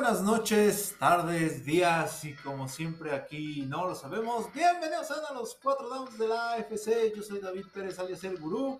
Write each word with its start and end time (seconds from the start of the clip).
buenas 0.00 0.22
noches, 0.22 0.94
tardes, 1.00 1.64
días 1.66 2.24
y 2.24 2.32
como 2.34 2.68
siempre 2.68 3.10
aquí 3.10 3.62
no 3.66 3.88
lo 3.88 3.96
sabemos. 3.96 4.46
Bienvenidos 4.52 5.10
a 5.10 5.34
los 5.34 5.56
cuatro 5.56 5.88
downs 5.88 6.16
de 6.16 6.28
la 6.28 6.52
AFC. 6.52 7.12
Yo 7.16 7.20
soy 7.20 7.40
David 7.40 7.64
Pérez 7.74 7.98
alias 7.98 8.22
el 8.22 8.38
Gurú 8.38 8.78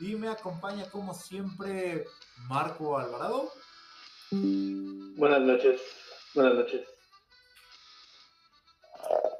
y 0.00 0.14
me 0.14 0.28
acompaña 0.28 0.88
como 0.90 1.12
siempre 1.12 2.06
Marco 2.48 2.96
Alvarado. 2.96 3.50
Buenas 4.30 5.42
noches, 5.42 5.82
buenas 6.34 6.54
noches. 6.54 6.88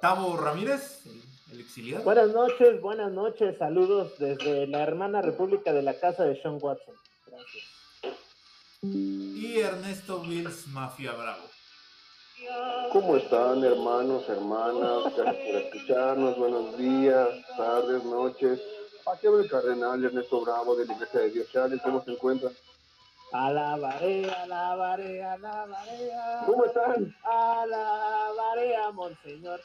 Tavo 0.02 0.36
Ramírez, 0.36 1.06
el 1.52 1.60
exiliado. 1.60 2.04
Buenas 2.04 2.32
noches, 2.32 2.82
buenas 2.82 3.10
noches, 3.10 3.56
saludos 3.56 4.18
desde 4.18 4.66
la 4.66 4.82
hermana 4.82 5.22
República 5.22 5.72
de 5.72 5.80
la 5.80 5.98
Casa 5.98 6.24
de 6.24 6.38
Sean 6.42 6.58
Watson. 6.60 6.94
Gracias. 7.26 7.73
Y 8.86 9.60
Ernesto 9.60 10.20
Wills, 10.20 10.66
Mafia 10.68 11.12
Bravo. 11.12 11.48
¿Cómo 12.92 13.16
están 13.16 13.64
hermanos, 13.64 14.28
hermanas? 14.28 15.04
Gracias 15.16 15.36
por 15.36 15.54
escucharnos. 15.62 16.36
Buenos 16.36 16.76
días, 16.76 17.28
tardes, 17.56 18.04
noches. 18.04 18.60
Aquí 19.10 19.26
habla 19.26 19.42
el 19.42 19.48
cardenal 19.50 20.04
Ernesto 20.04 20.42
Bravo 20.42 20.76
de 20.76 20.84
la 20.84 20.92
Iglesia 20.92 21.20
de 21.20 21.30
Dios 21.30 21.50
Chávez. 21.50 21.80
¿Cómo 21.82 22.04
se 22.04 22.12
encuentran? 22.12 22.52
Alabaré, 23.32 24.30
alabaré, 24.30 25.24
alabaré. 25.24 26.10
¿Cómo 26.44 26.66
están? 26.66 27.16
Alabaré 27.24 28.76
a 28.76 28.90
Monseñor. 28.92 29.62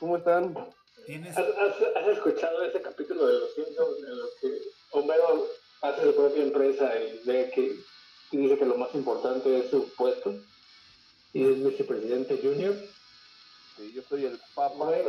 ¿Cómo 0.00 0.16
están? 0.16 0.56
¿Has, 1.02 1.38
has, 1.38 2.08
escuchado 2.08 2.62
ese 2.62 2.80
capítulo 2.80 3.26
de 3.26 3.40
Los 3.40 3.54
Simpsons 3.54 3.98
en 3.98 4.18
los 4.18 4.30
que 4.40 4.71
Homero 4.92 5.46
hace 5.82 6.02
su 6.02 6.14
propia 6.14 6.44
empresa 6.44 6.92
y 7.00 7.26
ve 7.26 7.50
que 7.54 7.76
y 8.32 8.38
dice 8.38 8.58
que 8.58 8.64
lo 8.64 8.76
más 8.76 8.92
importante 8.94 9.58
es 9.58 9.70
su 9.70 9.94
puesto 9.94 10.34
y 11.34 11.44
es 11.44 11.64
vicepresidente 11.64 12.38
junior? 12.38 12.74
Sí, 13.76 13.92
yo 13.94 14.02
soy 14.02 14.24
el 14.24 14.40
papa. 14.54 14.74
Güey, 14.74 15.04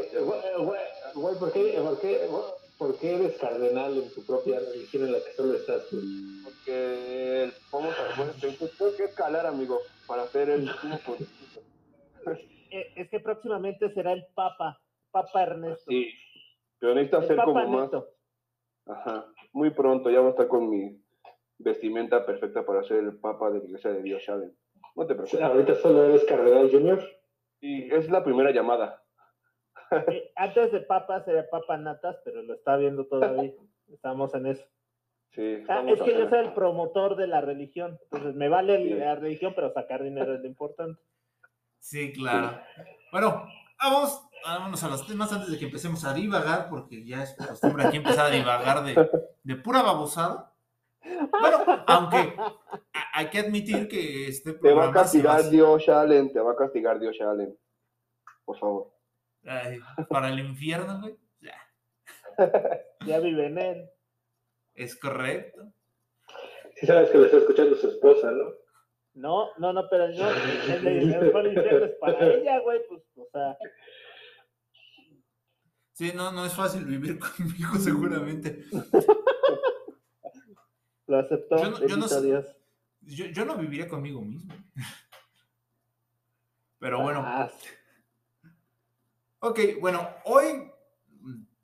¿por 1.39 1.53
qué, 1.53 1.79
por, 1.81 1.99
qué, 2.01 2.29
¿por 2.77 2.99
qué 2.99 3.15
eres 3.15 3.37
cardenal 3.37 3.97
en 3.97 4.13
tu 4.13 4.25
propia 4.25 4.59
religión 4.59 5.03
en 5.03 5.13
la 5.13 5.23
que 5.23 5.33
solo 5.35 5.53
estás 5.53 5.87
tú? 5.89 6.01
Porque 6.43 7.53
a 7.71 8.23
ver, 8.23 8.33
tengo 8.41 8.97
que 8.97 9.05
escalar, 9.05 9.45
amigo, 9.45 9.79
para 10.05 10.23
hacer 10.23 10.49
el 10.49 10.67
eh, 12.71 12.91
Es 12.95 13.09
que 13.09 13.21
próximamente 13.21 13.93
será 13.93 14.11
el 14.13 14.25
papa 14.35 14.81
Papa 15.11 15.43
Ernesto. 15.43 15.83
Sí, 15.87 16.11
pero 16.79 16.95
necesito 16.95 17.19
hacer 17.19 17.37
como 17.37 17.67
más. 17.67 17.89
Ajá, 18.85 19.32
muy 19.53 19.69
pronto 19.69 20.09
ya 20.09 20.19
voy 20.19 20.27
a 20.27 20.31
estar 20.31 20.47
con 20.47 20.69
mi 20.69 20.99
vestimenta 21.59 22.25
perfecta 22.25 22.65
para 22.65 22.83
ser 22.83 22.97
el 22.97 23.17
Papa 23.17 23.51
de 23.51 23.59
la 23.59 23.65
Iglesia 23.65 23.91
de 23.91 24.01
Dios 24.01 24.21
Shaden. 24.21 24.53
No 24.95 25.07
te 25.07 25.15
preocupes. 25.15 25.41
¿Ahorita 25.41 25.75
solo 25.75 26.03
eres 26.05 26.25
Cardenal 26.25 26.69
Junior? 26.69 27.01
Sí, 27.59 27.87
es 27.91 28.09
la 28.09 28.23
primera 28.23 28.51
llamada. 28.51 29.01
Eh, 30.07 30.31
antes 30.35 30.71
de 30.71 30.81
Papa 30.81 31.23
sería 31.23 31.47
Papa 31.49 31.77
Natas, 31.77 32.17
pero 32.25 32.41
lo 32.41 32.55
está 32.55 32.77
viendo 32.77 33.05
todavía. 33.05 33.53
Estamos 33.93 34.33
en 34.33 34.47
eso. 34.47 34.65
Sí, 35.29 35.63
ah, 35.67 35.83
es 35.87 36.01
que 36.01 36.17
yo 36.17 36.29
soy 36.29 36.39
el 36.39 36.53
promotor 36.53 37.15
de 37.15 37.27
la 37.27 37.41
religión. 37.41 37.99
Entonces 38.03 38.35
me 38.35 38.49
vale 38.49 38.83
la 38.95 39.15
religión, 39.15 39.53
pero 39.55 39.71
sacar 39.71 40.03
dinero 40.03 40.33
es 40.33 40.41
lo 40.41 40.47
importante. 40.47 40.99
Sí, 41.79 42.11
claro. 42.13 42.59
Bueno, 43.11 43.45
vamos 43.79 44.27
vámonos 44.43 44.83
a 44.83 44.89
los 44.89 45.07
temas 45.07 45.31
antes 45.31 45.51
de 45.51 45.57
que 45.57 45.65
empecemos 45.65 46.03
a 46.05 46.13
divagar, 46.13 46.69
porque 46.69 47.05
ya 47.05 47.23
es 47.23 47.35
costumbre 47.35 47.85
aquí 47.85 47.97
empezar 47.97 48.27
a 48.27 48.29
divagar 48.29 48.83
de, 48.83 49.09
de 49.43 49.55
pura 49.55 49.81
babosada. 49.81 50.53
Bueno, 51.03 51.83
aunque 51.87 52.35
hay 53.13 53.29
que 53.29 53.39
admitir 53.39 53.87
que 53.87 54.27
este 54.27 54.53
programa. 54.53 54.81
Te 54.81 54.87
va 54.87 54.91
a 54.91 55.03
castigar 55.03 55.49
Dios 55.49 55.89
Allen, 55.89 56.31
te 56.31 56.39
va 56.39 56.53
a 56.53 56.55
castigar 56.55 56.99
Dios 56.99 57.19
Allen. 57.21 57.57
Por 58.45 58.57
favor. 58.57 58.93
para 60.09 60.29
el 60.29 60.39
infierno, 60.39 61.01
güey. 61.01 61.17
Ya. 61.41 61.57
ya 63.05 63.19
vive 63.19 63.47
en 63.47 63.57
él. 63.57 63.89
Es 64.73 64.97
correcto. 64.97 65.73
Sí, 66.75 66.87
sabes 66.87 67.09
que 67.09 67.17
lo 67.17 67.25
está 67.25 67.37
escuchando 67.37 67.75
su 67.75 67.87
esposa, 67.87 68.31
¿no? 68.31 68.63
No, 69.13 69.49
no, 69.57 69.73
no, 69.73 69.87
pero 69.89 70.09
yo, 70.09 70.27
el, 70.27 70.87
el, 70.87 71.03
infierno 71.03 71.85
es 71.85 71.95
para 71.99 72.19
ella, 72.33 72.59
güey, 72.61 72.81
pues, 72.87 73.03
o 73.15 73.27
sea. 73.31 73.57
Sí, 75.93 76.11
no, 76.15 76.31
no 76.31 76.45
es 76.45 76.53
fácil 76.53 76.85
vivir 76.85 77.19
conmigo, 77.37 77.75
seguramente. 77.75 78.65
Lo 81.07 81.19
aceptó. 81.19 81.57
Yo 81.57 81.69
no, 81.69 81.87
yo 81.87 81.97
no, 81.97 82.07
yo, 83.01 83.25
yo 83.25 83.45
no, 83.45 83.57
viviría 83.57 83.87
conmigo 83.87 84.21
mismo. 84.21 84.53
Pero 86.79 87.01
bueno. 87.01 87.23
Ah, 87.25 87.51
ok, 89.39 89.59
bueno, 89.79 90.09
hoy 90.25 90.69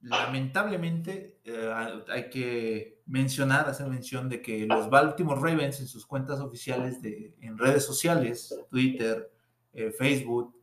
lamentablemente 0.02 1.40
eh, 1.44 1.74
hay 2.10 2.30
que 2.30 3.02
mencionar, 3.06 3.68
hacer 3.68 3.88
mención 3.88 4.30
de 4.30 4.42
que 4.42 4.66
los 4.66 4.90
Baltimore 4.90 5.42
Ravens 5.42 5.80
en 5.80 5.88
sus 5.88 6.06
cuentas 6.06 6.40
oficiales 6.40 7.02
de, 7.02 7.36
en 7.42 7.58
redes 7.58 7.86
sociales, 7.86 8.58
Twitter, 8.70 9.30
eh, 9.74 9.92
Facebook, 9.92 10.56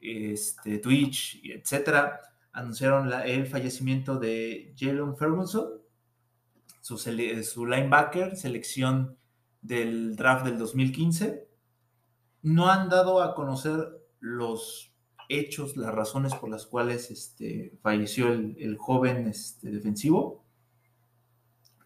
este, 0.00 0.78
Twitch, 0.78 1.40
etcétera, 1.44 2.20
anunciaron 2.52 3.12
el 3.12 3.46
fallecimiento 3.46 4.18
de 4.18 4.74
Jalen 4.76 5.16
Ferguson, 5.16 5.68
su, 6.86 7.66
linebacker, 7.66 8.36
selección 8.36 9.16
del 9.60 10.14
draft 10.14 10.44
del 10.44 10.58
2015. 10.58 11.48
No 12.42 12.70
han 12.70 12.88
dado 12.88 13.22
a 13.22 13.34
conocer 13.34 13.74
los 14.20 14.94
hechos, 15.28 15.76
las 15.76 15.92
razones 15.92 16.34
por 16.34 16.48
las 16.48 16.66
cuales 16.66 17.10
este, 17.10 17.76
falleció 17.82 18.32
el, 18.32 18.76
joven 18.78 19.26
este, 19.26 19.70
defensivo. 19.70 20.44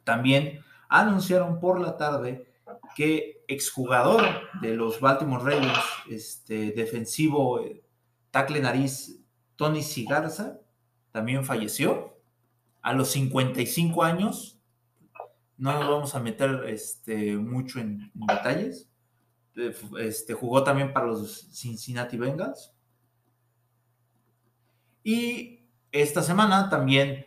También 0.05 0.61
anunciaron 0.89 1.61
por 1.61 1.81
la 1.81 1.97
tarde 1.97 2.47
que 2.95 3.43
exjugador 3.49 4.23
de 4.61 4.75
los 4.75 5.01
Baltimore 5.01 5.43
Ravens, 5.43 5.79
este, 6.11 6.73
defensivo, 6.73 7.61
eh, 7.61 7.83
tackle 8.31 8.61
nariz 8.61 9.21
Tony 9.57 9.83
Sigarza 9.83 10.61
también 11.11 11.45
falleció 11.45 12.17
a 12.83 12.93
los 12.93 13.11
55 13.11 14.03
años. 14.03 14.60
No 15.61 15.75
nos 15.75 15.87
vamos 15.87 16.15
a 16.15 16.21
meter 16.21 16.65
este, 16.69 17.37
mucho 17.37 17.81
en, 17.81 18.11
detalles. 18.15 18.89
Eh, 19.57 19.75
este, 19.99 20.33
jugó 20.33 20.65
también 20.65 20.93
para 20.95 21.07
los 21.07 21.51
Cincinnati 21.53 22.17
Bengals. 22.17 22.75
Y 25.05 25.69
esta 25.93 26.23
semana 26.23 26.71
también 26.71 27.27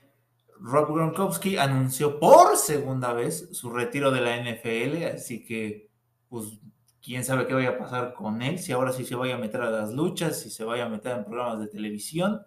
Rob 0.59 0.95
Gronkowski 0.95 1.57
anunció 1.57 2.19
por 2.19 2.57
segunda 2.57 3.13
vez 3.13 3.49
su 3.51 3.69
retiro 3.69 4.09
de 4.09 4.21
la 4.21 4.37
NFL, 4.37 5.15
así 5.15 5.45
que 5.45 5.91
pues 6.27 6.59
quién 7.03 7.23
sabe 7.23 7.45
qué 7.45 7.53
vaya 7.53 7.69
a 7.69 7.77
pasar 7.77 8.15
con 8.15 8.41
él, 8.41 8.57
si 8.57 8.71
ahora 8.71 8.93
sí 8.93 9.05
se 9.05 9.13
vaya 9.13 9.35
a 9.35 9.37
meter 9.39 9.61
a 9.61 9.69
las 9.69 9.93
luchas, 9.93 10.39
si 10.39 10.49
se 10.49 10.63
vaya 10.63 10.85
a 10.85 10.89
meter 10.89 11.17
en 11.17 11.25
programas 11.25 11.59
de 11.59 11.67
televisión, 11.67 12.41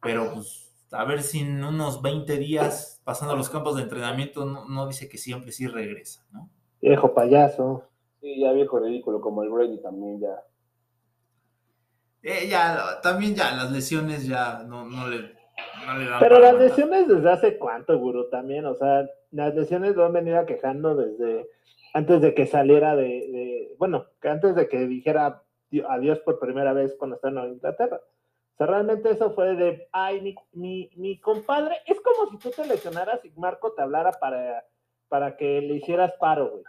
pero 0.00 0.32
pues 0.32 0.65
a 0.92 1.04
ver 1.04 1.22
si 1.22 1.40
en 1.40 1.64
unos 1.64 2.02
20 2.02 2.36
días 2.38 3.00
pasando 3.04 3.36
los 3.36 3.50
campos 3.50 3.76
de 3.76 3.82
entrenamiento 3.82 4.44
no, 4.44 4.86
dice 4.86 5.08
que 5.08 5.18
siempre 5.18 5.52
sí 5.52 5.66
regresa, 5.66 6.24
¿no? 6.32 6.50
Viejo 6.80 7.14
payaso. 7.14 7.84
Sí, 8.20 8.40
ya 8.40 8.52
viejo 8.52 8.78
ridículo, 8.78 9.20
como 9.20 9.42
el 9.42 9.50
Brady 9.50 9.80
también 9.82 10.20
ya. 10.20 10.42
Eh, 12.22 12.48
ya, 12.48 13.00
también 13.02 13.34
ya, 13.34 13.54
las 13.54 13.70
lesiones 13.70 14.26
ya 14.26 14.62
no, 14.64 14.84
le, 15.08 15.18
dan. 15.18 16.20
Pero 16.20 16.38
las 16.38 16.54
lesiones 16.54 17.08
desde 17.08 17.30
hace 17.30 17.58
cuánto, 17.58 17.98
Guru, 17.98 18.28
también, 18.30 18.66
o 18.66 18.74
sea, 18.74 19.08
las 19.30 19.54
lesiones 19.54 19.96
lo 19.96 20.04
han 20.04 20.12
venido 20.12 20.44
quejando 20.46 20.96
desde 20.96 21.48
antes 21.94 22.20
de 22.20 22.34
que 22.34 22.46
saliera 22.46 22.94
de, 22.94 23.74
bueno, 23.78 24.06
que 24.20 24.28
antes 24.28 24.54
de 24.54 24.68
que 24.68 24.86
dijera 24.86 25.42
adiós 25.88 26.18
por 26.20 26.38
primera 26.38 26.72
vez 26.72 26.94
cuando 26.98 27.16
estaba 27.16 27.44
en 27.44 27.54
Inglaterra. 27.54 28.00
O 28.56 28.58
sea, 28.58 28.66
realmente 28.66 29.10
eso 29.10 29.32
fue 29.32 29.54
de, 29.54 29.86
ay, 29.92 30.34
mi, 30.52 30.90
mi, 30.96 31.18
compadre, 31.20 31.76
es 31.86 32.00
como 32.00 32.30
si 32.30 32.38
tú 32.38 32.50
te 32.50 32.66
lesionaras 32.66 33.22
y 33.24 33.30
Marco 33.38 33.72
te 33.72 33.82
hablara 33.82 34.12
para, 34.12 34.64
para 35.08 35.36
que 35.36 35.60
le 35.60 35.74
hicieras 35.74 36.12
paro, 36.18 36.50
güey. 36.50 36.64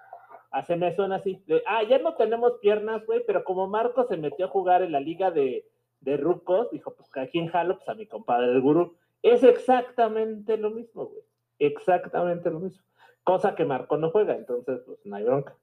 Así 0.51 0.75
me 0.75 0.95
suena 0.95 1.15
así, 1.15 1.41
de, 1.47 1.63
ah, 1.65 1.83
ya 1.83 1.99
no 1.99 2.15
tenemos 2.15 2.53
piernas, 2.61 3.05
güey, 3.05 3.23
pero 3.25 3.43
como 3.43 3.67
Marco 3.67 4.05
se 4.05 4.17
metió 4.17 4.45
a 4.45 4.49
jugar 4.49 4.81
en 4.81 4.91
la 4.91 4.99
liga 4.99 5.31
de, 5.31 5.65
de 6.01 6.17
rucos, 6.17 6.71
dijo, 6.71 6.93
pues 6.93 7.09
aquí 7.15 7.39
en 7.39 7.47
Jalo, 7.47 7.77
pues 7.77 7.89
a 7.89 7.93
mi 7.93 8.05
compadre 8.05 8.51
el 8.51 8.61
gurú. 8.61 8.95
Es 9.21 9.43
exactamente 9.43 10.57
lo 10.57 10.71
mismo, 10.71 11.05
güey. 11.05 11.23
Exactamente 11.59 12.49
lo 12.49 12.59
mismo 12.59 12.83
cosa 13.27 13.55
que 13.55 13.65
Marco 13.65 13.97
no 13.97 14.09
juega, 14.09 14.35
entonces 14.35 14.79
pues 14.85 14.99
no 15.03 15.17
hay 15.17 15.25
bronca. 15.25 15.53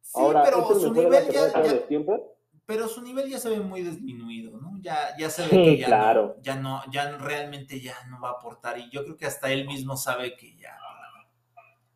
Sí, 0.00 0.20
pero 0.44 0.66
su 0.74 0.92
nivel 0.92 1.24
ya, 1.30 1.52
pero 2.66 2.88
su 2.88 3.02
nivel 3.02 3.28
ya 3.28 3.38
se 3.38 3.50
ve 3.50 3.60
muy 3.60 3.82
disminuido, 3.82 4.58
¿no? 4.58 4.72
Ya, 4.80 5.14
ya 5.18 5.28
se 5.28 5.42
ve 5.42 5.50
que 5.50 5.78
ya, 5.78 6.14
no, 6.14 6.34
ya 6.40 6.56
no, 6.56 6.82
ya 6.90 7.18
realmente 7.18 7.80
ya 7.80 7.94
no 8.08 8.20
va 8.20 8.30
a 8.30 8.32
aportar 8.32 8.78
y 8.78 8.90
yo 8.90 9.04
creo 9.04 9.16
que 9.16 9.26
hasta 9.26 9.52
él 9.52 9.66
mismo 9.66 9.96
sabe 9.96 10.36
que 10.36 10.56
ya. 10.56 10.76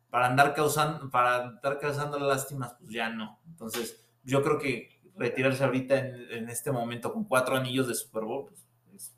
para 0.09 0.27
andar 0.27 0.53
causando, 0.53 1.09
para 1.09 1.47
andar 1.47 1.79
causando 1.79 2.19
lástimas, 2.19 2.75
pues 2.79 2.93
ya 2.93 3.09
no. 3.09 3.39
Entonces, 3.47 4.07
yo 4.23 4.43
creo 4.43 4.59
que 4.59 4.99
retirarse 5.15 5.63
ahorita 5.63 5.97
en, 5.97 6.49
este 6.49 6.71
momento 6.71 7.11
con 7.11 7.25
cuatro 7.25 7.55
anillos 7.55 7.87
de 7.87 7.95
Super 7.95 8.23
Bowl, 8.23 8.45
pues, 8.47 9.15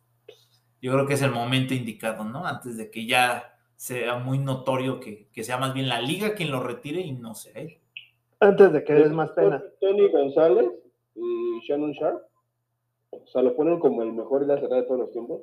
yo 0.81 0.93
creo 0.93 1.05
que 1.05 1.13
es 1.13 1.21
el 1.21 1.31
momento 1.31 1.73
indicado, 1.73 2.23
¿no? 2.23 2.45
Antes 2.45 2.77
de 2.77 2.89
que 2.89 3.05
ya 3.05 3.57
sea 3.75 4.17
muy 4.17 4.39
notorio 4.39 4.99
que, 4.99 5.27
sea 5.43 5.57
más 5.57 5.73
bien 5.73 5.89
la 5.89 6.01
liga 6.01 6.33
quien 6.33 6.49
lo 6.49 6.61
retire 6.61 7.01
y 7.01 7.11
no 7.11 7.35
sea 7.35 7.53
él. 7.61 7.77
Antes 8.39 8.71
de 8.71 8.83
que 8.83 8.93
des 8.93 9.11
más 9.11 9.31
pena. 9.31 9.61
Tony 9.79 10.09
González 10.09 10.80
y 11.15 11.59
Shannon 11.67 11.91
Sharp, 11.91 12.21
o 13.11 13.27
sea, 13.27 13.41
lo 13.41 13.55
ponen 13.55 13.79
como 13.79 14.01
el 14.03 14.13
mejor 14.13 14.45
de 14.45 14.47
la 14.47 14.55
de 14.55 14.83
todos 14.83 14.99
los 14.99 15.11
tiempos. 15.11 15.41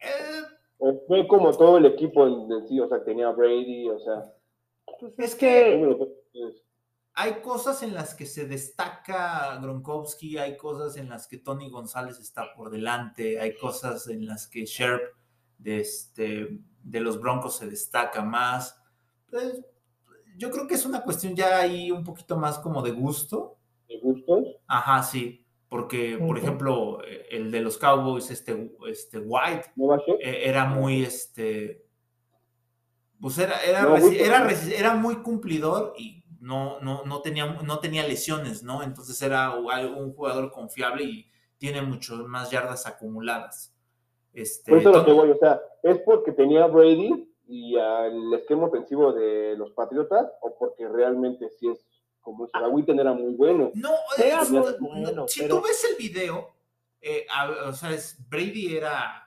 Eh, 0.00 1.00
fue 1.06 1.26
como 1.28 1.52
todo 1.52 1.78
el 1.78 1.86
equipo 1.86 2.26
en, 2.26 2.66
sí, 2.66 2.80
o 2.80 2.88
sea, 2.88 3.04
tenía 3.04 3.30
Brady, 3.30 3.88
o 3.88 3.98
sea. 4.00 4.32
Pues 4.98 5.12
es 5.18 5.34
que 5.34 5.96
hay 7.14 7.40
cosas 7.42 7.82
en 7.82 7.94
las 7.94 8.14
que 8.14 8.26
se 8.26 8.46
destaca 8.46 9.58
Gronkowski, 9.60 10.38
hay 10.38 10.56
cosas 10.56 10.96
en 10.96 11.08
las 11.08 11.26
que 11.26 11.38
Tony 11.38 11.68
González 11.70 12.18
está 12.18 12.54
por 12.54 12.70
delante, 12.70 13.40
hay 13.40 13.56
cosas 13.56 14.08
en 14.08 14.26
las 14.26 14.46
que 14.46 14.64
Sherp 14.64 15.02
de, 15.58 15.80
este, 15.80 16.60
de 16.82 17.00
los 17.00 17.20
Broncos 17.20 17.56
se 17.56 17.68
destaca 17.68 18.22
más. 18.22 18.80
Pues, 19.28 19.60
yo 20.38 20.50
creo 20.50 20.66
que 20.66 20.74
es 20.74 20.86
una 20.86 21.02
cuestión 21.02 21.36
ya 21.36 21.58
ahí 21.58 21.90
un 21.90 22.04
poquito 22.04 22.36
más 22.36 22.58
como 22.58 22.80
de 22.80 22.92
gusto. 22.92 23.58
¿De 23.90 23.98
gustos? 23.98 24.46
Ajá, 24.66 25.02
sí. 25.02 25.44
Porque, 25.68 26.18
por 26.18 26.38
ejemplo, 26.38 26.98
el 27.30 27.50
de 27.52 27.60
los 27.60 27.78
Cowboys, 27.78 28.30
este, 28.30 28.72
este 28.88 29.18
White, 29.18 29.72
eh, 30.20 30.42
era 30.46 30.64
muy, 30.64 31.04
este, 31.04 31.84
pues 33.20 33.38
era, 33.38 33.62
era, 33.62 33.86
era, 33.98 34.48
era 34.76 34.94
muy 34.96 35.22
cumplidor 35.22 35.92
y 35.96 36.24
no, 36.40 36.80
no, 36.80 37.04
no, 37.04 37.20
tenía, 37.20 37.46
no 37.62 37.78
tenía 37.78 38.06
lesiones, 38.06 38.62
¿no? 38.62 38.82
Entonces 38.82 39.20
era 39.22 39.54
un 39.54 40.12
jugador 40.12 40.50
confiable 40.50 41.04
y 41.04 41.30
tiene 41.58 41.82
mucho 41.82 42.16
más 42.26 42.50
yardas 42.50 42.86
acumuladas. 42.86 43.72
Este, 44.32 44.70
Por 44.70 44.80
eso 44.80 44.90
lo 44.90 45.04
que 45.04 45.12
voy, 45.12 45.30
o 45.30 45.36
sea, 45.36 45.60
¿es 45.82 45.98
porque 45.98 46.32
tenía 46.32 46.66
Brady 46.66 47.28
y 47.46 47.76
el 47.76 48.32
esquema 48.34 48.66
ofensivo 48.66 49.12
de 49.12 49.56
los 49.56 49.70
Patriotas 49.72 50.32
o 50.40 50.56
porque 50.58 50.88
realmente 50.88 51.48
sí 51.50 51.68
es 51.68 51.86
como 52.30 52.46
si 52.46 52.52
Witten 52.70 52.98
era 52.98 53.12
muy 53.12 53.34
bueno? 53.34 53.70
No, 53.74 53.90
era 54.16 54.44
muy 54.44 54.60
bueno, 54.78 55.26
si 55.28 55.46
tú 55.48 55.60
ves 55.60 55.84
el 55.90 55.96
video, 55.96 56.48
eh, 57.00 57.26
o 57.66 57.72
sea, 57.72 57.90
es, 57.92 58.16
Brady 58.28 58.76
era 58.76 59.26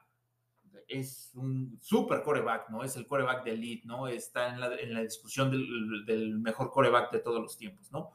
es 0.88 1.32
un 1.36 1.78
super 1.82 2.22
coreback, 2.22 2.70
¿no? 2.70 2.84
Es 2.84 2.96
el 2.96 3.08
coreback 3.08 3.44
de 3.44 3.52
elite, 3.52 3.88
¿no? 3.88 4.08
Está 4.08 4.50
en 4.50 4.60
la, 4.60 4.76
en 4.76 4.94
la 4.94 5.02
discusión 5.02 5.50
del, 5.52 6.40
mejor 6.40 6.72
coreback 6.72 7.12
de 7.12 7.20
todos 7.20 7.42
los 7.42 7.58
tiempos, 7.58 7.92
¿no? 7.92 8.12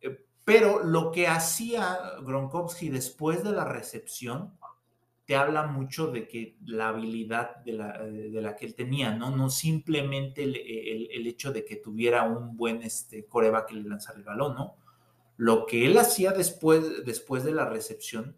Eh, 0.00 0.26
pero 0.44 0.82
lo 0.82 1.12
que 1.12 1.28
hacía 1.28 1.98
Gronkowski 2.22 2.88
después 2.88 3.44
de 3.44 3.52
la 3.52 3.64
recepción 3.64 4.58
te 5.32 5.36
habla 5.36 5.66
mucho 5.66 6.08
de 6.08 6.28
que 6.28 6.58
la 6.66 6.88
habilidad 6.88 7.56
de 7.64 7.72
la, 7.72 7.96
de 8.02 8.42
la 8.42 8.54
que 8.54 8.66
él 8.66 8.74
tenía, 8.74 9.14
¿no? 9.14 9.34
No 9.34 9.48
simplemente 9.48 10.42
el, 10.42 10.56
el, 11.10 11.26
hecho 11.26 11.54
de 11.54 11.64
que 11.64 11.76
tuviera 11.76 12.24
un 12.24 12.54
buen 12.54 12.82
este, 12.82 13.24
coreback 13.24 13.68
que 13.68 13.76
le 13.76 13.88
lanzara 13.88 14.18
el 14.18 14.24
balón, 14.24 14.54
¿no? 14.54 14.76
Lo 15.38 15.64
que 15.64 15.86
él 15.86 15.96
hacía 15.96 16.32
después, 16.32 17.06
después 17.06 17.44
de 17.44 17.52
la 17.52 17.64
recepción 17.64 18.36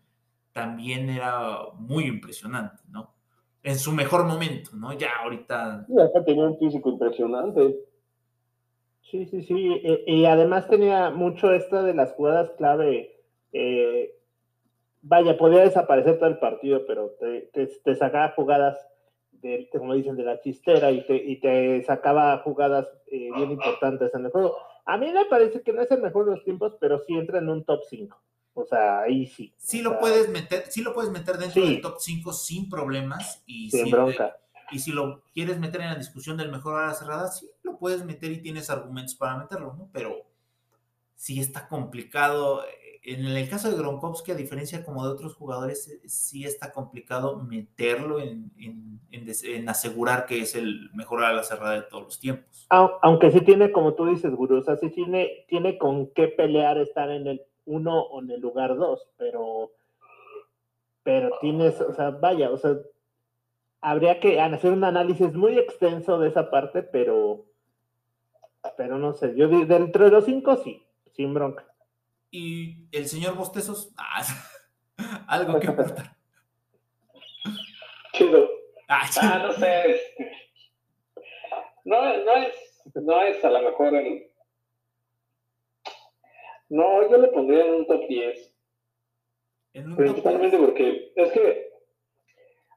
también 0.53 1.11
era 1.11 1.59
muy 1.75 2.05
impresionante, 2.05 2.85
¿no? 2.89 3.13
en 3.65 3.77
su 3.77 3.91
mejor 3.91 4.25
momento, 4.25 4.71
¿no? 4.77 4.93
Ya 4.93 5.09
ahorita. 5.25 5.87
Sí, 5.89 5.95
tenía 6.25 6.45
un 6.45 6.59
físico 6.59 6.91
impresionante. 6.91 7.75
Sí, 9.11 9.27
sí, 9.27 9.43
sí. 9.43 9.83
Y, 10.07 10.27
además 10.27 10.69
tenía 10.69 11.11
mucho 11.11 11.51
esta 11.51 11.83
de 11.83 11.95
las 11.95 12.13
jugadas 12.13 12.51
clave. 12.57 13.21
Eh, 13.53 14.15
vaya, 15.05 15.37
podía 15.37 15.61
desaparecer 15.61 16.19
todo 16.19 16.29
el 16.29 16.39
partido, 16.39 16.85
pero 16.87 17.15
te, 17.53 17.95
sacaba 17.95 18.33
jugadas, 18.35 18.79
de, 19.33 19.69
como 19.71 19.95
dicen, 19.95 20.17
de 20.17 20.25
la 20.25 20.41
chistera 20.41 20.91
y 20.91 21.07
te, 21.07 21.15
y 21.17 21.41
te 21.41 21.83
sacaba 21.85 22.39
jugadas 22.39 22.89
eh, 23.07 23.31
bien 23.37 23.51
importantes 23.51 24.13
en 24.15 24.25
el 24.25 24.31
juego. 24.31 24.57
A 24.87 24.97
mí 24.97 25.13
me 25.13 25.27
parece 25.27 25.63
que 25.63 25.73
no 25.73 25.83
es 25.83 25.91
el 25.91 26.03
mejor 26.03 26.25
de 26.25 26.33
los 26.33 26.45
tiempos, 26.45 26.77
pero 26.81 26.99
sí 27.07 27.15
entra 27.15 27.39
en 27.39 27.49
un 27.49 27.65
top 27.65 27.83
5. 27.89 28.17
O 28.55 28.65
sea, 28.65 29.01
ahí 29.01 29.27
sí. 29.27 29.53
Sí 29.59 29.83
lo 29.83 29.99
puedes 29.99 30.29
meter, 30.29 30.65
sí 30.69 30.83
lo 30.83 30.95
puedes 30.95 31.11
meter 31.11 31.37
dentro 31.37 31.65
del 31.65 31.81
top 31.81 31.97
5 31.99 32.33
sin 32.33 32.71
problemas 32.71 33.43
y 33.47 33.71
sin 33.71 33.91
bronca. 33.91 34.37
Y 34.71 34.79
si 34.79 34.93
lo 34.93 35.23
quieres 35.35 35.59
meter 35.59 35.83
en 35.83 35.89
la 35.89 35.97
discusión 35.97 36.37
del 36.37 36.51
mejor 36.51 36.81
a 36.81 36.87
la 36.87 36.95
cerrada, 36.95 37.29
sí 37.29 37.51
lo 37.63 37.77
puedes 37.79 38.05
meter 38.05 38.33
y 38.33 38.41
tienes 38.41 38.71
argumentos 38.71 39.15
para 39.15 39.37
meterlo, 39.37 39.75
¿no? 39.75 39.91
Pero 39.93 40.25
sí 41.15 41.41
está 41.41 41.69
complicado. 41.69 42.65
En 43.07 43.27
el 43.27 43.49
caso 43.51 43.71
de 43.71 43.77
Gronkowski, 43.77 44.33
a 44.33 44.35
diferencia 44.35 44.83
como 44.83 45.05
de 45.05 45.13
otros 45.13 45.35
jugadores, 45.35 45.89
eh, 45.89 46.09
sí 46.09 46.45
está 46.45 46.73
complicado 46.73 47.37
meterlo 47.37 48.19
en, 48.19 48.51
asegurar 49.69 50.25
que 50.27 50.41
es 50.41 50.55
el 50.55 50.91
mejor 50.95 51.23
a 51.23 51.33
la 51.33 51.43
cerrada 51.43 51.75
de 51.75 51.83
todos 51.83 52.05
los 52.05 52.21
tiempos. 52.21 52.67
Aunque 52.71 53.31
sí 53.31 53.43
tiene, 53.43 53.73
como 53.73 53.95
tú 53.95 54.07
dices, 54.07 54.35
Guru, 54.35 54.59
o 54.59 54.63
sea, 54.63 54.77
sí 54.77 54.91
tiene, 54.91 55.45
tiene 55.49 55.77
con 55.77 56.09
qué 56.09 56.29
pelear 56.29 56.79
estar 56.79 57.11
en 57.11 57.27
el 57.27 57.43
uno 57.67 58.01
o 58.01 58.23
en 58.23 58.31
el 58.31 58.41
lugar 58.41 58.77
dos, 58.77 59.07
pero, 59.19 59.71
pero 61.03 61.31
tienes, 61.41 61.81
o 61.81 61.93
sea, 61.93 62.11
vaya, 62.11 62.51
o 62.51 62.57
sea, 62.57 62.77
habría 63.81 64.19
que 64.19 64.41
hacer 64.41 64.73
un 64.73 64.85
análisis 64.85 65.33
muy 65.35 65.59
extenso 65.59 66.19
de 66.19 66.29
esa 66.29 66.51
parte, 66.51 66.83
pero, 66.83 67.45
pero 68.77 68.99
no 68.99 69.13
sé, 69.13 69.35
yo 69.37 69.49
dentro 69.49 70.07
de 70.07 70.11
los 70.11 70.25
cinco 70.25 70.57
sí, 70.57 70.83
sin 71.13 71.35
bronca. 71.35 71.67
¿Y 72.37 72.89
el 72.91 73.07
señor 73.07 73.37
Bostezos? 73.37 73.95
Ah, 73.97 74.25
algo 75.29 75.61
que 75.61 75.69
aportar. 75.69 76.17
Chido. 78.13 78.49
Ah, 78.89 79.09
ah, 79.23 79.39
no 79.47 79.53
sé. 79.53 80.01
No, 81.85 82.25
no, 82.25 82.37
es, 82.39 82.83
no 82.97 83.23
es 83.23 83.45
a 83.45 83.51
lo 83.51 83.63
mejor 83.63 83.95
el, 83.95 84.33
no, 86.71 87.09
yo 87.09 87.19
le 87.19 87.29
pondría 87.29 87.67
en 87.67 87.75
un 87.75 87.87
top 87.87 88.09
10. 88.09 88.55
Principalmente 89.97 90.59
porque 90.59 91.13
es 91.15 91.31
que 91.31 91.71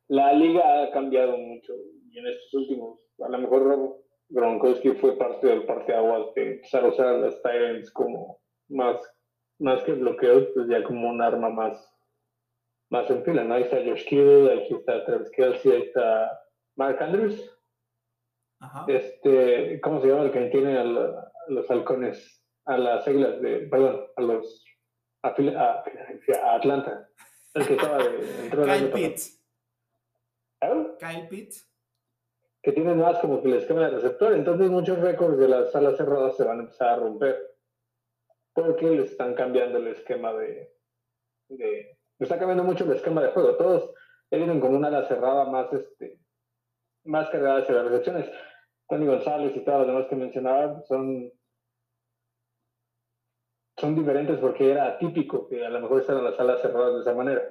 la 0.09 0.33
liga 0.33 0.83
ha 0.83 0.91
cambiado 0.91 1.35
mucho 1.35 1.73
y 2.11 2.19
en 2.19 2.27
estos 2.27 2.53
últimos, 2.53 2.99
a 3.19 3.29
lo 3.29 3.39
mejor 3.39 4.03
Gronkowski 4.29 4.91
fue 4.91 5.17
parte 5.17 5.47
del 5.47 5.65
parteaguas 5.65 6.31
de 6.35 6.53
empezar 6.53 6.85
a 6.85 6.89
usar 6.89 7.15
las 7.15 7.41
Tyrants 7.41 7.89
como 7.89 8.39
más, 8.67 9.01
más 9.59 9.83
que 9.83 9.93
bloqueos, 9.93 10.47
pues 10.53 10.67
ya 10.67 10.83
como 10.83 11.09
un 11.09 11.21
arma 11.21 11.49
más, 11.49 11.93
más 12.89 13.09
en 13.09 13.23
fila, 13.23 13.43
¿no? 13.43 13.55
Ahí 13.55 13.63
está 13.63 13.77
Josh 13.77 14.05
Kittle, 14.05 14.51
ahí 14.51 14.67
está 14.69 15.05
Travis 15.05 15.31
Kelsey, 15.31 15.71
ahí 15.71 15.81
está 15.83 16.39
Mark 16.75 17.01
Andrews. 17.01 17.53
Ajá. 18.59 18.85
Este, 18.87 19.79
¿cómo 19.81 20.01
se 20.01 20.07
llama 20.07 20.23
el 20.23 20.31
que 20.31 20.45
tiene 20.47 20.77
a 20.77 20.83
los 20.83 21.69
halcones? 21.69 22.37
a 22.67 22.77
las 22.77 23.07
águilas 23.07 23.41
de, 23.41 23.59
perdón, 23.59 24.05
a 24.15 24.21
los, 24.21 24.65
a, 25.23 25.29
a, 25.29 26.55
Atlanta, 26.55 27.09
el 27.53 27.67
que 27.67 27.73
estaba 27.73 27.97
de, 27.97 28.49
Kyle 28.49 28.91
Pitts. 28.91 29.41
¿Eh? 30.61 30.87
Kyle 30.99 31.27
Pitts. 31.29 31.73
Que 32.61 32.73
tienen 32.73 32.99
más 32.99 33.19
como 33.19 33.41
que 33.41 33.47
el 33.47 33.55
esquema 33.55 33.85
de 33.85 33.91
receptor, 33.91 34.33
entonces 34.33 34.69
muchos 34.69 34.99
récords 34.99 35.37
de 35.37 35.47
las 35.47 35.71
salas 35.71 35.95
cerradas 35.95 36.35
se 36.35 36.43
van 36.43 36.59
a 36.59 36.63
empezar 36.63 36.89
a 36.89 36.95
romper, 36.97 37.56
porque 38.57 38.89
les 38.89 39.11
están 39.11 39.35
cambiando 39.35 39.77
el 39.77 39.89
esquema 39.89 40.33
de, 40.33 40.73
de 41.49 41.95
está 42.17 42.39
cambiando 42.39 42.63
mucho 42.63 42.85
el 42.85 42.93
esquema 42.93 43.21
de 43.21 43.29
juego, 43.29 43.55
todos 43.55 43.93
vienen 44.31 44.59
con 44.59 44.73
una 44.73 44.87
ala 44.87 45.07
cerrada 45.07 45.45
más, 45.45 45.71
este, 45.71 46.19
más 47.05 47.29
cargada 47.29 47.59
hacia 47.59 47.75
las 47.75 47.85
recepciones. 47.85 48.31
Tony 48.89 49.05
González 49.05 49.55
y 49.55 49.59
todos 49.59 49.79
los 49.79 49.87
demás 49.87 50.07
que 50.07 50.15
mencionaba 50.15 50.81
son 50.87 51.31
son 53.79 53.93
diferentes 53.93 54.39
porque 54.39 54.71
era 54.71 54.87
atípico 54.87 55.47
que 55.47 55.63
a 55.63 55.69
lo 55.69 55.79
mejor 55.79 56.01
están 56.01 56.17
en 56.17 56.23
las 56.23 56.35
salas 56.35 56.59
cerradas 56.59 56.95
de 56.95 57.01
esa 57.01 57.13
manera. 57.13 57.43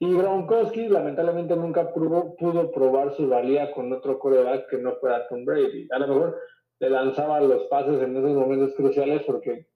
Y 0.00 0.14
Gronkowski 0.14 0.88
lamentablemente 0.88 1.56
nunca 1.56 1.94
pudo 1.94 2.70
probar 2.72 3.14
su 3.14 3.26
valía 3.26 3.72
con 3.72 3.90
otro 3.90 4.18
coreback 4.18 4.68
que 4.68 4.76
no 4.76 4.96
fuera 4.96 5.26
Tom 5.28 5.46
Brady. 5.46 5.88
A 5.92 5.98
lo 5.98 6.08
mejor 6.08 6.38
le 6.82 6.90
lanzaba 6.90 7.40
los 7.40 7.68
pases 7.68 8.02
en 8.02 8.16
esos 8.16 8.32
momentos 8.32 8.74
cruciales 8.74 9.22
porque 9.22 9.68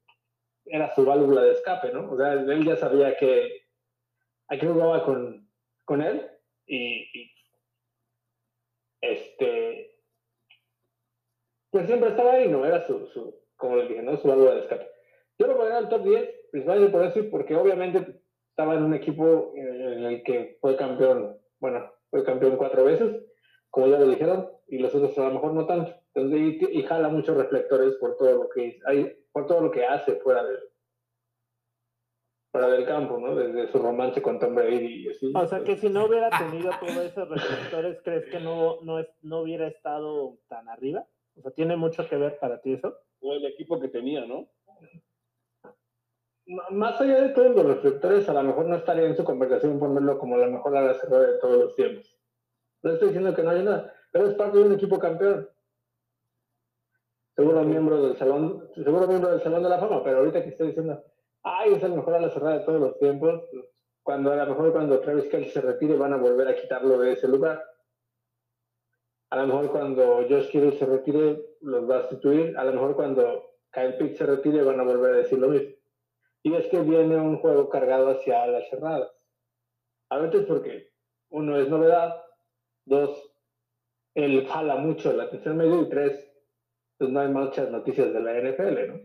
era 0.65 0.93
su 0.93 1.05
válvula 1.05 1.43
de 1.43 1.53
escape, 1.53 1.93
¿no? 1.93 2.11
O 2.11 2.17
sea, 2.17 2.33
él 2.33 2.65
ya 2.65 2.77
sabía 2.77 3.17
que 3.17 3.63
a 4.49 4.59
qué 4.59 4.67
jugaba 4.67 5.05
con, 5.05 5.49
con 5.85 6.03
él 6.03 6.29
y, 6.67 7.07
este 9.01 9.93
pues 11.71 11.87
siempre 11.87 12.09
estaba 12.09 12.33
ahí, 12.33 12.49
¿no? 12.49 12.67
Era 12.67 12.85
su, 12.89 13.07
su 13.07 13.41
como 13.55 13.77
le 13.77 13.87
dije, 13.87 14.03
¿no? 14.03 14.17
Su 14.17 14.27
válvula 14.27 14.55
de 14.55 14.61
escape. 14.63 14.91
Yo 15.39 15.47
lo 15.47 15.57
pondría 15.57 15.79
al 15.79 15.89
top 15.89 16.03
10, 16.03 16.35
principalmente 16.51 16.93
por 16.93 17.05
eso 17.05 17.21
y 17.21 17.23
porque 17.25 17.55
obviamente 17.55 18.21
estaba 18.51 18.75
en 18.75 18.83
un 18.83 18.95
equipo 18.95 19.53
en 19.55 20.05
el 20.05 20.23
que 20.25 20.59
fue 20.61 20.77
campeón, 20.77 21.39
bueno, 21.61 21.89
fue 22.11 22.25
campeón 22.25 22.57
cuatro 22.57 22.85
veces, 22.85 23.23
como 23.71 23.87
ya 23.87 23.99
lo 23.99 24.09
dijeron, 24.09 24.51
y 24.67 24.79
los 24.79 24.93
otros 24.93 25.17
a 25.19 25.29
lo 25.29 25.35
mejor 25.35 25.53
no 25.53 25.67
tanto. 25.67 25.95
Entonces, 26.17 26.41
y, 26.73 26.79
y 26.79 26.83
jala 26.83 27.09
muchos 27.11 27.37
reflectores 27.37 27.95
por 27.97 28.17
todo 28.17 28.45
lo 28.45 28.49
que 28.49 28.81
hay, 28.87 29.15
por 29.33 29.47
todo 29.47 29.61
lo 29.61 29.71
que 29.71 29.85
hace 29.85 30.17
fuera 30.17 30.43
del, 30.45 30.61
fuera 32.51 32.69
del 32.69 32.87
campo, 32.87 33.19
¿no? 33.19 33.37
Desde 33.37 33.71
su 33.71 33.79
romance 33.79 34.23
con 34.23 34.39
Tom 34.39 34.55
Brady 34.55 35.05
y 35.05 35.09
así. 35.11 35.31
O 35.35 35.47
sea 35.47 35.63
que 35.63 35.77
si 35.77 35.91
no 35.91 36.07
hubiera 36.07 36.31
tenido 36.31 36.71
todos 36.81 36.97
esos 37.05 37.29
reflectores, 37.29 38.01
¿crees 38.03 38.25
que 38.31 38.41
no, 38.41 38.81
no, 38.81 38.99
es, 38.99 39.09
no 39.21 39.41
hubiera 39.41 39.67
estado 39.67 40.39
tan 40.49 40.71
arriba? 40.71 41.07
O 41.37 41.43
sea, 41.43 41.51
¿tiene 41.51 41.77
mucho 41.77 42.09
que 42.09 42.17
ver 42.17 42.39
para 42.39 42.63
ti 42.63 42.73
eso? 42.73 42.97
O 43.21 43.35
el 43.35 43.45
equipo 43.45 43.79
que 43.79 43.89
tenía, 43.89 44.25
¿no? 44.25 44.49
M- 46.47 46.63
Más 46.71 46.99
allá 46.99 47.21
de 47.21 47.29
todos 47.31 47.55
los 47.55 47.67
reflectores, 47.67 48.27
a 48.27 48.33
lo 48.33 48.43
mejor 48.43 48.65
no 48.67 48.77
estaría 48.77 49.05
en 49.05 49.17
su 49.17 49.23
conversación 49.25 49.79
ponerlo 49.79 50.19
como 50.19 50.39
la 50.39 50.47
mejor 50.47 50.75
ala 50.75 50.95
cerrada 50.95 51.27
de 51.33 51.39
todos 51.41 51.59
los 51.59 51.77
tiempos. 51.77 52.19
No 52.83 52.93
estoy 52.93 53.09
diciendo 53.09 53.35
que 53.35 53.43
no 53.43 53.51
haya 53.51 53.63
nada, 53.65 53.95
pero 54.13 54.29
es 54.29 54.35
parte 54.35 54.57
de 54.57 54.65
un 54.65 54.73
equipo 54.73 54.99
campeón. 54.99 55.47
Seguro 57.37 57.63
miembro 57.65 58.03
del 58.03 58.17
salón, 58.17 58.71
seguro 58.75 59.07
miembro 59.07 59.31
del 59.31 59.43
salón 59.43 59.63
de 59.63 59.69
la 59.69 59.79
fama, 59.79 60.03
pero 60.03 60.19
ahorita 60.19 60.43
que 60.43 60.49
estoy 60.49 60.69
diciendo, 60.69 61.05
ay, 61.43 61.75
es 61.75 61.83
el 61.83 61.93
mejor 61.93 62.15
ala 62.15 62.31
cerrada 62.31 62.59
de 62.59 62.65
todos 62.65 62.81
los 62.81 62.99
tiempos, 62.99 63.43
cuando 64.03 64.33
a 64.33 64.37
lo 64.37 64.47
mejor 64.47 64.73
cuando 64.73 65.01
Travis 65.01 65.29
Kelce 65.29 65.51
se 65.51 65.61
retire 65.61 65.97
van 65.97 66.15
a 66.15 66.17
volver 66.17 66.49
a 66.49 66.55
quitarlo 66.55 66.97
de 66.99 67.13
ese 67.13 67.29
lugar. 67.29 67.63
A 69.31 69.37
lo 69.37 69.49
mejor 69.49 69.71
cuando 69.71 70.25
Josh 70.29 70.49
Kittle 70.51 70.73
se 70.79 70.87
retire 70.87 71.57
los 71.61 71.91
va 71.91 71.99
a 71.99 72.01
sustituir, 72.03 72.57
a 72.57 72.65
lo 72.65 72.73
mejor 72.73 72.95
cuando 72.97 73.57
Kyle 73.71 73.95
Pitts 73.99 74.19
se 74.19 74.27
retire 74.27 74.63
van 74.63 74.81
a 74.81 74.85
volver 74.85 75.15
a 75.15 75.17
decir 75.19 75.39
lo 75.39 75.49
mismo. 75.49 75.75
Y 76.43 76.55
es 76.55 76.67
que 76.69 76.81
viene 76.81 77.17
un 77.17 77.39
juego 77.39 77.69
cargado 77.69 78.11
hacia 78.11 78.47
las 78.47 78.69
cerradas. 78.71 79.11
A 80.09 80.19
veces 80.19 80.47
porque 80.47 80.93
uno 81.31 81.59
es 81.59 81.69
novedad, 81.69 82.23
dos, 82.85 83.31
él 84.15 84.47
jala 84.47 84.77
mucho 84.77 85.13
la 85.13 85.25
atención 85.25 85.57
medio 85.57 85.83
y 85.83 85.89
tres, 85.89 86.33
pues 86.99 87.11
no 87.11 87.21
hay 87.21 87.29
muchas 87.29 87.71
noticias 87.71 88.13
de 88.13 88.21
la 88.21 88.33
NFL, 88.41 88.89
¿no? 88.89 89.01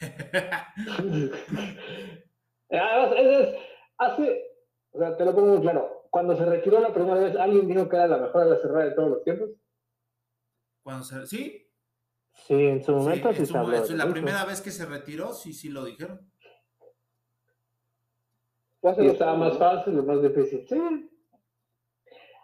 Además, 2.70 3.12
eso 3.18 3.40
es, 3.40 3.56
hace, 3.98 4.42
o 4.92 4.98
sea, 4.98 5.16
te 5.16 5.24
lo 5.24 5.34
pongo 5.34 5.54
muy 5.54 5.60
claro, 5.60 6.06
cuando 6.10 6.36
se 6.36 6.44
retiró 6.44 6.80
la 6.80 6.92
primera 6.92 7.18
vez, 7.20 7.36
¿alguien 7.36 7.66
dijo 7.66 7.88
que 7.88 7.96
era 7.96 8.06
la 8.06 8.18
mejor 8.18 8.44
de 8.44 8.50
la 8.50 8.56
cerrada 8.58 8.84
de 8.84 8.92
todos 8.92 9.10
los 9.10 9.24
tiempos? 9.24 9.50
Cuando 10.82 11.04
se, 11.04 11.26
sí, 11.26 11.66
Sí, 12.32 12.54
en 12.54 12.82
su 12.82 12.92
momento 12.92 13.28
en 13.28 13.34
sí, 13.34 13.46
su 13.46 13.52
se 13.52 13.58
habló 13.58 13.74
en 13.84 13.98
la 13.98 14.04
eso. 14.04 14.12
primera 14.12 14.44
vez 14.44 14.60
que 14.62 14.70
se 14.70 14.86
retiró, 14.86 15.32
sí, 15.32 15.52
sí 15.52 15.68
lo 15.68 15.84
dijeron. 15.84 16.30
Fue 18.80 18.92
hace 18.92 19.02
Y 19.02 19.06
dos 19.06 19.14
estaba 19.14 19.36
más 19.36 19.58
fácil 19.58 19.98
o 19.98 20.02
más 20.04 20.22
difícil. 20.22 20.64
Sí. 20.66 21.10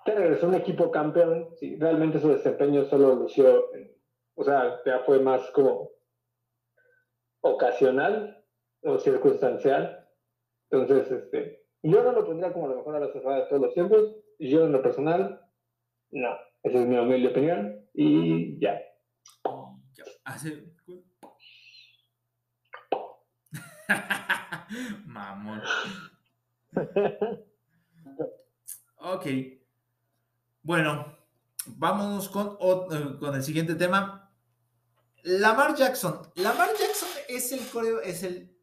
Te 0.04 0.14
regresó 0.14 0.48
un 0.48 0.54
equipo 0.54 0.90
campeón. 0.90 1.48
Sí, 1.56 1.76
realmente 1.78 2.18
su 2.20 2.28
desempeño 2.28 2.84
solo 2.86 3.14
lució, 3.14 3.72
en- 3.74 3.96
o 4.36 4.44
sea, 4.44 4.80
ya 4.84 5.00
fue 5.00 5.18
más 5.20 5.50
como 5.50 5.90
ocasional 7.40 8.44
o 8.82 8.98
circunstancial. 8.98 10.08
Entonces, 10.70 11.10
este, 11.10 11.66
yo 11.82 12.02
no 12.02 12.12
lo 12.12 12.24
pondría 12.24 12.52
como 12.52 12.68
la 12.68 12.76
mejor 12.76 12.96
a 12.96 13.00
la 13.00 13.12
cerrada 13.12 13.40
de 13.40 13.46
todos 13.46 13.62
los 13.62 13.74
tiempos. 13.74 14.14
Yo 14.38 14.64
en 14.66 14.72
lo 14.72 14.82
personal, 14.82 15.40
no. 16.10 16.36
Esa 16.62 16.78
es 16.80 16.86
mi 16.86 16.98
humilde 16.98 17.28
opinión. 17.28 17.88
Y 17.94 18.58
ya. 18.60 18.80
Ya, 19.94 20.04
hace- 20.24 20.74
Mamón. 25.06 25.62
Ok. 28.98 29.26
Bueno, 30.62 31.16
vámonos 31.66 32.28
con, 32.28 32.58
eh, 32.92 33.16
con 33.20 33.34
el 33.34 33.42
siguiente 33.42 33.74
tema. 33.76 34.25
Lamar 35.28 35.74
Jackson. 35.74 36.20
Lamar 36.36 36.68
Jackson 36.78 37.08
es 37.28 37.50
el, 37.50 37.60
core- 37.70 38.00
es 38.04 38.22
el 38.22 38.56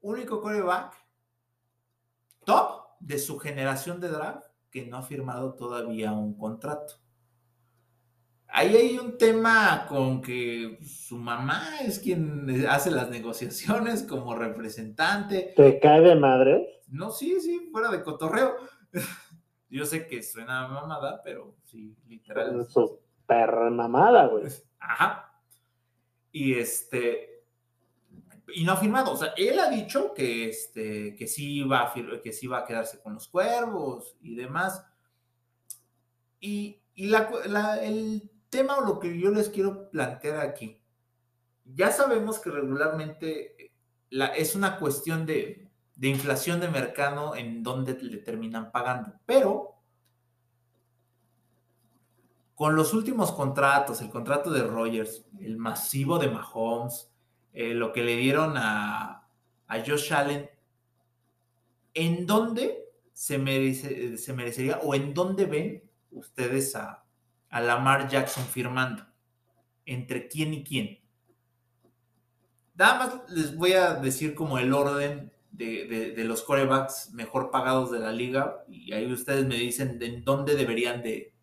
único 0.00 0.40
coreback 0.40 0.94
top 2.44 2.86
de 3.00 3.18
su 3.18 3.38
generación 3.38 4.00
de 4.00 4.08
draft 4.08 4.46
que 4.70 4.84
no 4.86 4.96
ha 4.98 5.02
firmado 5.02 5.54
todavía 5.54 6.12
un 6.12 6.36
contrato. 6.36 6.94
Ahí 8.48 8.74
hay 8.76 8.98
un 8.98 9.16
tema 9.18 9.86
con 9.88 10.20
que 10.22 10.78
su 10.82 11.16
mamá 11.18 11.62
es 11.82 11.98
quien 12.00 12.66
hace 12.68 12.90
las 12.90 13.08
negociaciones 13.10 14.02
como 14.02 14.34
representante. 14.34 15.52
¿Te 15.56 15.78
cae 15.78 16.00
de 16.00 16.16
madre? 16.16 16.80
No, 16.88 17.10
sí, 17.10 17.40
sí, 17.40 17.68
fuera 17.70 17.90
de 17.90 18.02
cotorreo. 18.02 18.56
Yo 19.68 19.84
sé 19.86 20.06
que 20.06 20.22
suena 20.22 20.66
mamada, 20.68 21.20
pero 21.22 21.56
sí, 21.64 21.96
literal. 22.06 22.66
Super 22.68 23.70
mamada, 23.70 24.26
güey. 24.26 24.46
Ajá. 24.78 25.32
Y 26.32 26.54
este. 26.54 27.42
Y 28.48 28.64
no 28.64 28.72
ha 28.72 28.76
firmado. 28.76 29.12
O 29.12 29.16
sea, 29.16 29.34
él 29.36 29.58
ha 29.58 29.68
dicho 29.70 30.14
que, 30.14 30.48
este, 30.48 31.16
que, 31.16 31.26
sí 31.26 31.62
va 31.62 31.92
a 31.92 31.94
que 32.22 32.32
sí 32.32 32.46
va 32.46 32.58
a 32.58 32.64
quedarse 32.64 33.00
con 33.00 33.14
los 33.14 33.28
cuervos 33.28 34.16
y 34.20 34.34
demás. 34.34 34.84
Y, 36.40 36.80
y 36.94 37.06
la 37.06 37.78
el 37.82 38.30
tema 38.50 38.76
o 38.76 38.84
lo 38.84 39.00
que 39.00 39.18
yo 39.18 39.30
les 39.30 39.48
quiero 39.48 39.90
plantear 39.90 40.40
aquí. 40.40 40.80
Ya 41.64 41.90
sabemos 41.90 42.38
que 42.38 42.50
regularmente 42.50 43.72
la, 44.10 44.26
es 44.26 44.54
una 44.54 44.78
cuestión 44.78 45.26
de, 45.26 45.68
de 45.96 46.08
inflación 46.08 46.60
de 46.60 46.68
mercado 46.68 47.34
en 47.34 47.62
donde 47.62 47.94
le 47.94 48.18
terminan 48.18 48.70
pagando. 48.70 49.14
Pero 49.26 49.75
con 52.56 52.74
los 52.74 52.94
últimos 52.94 53.32
contratos, 53.32 54.00
el 54.00 54.08
contrato 54.08 54.50
de 54.50 54.62
Rogers, 54.62 55.26
el 55.40 55.58
masivo 55.58 56.18
de 56.18 56.30
Mahomes, 56.30 57.12
eh, 57.52 57.74
lo 57.74 57.92
que 57.92 58.02
le 58.02 58.16
dieron 58.16 58.54
a, 58.56 59.28
Josh 59.86 60.14
Allen, 60.14 60.48
¿en 61.92 62.26
dónde 62.26 62.78
se, 63.12 63.36
merece, 63.36 64.16
se 64.16 64.32
merecería 64.32 64.78
o 64.78 64.94
en 64.94 65.12
dónde 65.12 65.44
ven 65.44 65.84
ustedes 66.10 66.74
a, 66.74 67.04
Lamar 67.50 68.08
Jackson 68.08 68.44
firmando? 68.44 69.06
¿Entre 69.84 70.26
quién 70.26 70.54
y 70.54 70.64
quién? 70.64 70.98
Nada 72.74 72.98
más 72.98 73.30
les 73.30 73.54
voy 73.54 73.72
a 73.72 73.94
decir 73.94 74.34
como 74.34 74.58
el 74.58 74.72
orden 74.72 75.30
de, 75.50 76.14
los 76.24 76.42
corebacks 76.42 77.10
mejor 77.12 77.50
pagados 77.50 77.90
de 77.90 77.98
la 77.98 78.12
liga 78.12 78.64
y 78.66 78.92
ahí 78.94 79.12
ustedes 79.12 79.46
me 79.46 79.56
dicen 79.56 79.98
de 79.98 80.06
en 80.06 80.24
dónde 80.24 80.54
deberían 80.54 81.02
de, 81.02 81.35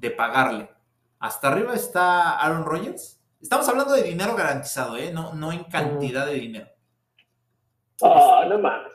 de 0.00 0.10
pagarle. 0.10 0.70
Hasta 1.18 1.48
arriba 1.48 1.74
está 1.74 2.38
Aaron 2.38 2.64
Rodgers. 2.64 3.20
Estamos 3.40 3.68
hablando 3.68 3.92
de 3.94 4.02
dinero 4.02 4.34
garantizado, 4.34 4.96
¿eh? 4.96 5.12
No, 5.12 5.34
no 5.34 5.52
en 5.52 5.64
cantidad 5.64 6.26
de 6.26 6.34
dinero. 6.34 6.68
Ah, 8.02 8.46
no 8.48 8.58
mames. 8.58 8.92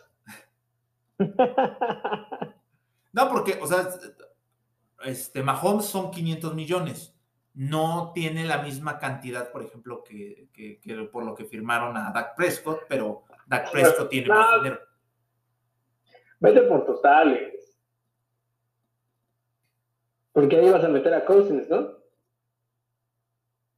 No, 3.13 3.29
porque, 3.29 3.57
o 3.61 3.67
sea, 3.67 3.87
este, 5.05 5.41
Mahomes 5.43 5.85
son 5.85 6.11
500 6.11 6.53
millones. 6.53 7.11
No 7.53 8.11
tiene 8.13 8.43
la 8.45 8.57
misma 8.57 8.99
cantidad, 8.99 9.49
por 9.51 9.61
ejemplo, 9.63 10.03
que, 10.03 10.49
que- 10.51 10.79
que 10.81 10.95
por 11.05 11.23
lo 11.23 11.33
que 11.35 11.45
firmaron 11.45 11.95
a 11.95 12.11
Dak 12.11 12.35
Prescott, 12.35 12.81
pero 12.89 13.23
Dak 13.47 13.71
Prescott 13.71 14.09
tiene 14.09 14.27
más 14.27 14.55
dinero. 14.57 14.79
Vete 16.39 16.61
por 16.63 16.85
totales. 16.85 17.53
Porque 20.35 20.57
ahí 20.57 20.69
vas 20.69 20.83
a 20.83 20.89
meter 20.89 21.13
a 21.13 21.23
Cousins, 21.25 21.69
¿no? 21.69 21.93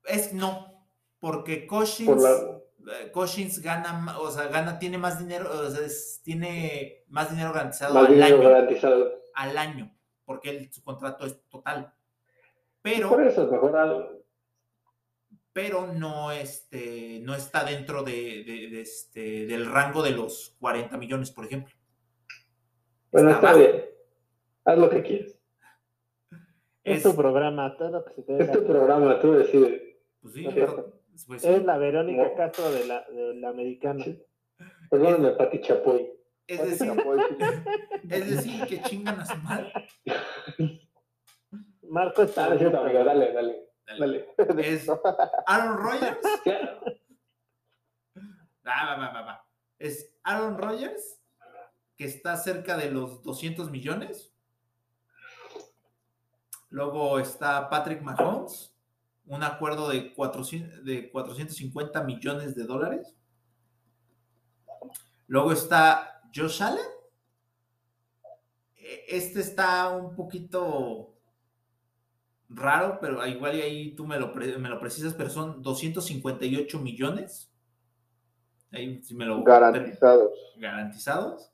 Es 0.05 0.33
no, 0.33 0.87
porque 1.19 1.67
Cousins, 1.67 2.09
Por 2.09 2.21
la... 2.21 2.93
eh, 2.99 3.11
Cousins 3.11 3.59
gana, 3.61 4.17
o 4.19 4.31
sea, 4.31 4.47
gana, 4.47 4.79
tiene 4.79 4.97
más 4.97 5.19
dinero, 5.19 5.51
o 5.51 5.69
sea, 5.69 5.85
es- 5.85 6.19
tiene 6.23 7.03
más 7.09 7.29
dinero 7.29 7.53
garantizado 7.53 7.93
Más 7.93 8.07
al 8.07 8.13
dinero 8.15 8.37
año, 8.37 8.49
garantizado. 8.49 9.11
al 9.35 9.57
año, 9.57 9.95
porque 10.25 10.49
él- 10.49 10.73
su 10.73 10.81
contrato 10.83 11.27
es 11.27 11.39
total. 11.47 11.93
Pero, 12.81 13.09
Por 13.09 13.27
eso, 13.27 13.45
mejor 13.51 13.75
algo. 13.77 14.23
pero 15.53 15.85
no, 15.93 16.31
este, 16.31 17.19
no 17.21 17.35
está 17.35 17.63
dentro 17.65 18.01
de, 18.01 18.43
de- 18.45 18.69
de 18.71 18.81
este, 18.81 19.45
del 19.45 19.65
rango 19.69 20.01
de 20.01 20.11
los 20.11 20.55
40 20.59 20.97
millones, 20.97 21.29
por 21.29 21.45
ejemplo. 21.45 21.75
Bueno, 23.11 23.29
Está 23.29 23.53
bien. 23.53 23.85
Haz 24.65 24.77
lo 24.79 24.89
que 24.89 25.03
quieres. 25.03 25.36
Es 26.87 26.97
Es, 26.97 27.03
tu 27.03 27.15
programa, 27.15 27.75
todo 27.77 27.89
lo 27.91 28.05
que 28.05 28.13
se 28.13 28.23
te 28.23 28.43
Es 28.43 28.51
tu 28.51 28.65
programa, 28.65 29.19
tú 29.19 29.33
decides. 29.33 29.81
pues 30.21 30.33
sí, 30.33 30.47
pero- 30.53 31.01
pues 31.27 31.41
sí. 31.41 31.47
Es 31.49 31.63
la 31.65 31.77
Verónica 31.77 32.23
No. 32.23 32.35
Castro 32.35 32.71
de 32.71 32.85
la, 32.85 33.03
de 33.09 33.35
la 33.35 33.49
americana. 33.49 34.03
Sí. 34.03 34.23
Perdóname, 34.89 35.31
Pati 35.31 35.61
Chapoy. 35.61 36.09
es 36.47 36.59
decir, 36.79 36.91
es 38.09 38.29
decir, 38.29 38.65
que 38.67 38.81
chingan 38.81 39.19
a 39.19 39.25
su 39.25 39.37
madre. 39.37 39.73
Marco 41.89 42.23
está. 42.23 42.49
Dale, 42.49 42.65
amigo, 42.67 43.03
dale, 43.03 43.33
dale. 43.33 43.63
Dale. 43.99 44.27
Dale. 44.37 44.69
Es 44.73 44.87
Aaron 45.47 45.77
Rodgers. 45.77 46.17
Va, 48.67 48.95
va, 48.97 49.11
va, 49.13 49.21
va. 49.21 49.47
Es 49.79 50.13
Aaron 50.23 50.57
Rodgers, 50.57 51.21
que 51.97 52.05
está 52.05 52.35
cerca 52.37 52.75
de 52.77 52.91
los 52.91 53.23
200 53.23 53.71
millones. 53.71 54.33
Luego 56.69 57.19
está 57.19 57.69
Patrick 57.69 58.01
Mahomes, 58.01 58.73
un 59.25 59.43
acuerdo 59.43 59.89
de, 59.89 60.13
400, 60.13 60.83
de 60.83 61.09
450 61.09 62.03
millones 62.03 62.55
de 62.55 62.63
dólares. 62.65 63.15
Luego 65.27 65.51
está 65.51 66.21
Josh 66.33 66.63
Allen. 66.63 66.85
E, 68.75 69.05
este 69.09 69.41
está 69.41 69.89
un 69.89 70.15
poquito 70.15 71.13
raro, 72.49 72.99
pero 73.01 73.25
igual 73.27 73.55
y 73.55 73.61
ahí 73.61 73.95
tú 73.95 74.05
me 74.05 74.19
lo, 74.19 74.33
me 74.33 74.69
lo 74.69 74.79
precisas, 74.79 75.13
pero 75.13 75.29
son 75.29 75.61
258 75.61 76.79
millones. 76.79 77.51
Ahí, 78.71 79.01
si 79.03 79.15
me 79.15 79.25
lo, 79.25 79.43
garantizados. 79.43 80.31
Garantizados. 80.57 81.51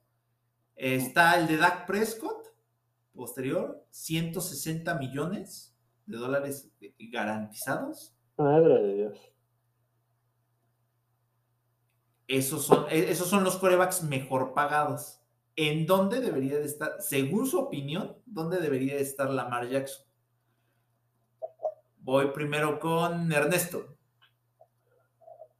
Está 0.75 1.37
el 1.39 1.47
de 1.47 1.57
Dak 1.57 1.85
Prescott, 1.85 2.42
posterior, 3.13 3.85
160 3.91 4.95
millones 4.95 5.75
de 6.05 6.17
dólares 6.17 6.71
garantizados. 7.11 8.15
Madre 8.37 8.81
de 8.81 8.93
Dios. 8.95 9.33
Esos 12.27 12.65
son, 12.65 12.85
e, 12.89 13.11
esos 13.11 13.27
son 13.27 13.43
los 13.43 13.57
corebacks 13.57 14.03
mejor 14.03 14.53
pagados. 14.53 15.19
¿En 15.55 15.85
dónde 15.85 16.19
debería 16.19 16.57
de 16.57 16.65
estar, 16.65 16.99
según 16.99 17.45
su 17.45 17.59
opinión, 17.59 18.17
dónde 18.25 18.57
debería 18.57 18.95
de 18.95 19.01
estar 19.01 19.29
Lamar 19.29 19.69
Jackson? 19.69 20.05
Voy 21.99 22.31
primero 22.31 22.79
con 22.79 23.31
Ernesto. 23.31 23.95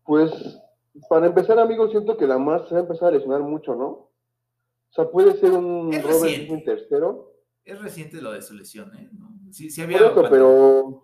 Pues, 0.04 0.32
para 1.08 1.28
empezar, 1.28 1.60
amigo, 1.60 1.90
siento 1.90 2.18
que 2.18 2.28
Lamar 2.28 2.68
se 2.68 2.74
va 2.74 2.82
a 2.82 2.84
empezar 2.84 3.10
a 3.10 3.12
lesionar 3.12 3.42
mucho, 3.42 3.76
¿no? 3.76 3.86
O 3.86 4.10
sea, 4.90 5.10
puede 5.10 5.38
ser 5.40 5.52
un 5.52 5.92
Robert 6.02 6.66
tercero. 6.66 7.33
Es 7.66 7.82
reciente 7.82 8.22
lo 8.22 8.32
de 8.32 8.42
su 8.42 8.54
lesión, 8.54 8.94
¿eh? 8.96 9.10
Sí, 9.52 9.70
sí 9.70 9.82
había. 9.82 10.14
pero. 10.30 11.02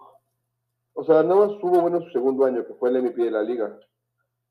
O 0.94 1.04
sea, 1.06 1.24
nada 1.24 1.48
más 1.48 1.60
tuvo 1.60 1.80
bueno 1.80 2.02
su 2.02 2.10
segundo 2.10 2.44
año, 2.44 2.66
que 2.66 2.74
fue 2.74 2.90
el 2.90 3.02
MVP 3.02 3.24
de 3.24 3.32
la 3.32 3.42
liga. 3.42 3.80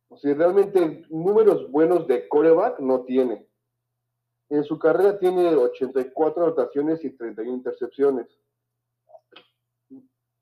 O 0.09 0.17
sea, 0.17 0.35
realmente 0.35 1.05
números 1.11 1.71
buenos 1.71 2.07
de 2.07 2.27
coreback 2.29 2.81
no 2.81 3.03
tiene. 3.03 3.47
En 4.49 4.65
su 4.65 4.79
carrera 4.79 5.19
tiene 5.19 5.55
84 5.55 6.45
anotaciones 6.45 7.05
y 7.05 7.11
31 7.11 7.53
intercepciones. 7.53 8.27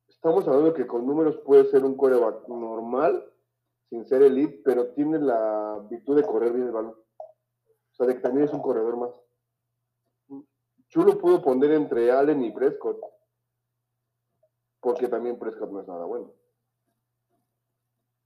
Estamos 0.09 0.47
hablando 0.47 0.73
que 0.75 0.87
con 0.87 1.05
números 1.05 1.39
puede 1.39 1.65
ser 1.67 1.85
un 1.85 1.97
coreback 1.97 2.47
normal, 2.47 3.29
sin 3.91 4.05
ser 4.07 4.23
elite, 4.23 4.63
pero 4.65 4.93
tiene 4.93 5.19
la 5.19 5.85
virtud 5.91 6.17
de 6.17 6.23
correr 6.23 6.53
bien 6.53 6.67
el 6.67 6.73
balón. 6.73 6.95
O 7.19 7.95
sea, 7.97 8.07
de 8.07 8.15
que 8.15 8.21
también 8.21 8.47
es 8.47 8.53
un 8.53 8.63
corredor 8.63 8.97
más. 8.97 9.11
Yo 10.88 11.02
lo 11.02 11.19
puedo 11.19 11.43
poner 11.43 11.73
entre 11.73 12.11
Allen 12.11 12.45
y 12.45 12.52
Prescott, 12.52 13.00
porque 14.81 15.09
también 15.09 15.38
Prescott 15.38 15.71
no 15.71 15.81
es 15.81 15.88
nada 15.88 16.05
bueno. 16.05 16.33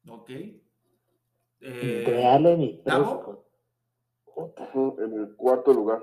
Ok. 0.09 0.31
entre 1.61 2.23
eh, 2.23 2.27
Allen 2.27 2.63
y 2.63 2.83
Prescott. 2.83 3.47
En 4.99 5.13
el 5.15 5.37
cuarto 5.37 5.73
lugar. 5.73 6.03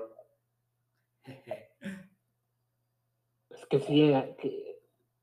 Es 3.50 3.66
que 3.66 3.80
sí, 3.80 4.12
que, 4.38 4.80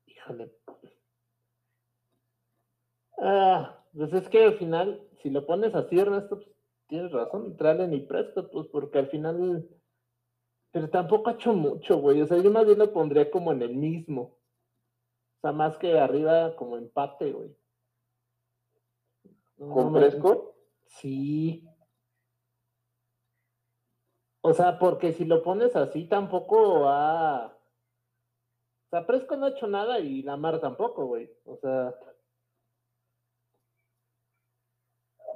híjole. 0.08 0.52
Ah, 3.18 3.84
pues 3.94 4.12
es 4.14 4.28
que 4.30 4.44
al 4.44 4.58
final, 4.58 5.08
si 5.22 5.30
lo 5.30 5.46
pones 5.46 5.74
así, 5.74 5.98
Ernesto, 5.98 6.38
pues 6.38 6.52
tienes 6.88 7.12
razón, 7.12 7.46
entre 7.46 7.70
Allen 7.70 7.94
y 7.94 8.02
Prescott, 8.02 8.52
pues 8.52 8.68
porque 8.68 9.00
al 9.00 9.08
final 9.08 9.68
pero 10.76 10.90
tampoco 10.90 11.30
ha 11.30 11.34
hecho 11.36 11.54
mucho, 11.54 12.00
güey. 12.00 12.22
O 12.22 12.28
sea, 12.28 12.38
yo 12.38 12.52
más 12.52 12.66
bien 12.66 12.78
lo 12.78 12.92
pondría 12.92 13.32
como 13.32 13.54
en 13.54 13.62
el 13.62 13.78
mismo. 13.78 14.38
O 15.38 15.40
sea, 15.40 15.54
más 15.54 15.78
que 15.78 15.98
arriba 15.98 16.54
como 16.58 16.76
empate, 16.76 17.32
güey. 17.32 17.56
¿Con 19.58 19.94
Prescott? 19.94 20.54
Sí. 20.84 21.66
O 24.42 24.54
sea, 24.54 24.78
porque 24.78 25.14
si 25.14 25.24
lo 25.24 25.42
pones 25.44 25.78
así, 25.78 26.10
tampoco 26.10 26.90
ha. 26.90 27.46
O 27.46 28.90
sea, 28.90 29.08
Prescott 29.08 29.40
no 29.40 29.46
ha 29.46 29.52
hecho 29.52 29.68
nada 29.68 30.02
y 30.02 30.24
Lamar 30.24 30.60
tampoco, 30.60 31.06
güey. 31.06 31.32
O 31.46 31.56
sea. 31.56 31.96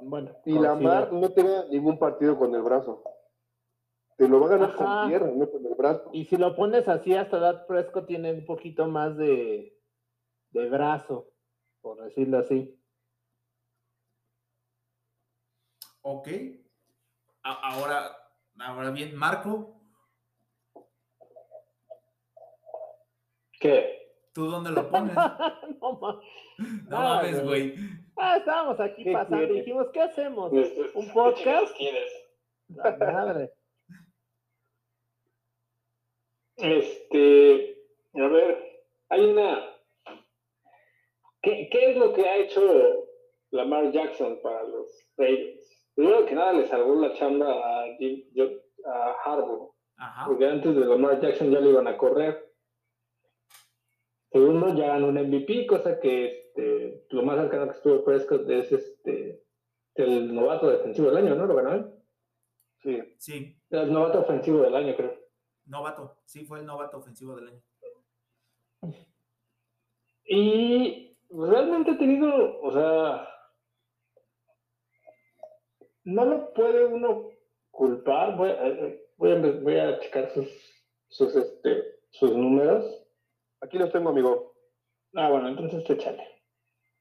Bueno. 0.02 0.36
Y 0.44 0.58
Lamar 0.58 1.10
no 1.14 1.30
tiene 1.30 1.66
ningún 1.70 1.98
partido 1.98 2.38
con 2.38 2.54
el 2.54 2.60
brazo. 2.60 3.02
Te 4.20 4.28
lo 4.28 4.38
va 4.38 4.48
a 4.48 4.50
ganar 4.50 4.74
con 4.76 5.08
tierra, 5.08 5.30
no 5.34 5.50
con 5.50 5.64
el 5.64 5.74
brazo. 5.74 6.10
Y 6.12 6.26
si 6.26 6.36
lo 6.36 6.54
pones 6.54 6.86
así, 6.88 7.14
hasta 7.14 7.38
Dad 7.38 7.66
Fresco 7.66 8.04
tiene 8.04 8.30
un 8.34 8.44
poquito 8.44 8.86
más 8.86 9.16
de, 9.16 9.74
de 10.50 10.68
brazo, 10.68 11.32
por 11.80 12.04
decirlo 12.04 12.36
así. 12.36 12.78
Ok. 16.02 16.28
ahora, 17.42 18.14
ahora 18.58 18.90
bien, 18.90 19.16
Marco. 19.16 19.80
¿Qué? 23.58 24.18
¿Tú 24.34 24.50
dónde 24.50 24.70
lo 24.70 24.86
pones? 24.90 25.14
no, 25.14 25.98
mames, 26.90 27.42
güey. 27.42 27.74
Ah, 28.18 28.36
estábamos 28.36 28.78
aquí 28.80 29.10
pasando 29.10 29.44
y 29.44 29.60
dijimos, 29.60 29.86
¿qué 29.94 30.02
hacemos? 30.02 30.52
¿Un 30.52 31.10
podcast? 31.10 31.74
¿Quieres? 31.74 32.12
La 32.68 32.98
madre. 32.98 33.54
Este, 36.62 37.82
a 38.14 38.28
ver, 38.28 38.84
hay 39.08 39.24
una. 39.24 39.76
¿Qué, 41.42 41.68
es 41.72 41.96
lo 41.96 42.12
que 42.12 42.28
ha 42.28 42.36
hecho 42.36 43.06
Lamar 43.50 43.90
Jackson 43.92 44.40
para 44.42 44.62
los 44.64 45.08
Ravens? 45.16 45.88
Primero 45.94 46.26
que 46.26 46.34
nada, 46.34 46.52
le 46.52 46.66
salvó 46.66 46.94
la 46.94 47.12
chamba 47.14 47.50
a, 47.50 47.84
a 47.84 49.12
Harbour. 49.24 49.70
Porque 50.26 50.46
antes 50.46 50.74
de 50.74 50.84
Lamar 50.84 51.20
Jackson 51.20 51.50
ya 51.50 51.60
le 51.60 51.70
iban 51.70 51.88
a 51.88 51.96
correr. 51.96 52.50
Segundo, 54.30 54.74
ya 54.74 54.88
ganó 54.88 55.08
un 55.08 55.18
MVP, 55.18 55.66
cosa 55.66 55.98
que 55.98 56.40
este, 56.50 57.04
lo 57.10 57.22
más 57.22 57.36
cercano 57.36 57.66
que 57.66 57.76
estuvo 57.76 58.04
Prescott 58.04 58.48
es 58.48 58.72
este, 58.72 59.42
el 59.94 60.34
novato 60.34 60.70
defensivo 60.70 61.08
del 61.10 61.24
año, 61.24 61.34
¿no? 61.34 61.46
¿Lo 61.46 61.54
ganó 61.54 61.74
él? 61.74 61.86
Sí. 62.82 62.98
Sí. 63.18 63.56
El 63.70 63.92
novato 63.92 64.20
ofensivo 64.20 64.62
del 64.62 64.74
año, 64.74 64.94
creo. 64.96 65.19
Novato, 65.70 66.16
sí, 66.24 66.44
fue 66.44 66.58
el 66.58 66.66
novato 66.66 66.98
ofensivo 66.98 67.36
del 67.36 67.48
año. 67.48 67.62
Y 70.24 71.16
realmente 71.30 71.92
ha 71.92 71.98
tenido, 71.98 72.60
o 72.60 72.72
sea, 72.72 73.28
no 76.02 76.24
lo 76.24 76.52
puede 76.54 76.86
uno 76.86 77.30
culpar. 77.70 78.36
Voy 78.36 78.50
a, 78.50 79.00
voy 79.60 79.76
a, 79.76 80.00
checar 80.00 80.30
sus, 80.32 80.48
sus, 81.08 81.36
este, 81.36 82.00
sus 82.10 82.32
números. 82.32 82.84
Aquí 83.60 83.78
los 83.78 83.92
tengo, 83.92 84.10
amigo. 84.10 84.52
Ah, 85.14 85.30
bueno, 85.30 85.48
entonces 85.48 85.88
échale. 85.88 86.26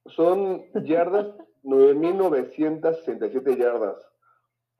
Son 0.05 0.63
yardas, 0.85 1.35
9.967 1.63 3.57
yardas. 3.57 3.97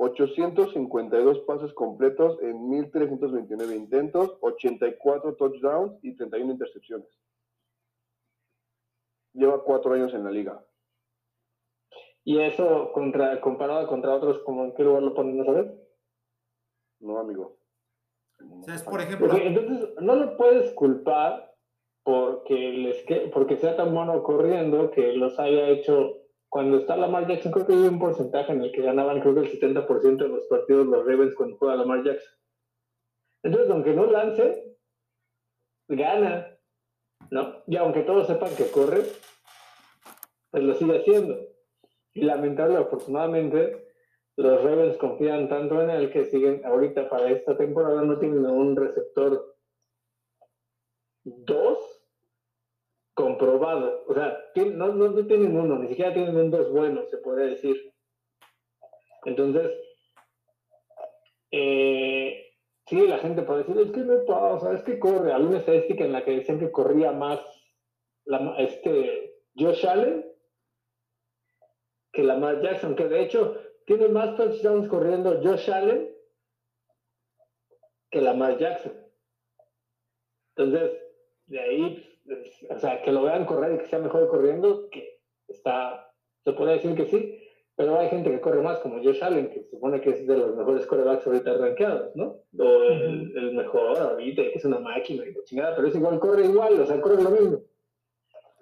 852 0.01 1.39
pases 1.39 1.73
completos 1.73 2.41
en 2.41 2.57
1.329 2.69 3.75
intentos, 3.75 4.37
84 4.39 5.35
touchdowns 5.35 5.99
y 6.01 6.15
31 6.15 6.53
intercepciones. 6.53 7.07
Lleva 9.33 9.61
cuatro 9.63 9.93
años 9.93 10.13
en 10.13 10.23
la 10.23 10.31
liga. 10.31 10.65
¿Y 12.23 12.39
eso 12.39 12.93
contra, 12.93 13.41
comparado 13.41 13.87
contra 13.87 14.15
otros, 14.15 14.39
como 14.39 14.63
en 14.63 14.73
qué 14.73 14.83
lugar 14.83 15.03
lo 15.03 15.13
ponen 15.13 15.41
a 15.41 15.51
ver? 15.51 15.89
No, 17.01 17.19
amigo. 17.19 17.57
por 18.85 19.01
ejemplo... 19.01 19.35
entonces, 19.35 19.89
no 19.99 20.15
lo 20.15 20.37
puedes 20.37 20.71
culpar 20.75 21.53
porque, 22.03 22.55
les 22.55 23.31
porque 23.31 23.57
sea 23.57 23.75
tan 23.75 23.93
bueno 23.93 24.23
corriendo 24.23 24.91
que 24.91 25.11
los 25.11 25.37
haya 25.39 25.67
hecho 25.67 26.28
cuando 26.49 26.79
está 26.79 26.97
Lamar 26.97 27.27
Jackson, 27.27 27.51
creo 27.51 27.67
que 27.67 27.73
hay 27.73 27.79
un 27.79 27.99
porcentaje 27.99 28.51
en 28.51 28.63
el 28.63 28.71
que 28.71 28.81
ganaban, 28.81 29.21
creo 29.21 29.35
que 29.35 29.41
el 29.41 29.59
70% 29.59 30.17
de 30.17 30.29
los 30.29 30.45
partidos 30.45 30.87
los 30.87 31.05
Ravens 31.05 31.35
cuando 31.35 31.57
juega 31.57 31.75
Lamar 31.75 32.03
Jackson. 32.03 32.33
Entonces, 33.43 33.69
aunque 33.69 33.93
no 33.93 34.07
lance, 34.07 34.75
gana, 35.87 36.57
¿no? 37.29 37.63
Y 37.67 37.77
aunque 37.77 38.01
todos 38.01 38.27
sepan 38.27 38.55
que 38.55 38.69
corre, 38.71 39.03
pues 40.51 40.63
lo 40.63 40.73
sigue 40.73 40.97
haciendo. 40.97 41.37
Y 42.13 42.21
lamentable, 42.21 42.77
afortunadamente, 42.77 43.87
los 44.35 44.63
Ravens 44.63 44.97
confían 44.97 45.49
tanto 45.49 45.81
en 45.81 45.91
él 45.91 46.11
que 46.11 46.25
siguen, 46.25 46.65
ahorita 46.65 47.09
para 47.09 47.29
esta 47.29 47.55
temporada 47.55 48.01
no 48.01 48.17
tienen 48.17 48.45
un 48.45 48.75
receptor 48.75 49.55
2 51.23 51.77
comprobado. 53.39 54.03
O 54.07 54.13
sea, 54.13 54.37
no, 54.55 54.93
no, 54.93 55.25
tienen 55.25 55.57
uno, 55.57 55.79
ni 55.79 55.87
siquiera 55.87 56.13
tienen 56.13 56.35
un 56.35 56.51
dos 56.51 56.69
bueno, 56.71 57.05
se 57.09 57.17
podría 57.17 57.47
decir. 57.47 57.93
Entonces, 59.25 59.71
eh, 61.51 62.53
sí, 62.85 63.07
la 63.07 63.17
gente 63.19 63.41
puede 63.43 63.63
decir, 63.63 63.79
es 63.79 63.91
que 63.91 64.01
no 64.01 64.25
pasa, 64.25 64.73
es 64.73 64.83
que 64.83 64.99
corre. 64.99 65.33
Había 65.33 65.47
una 65.47 65.57
estadística 65.59 66.03
en 66.03 66.13
la 66.13 66.23
que 66.23 66.31
decían 66.31 66.59
que 66.59 66.71
corría 66.71 67.11
más 67.11 67.39
este 68.59 69.41
Josh 69.55 69.85
Allen 69.87 70.25
que 72.11 72.23
Lamar 72.23 72.61
Jackson, 72.61 72.95
que 72.95 73.07
de 73.07 73.21
hecho 73.21 73.57
tiene 73.85 74.07
más 74.09 74.35
touchdowns 74.35 74.87
corriendo 74.87 75.41
Josh 75.41 75.69
Allen 75.71 76.15
que 78.11 78.21
Lamar 78.21 78.57
Jackson. 78.57 78.93
Entonces, 80.55 80.99
de 81.45 81.59
ahí, 81.59 82.08
o 82.69 82.79
sea, 82.79 83.01
que 83.01 83.11
lo 83.11 83.23
vean 83.23 83.45
correr 83.45 83.73
y 83.73 83.77
que 83.79 83.87
sea 83.87 83.99
mejor 83.99 84.27
corriendo, 84.29 84.89
que 84.89 85.19
está, 85.47 86.11
se 86.43 86.53
puede 86.53 86.73
decir 86.73 86.95
que 86.95 87.05
sí, 87.05 87.39
pero 87.79 87.97
hay 87.97 88.09
gente 88.09 88.29
que 88.29 88.41
corre 88.41 88.61
más, 88.61 88.79
como 88.79 89.01
Josh 89.01 89.23
Allen, 89.23 89.49
que 89.49 89.61
se 89.61 89.69
supone 89.69 90.01
que 90.01 90.09
es 90.09 90.27
de 90.27 90.35
los 90.35 90.53
mejores 90.53 90.85
corebacks 90.85 91.25
ahorita 91.25 91.53
rankeados, 91.53 92.13
¿no? 92.13 92.41
O 92.59 92.83
el, 92.89 93.53
mejor 93.53 93.97
ahorita, 93.97 94.41
que 94.41 94.51
es 94.55 94.65
una 94.65 94.79
máquina 94.79 95.23
y 95.25 95.33
chingada, 95.45 95.77
pero 95.77 95.87
es 95.87 95.95
igual, 95.95 96.19
corre 96.19 96.45
igual, 96.45 96.77
o 96.77 96.85
sea, 96.85 96.99
corre 96.99 97.23
lo 97.23 97.29
mismo. 97.29 97.61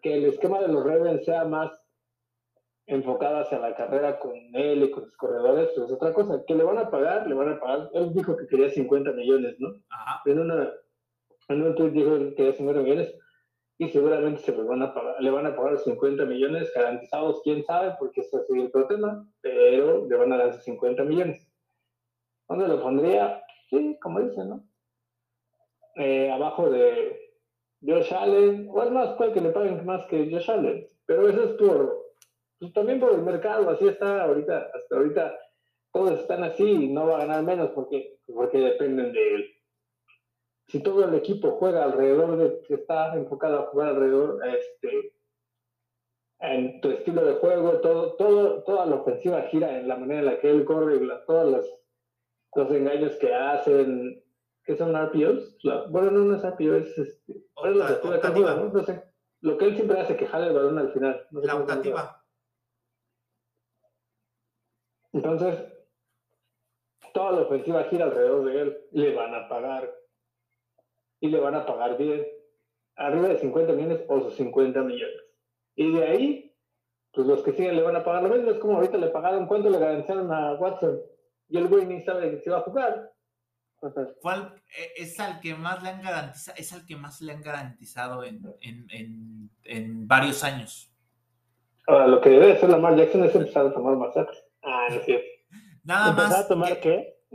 Que 0.03 0.17
el 0.17 0.25
esquema 0.25 0.61
de 0.61 0.67
los 0.67 0.83
Ravens 0.83 1.25
sea 1.25 1.45
más 1.45 1.83
enfocado 2.85 3.39
hacia 3.39 3.57
la 3.57 3.75
carrera 3.75 4.19
con 4.19 4.35
él 4.53 4.83
y 4.83 4.91
con 4.91 5.05
sus 5.05 5.17
corredores, 5.17 5.71
pues 5.75 5.87
es 5.87 5.93
otra 5.93 6.13
cosa. 6.13 6.43
Que 6.45 6.53
le 6.53 6.63
van 6.63 6.77
a 6.77 6.91
pagar, 6.91 7.25
le 7.25 7.33
van 7.33 7.53
a 7.53 7.59
pagar. 7.59 7.89
Él 7.95 8.13
dijo 8.13 8.37
que 8.37 8.45
quería 8.45 8.69
50 8.69 9.13
millones, 9.13 9.55
¿no? 9.57 9.81
Ajá. 9.89 10.21
En, 10.25 10.39
una, 10.39 10.71
en 11.49 11.63
un 11.63 11.73
tweet 11.73 11.89
dijo 11.89 12.19
que 12.19 12.35
quería 12.35 12.53
50 12.53 12.83
millones 12.83 13.15
y 13.79 13.89
seguramente 13.89 14.41
se 14.41 14.51
van 14.51 14.81
a 14.81 14.93
pagar, 14.93 15.21
le 15.21 15.29
van 15.29 15.45
a 15.45 15.55
pagar 15.55 15.77
50 15.77 16.25
millones 16.25 16.71
garantizados, 16.73 17.41
quién 17.43 17.63
sabe, 17.63 17.95
porque 17.99 18.21
eso 18.21 18.41
es 18.41 18.63
otro 18.65 18.87
tema, 18.87 19.27
pero 19.41 20.07
le 20.07 20.15
van 20.15 20.33
a 20.33 20.37
dar 20.37 20.53
50 20.53 21.03
millones. 21.03 21.47
¿Dónde 22.49 22.67
lo 22.67 22.81
pondría? 22.81 23.43
Sí, 23.69 23.97
como 24.01 24.21
dicen, 24.21 24.49
¿no? 24.49 24.63
Eh, 25.95 26.31
abajo 26.31 26.69
de 26.69 27.19
Josh 27.85 28.13
Allen, 28.13 28.67
o 28.71 28.83
es 28.83 28.91
más, 28.91 29.15
cual 29.15 29.33
que 29.33 29.41
le 29.41 29.49
paguen 29.49 29.85
más 29.85 30.05
que 30.07 30.29
Josh 30.31 30.49
Allen, 30.49 30.87
pero 31.05 31.27
eso 31.27 31.43
es 31.43 31.51
por, 31.51 32.13
pues 32.59 32.73
también 32.73 32.99
por 32.99 33.13
el 33.13 33.21
mercado, 33.21 33.69
así 33.69 33.87
está 33.87 34.23
ahorita, 34.23 34.71
hasta 34.73 34.95
ahorita 34.95 35.39
todos 35.91 36.19
están 36.19 36.43
así 36.43 36.63
y 36.63 36.87
no 36.87 37.07
va 37.07 37.17
a 37.17 37.25
ganar 37.25 37.43
menos 37.43 37.69
porque, 37.71 38.19
porque 38.25 38.57
dependen 38.57 39.11
de 39.13 39.35
él 39.35 39.56
si 40.67 40.83
todo 40.83 41.05
el 41.05 41.15
equipo 41.15 41.51
juega 41.51 41.85
alrededor 41.85 42.37
de, 42.37 42.61
que 42.67 42.75
está 42.75 43.15
enfocado 43.15 43.59
a 43.59 43.65
jugar 43.67 43.89
alrededor, 43.89 44.45
este, 44.45 45.13
en 46.39 46.81
tu 46.81 46.91
estilo 46.91 47.25
de 47.25 47.35
juego, 47.35 47.79
todo, 47.79 48.15
todo, 48.15 48.63
toda 48.63 48.85
la 48.85 48.97
ofensiva 48.97 49.41
gira 49.43 49.79
en 49.79 49.87
la 49.87 49.95
manera 49.95 50.19
en 50.19 50.25
la 50.25 50.39
que 50.39 50.49
él 50.49 50.65
corre, 50.65 50.99
todos 51.25 51.51
los, 51.51 51.79
los 52.55 52.71
engaños 52.71 53.15
que 53.15 53.33
hacen, 53.33 54.23
que 54.63 54.75
son 54.75 54.93
RPOs, 54.93 55.57
bueno, 55.89 56.11
no, 56.11 56.19
no 56.25 56.35
es 56.35 56.43
RPO, 56.43 56.75
es 56.75 56.97
este, 56.97 57.41
¿no? 57.55 58.69
¿no? 58.69 58.83
sé, 58.83 59.03
lo 59.41 59.57
que 59.57 59.65
él 59.65 59.75
siempre 59.75 59.99
hace, 60.01 60.17
que 60.17 60.27
jale 60.27 60.47
el 60.47 60.53
balón 60.53 60.77
al 60.77 60.91
final. 60.91 61.25
la 61.31 61.55
optativa. 61.55 62.23
Entonces, 65.13 65.63
toda 67.13 67.31
la 67.31 67.41
ofensiva 67.43 67.85
gira 67.85 68.05
alrededor 68.05 68.45
de 68.45 68.61
él, 68.61 68.77
le 68.91 69.15
van 69.15 69.33
a 69.33 69.47
pagar 69.47 69.89
y 71.19 71.29
le 71.29 71.39
van 71.39 71.55
a 71.55 71.65
pagar 71.65 71.97
bien, 71.97 72.25
arriba 72.95 73.29
de 73.29 73.39
50 73.39 73.73
millones 73.73 74.01
o 74.07 74.21
sus 74.21 74.35
50 74.35 74.81
millones. 74.81 75.21
Y 75.75 75.91
de 75.91 76.07
ahí, 76.07 76.55
pues 77.13 77.27
los 77.27 77.43
que 77.43 77.53
siguen 77.53 77.75
le 77.75 77.83
van 77.83 77.95
a 77.95 78.03
pagar 78.03 78.23
lo 78.23 78.29
mismo. 78.29 78.51
Es 78.51 78.59
como 78.59 78.75
ahorita 78.75 78.97
le 78.97 79.07
pagaron, 79.07 79.47
¿cuánto 79.47 79.69
le 79.69 79.79
garantizaron 79.79 80.31
a 80.31 80.53
Watson? 80.55 80.99
Y 81.49 81.57
el 81.57 81.67
güey 81.67 81.85
ni 81.85 82.01
sabe 82.03 82.31
que 82.31 82.39
se 82.41 82.49
va 82.49 82.57
a 82.57 82.61
jugar. 82.61 83.11
E, 83.83 85.03
es 85.03 85.19
al 85.19 85.39
que 85.39 85.53
más 85.53 85.83
le 85.83 85.89
han 85.89 86.01
garantizado, 86.01 86.57
es 86.57 86.73
al 86.73 86.85
que 86.85 86.95
más 86.95 87.21
le 87.21 87.31
han 87.31 87.41
garantizado 87.41 88.23
en, 88.23 88.41
en, 88.61 89.51
en, 89.63 90.07
varios 90.07 90.43
años. 90.43 90.91
Ahora, 91.85 92.07
lo 92.07 92.19
que 92.19 92.29
debe 92.29 92.53
hacer 92.53 92.69
Lamar 92.69 92.97
Jackson 92.97 93.23
es 93.23 93.35
empezar 93.35 93.67
a 93.67 93.73
tomar 93.73 93.95
masacres. 93.95 94.43
Ah, 94.63 94.87
no 94.89 94.95
es 94.95 95.05
cierto. 95.05 95.27
Nada 95.83 96.11
más. 96.11 96.23
¿Empezar 96.23 96.43
a 96.43 96.47
tomar 96.47 96.79
qué? 96.79 97.19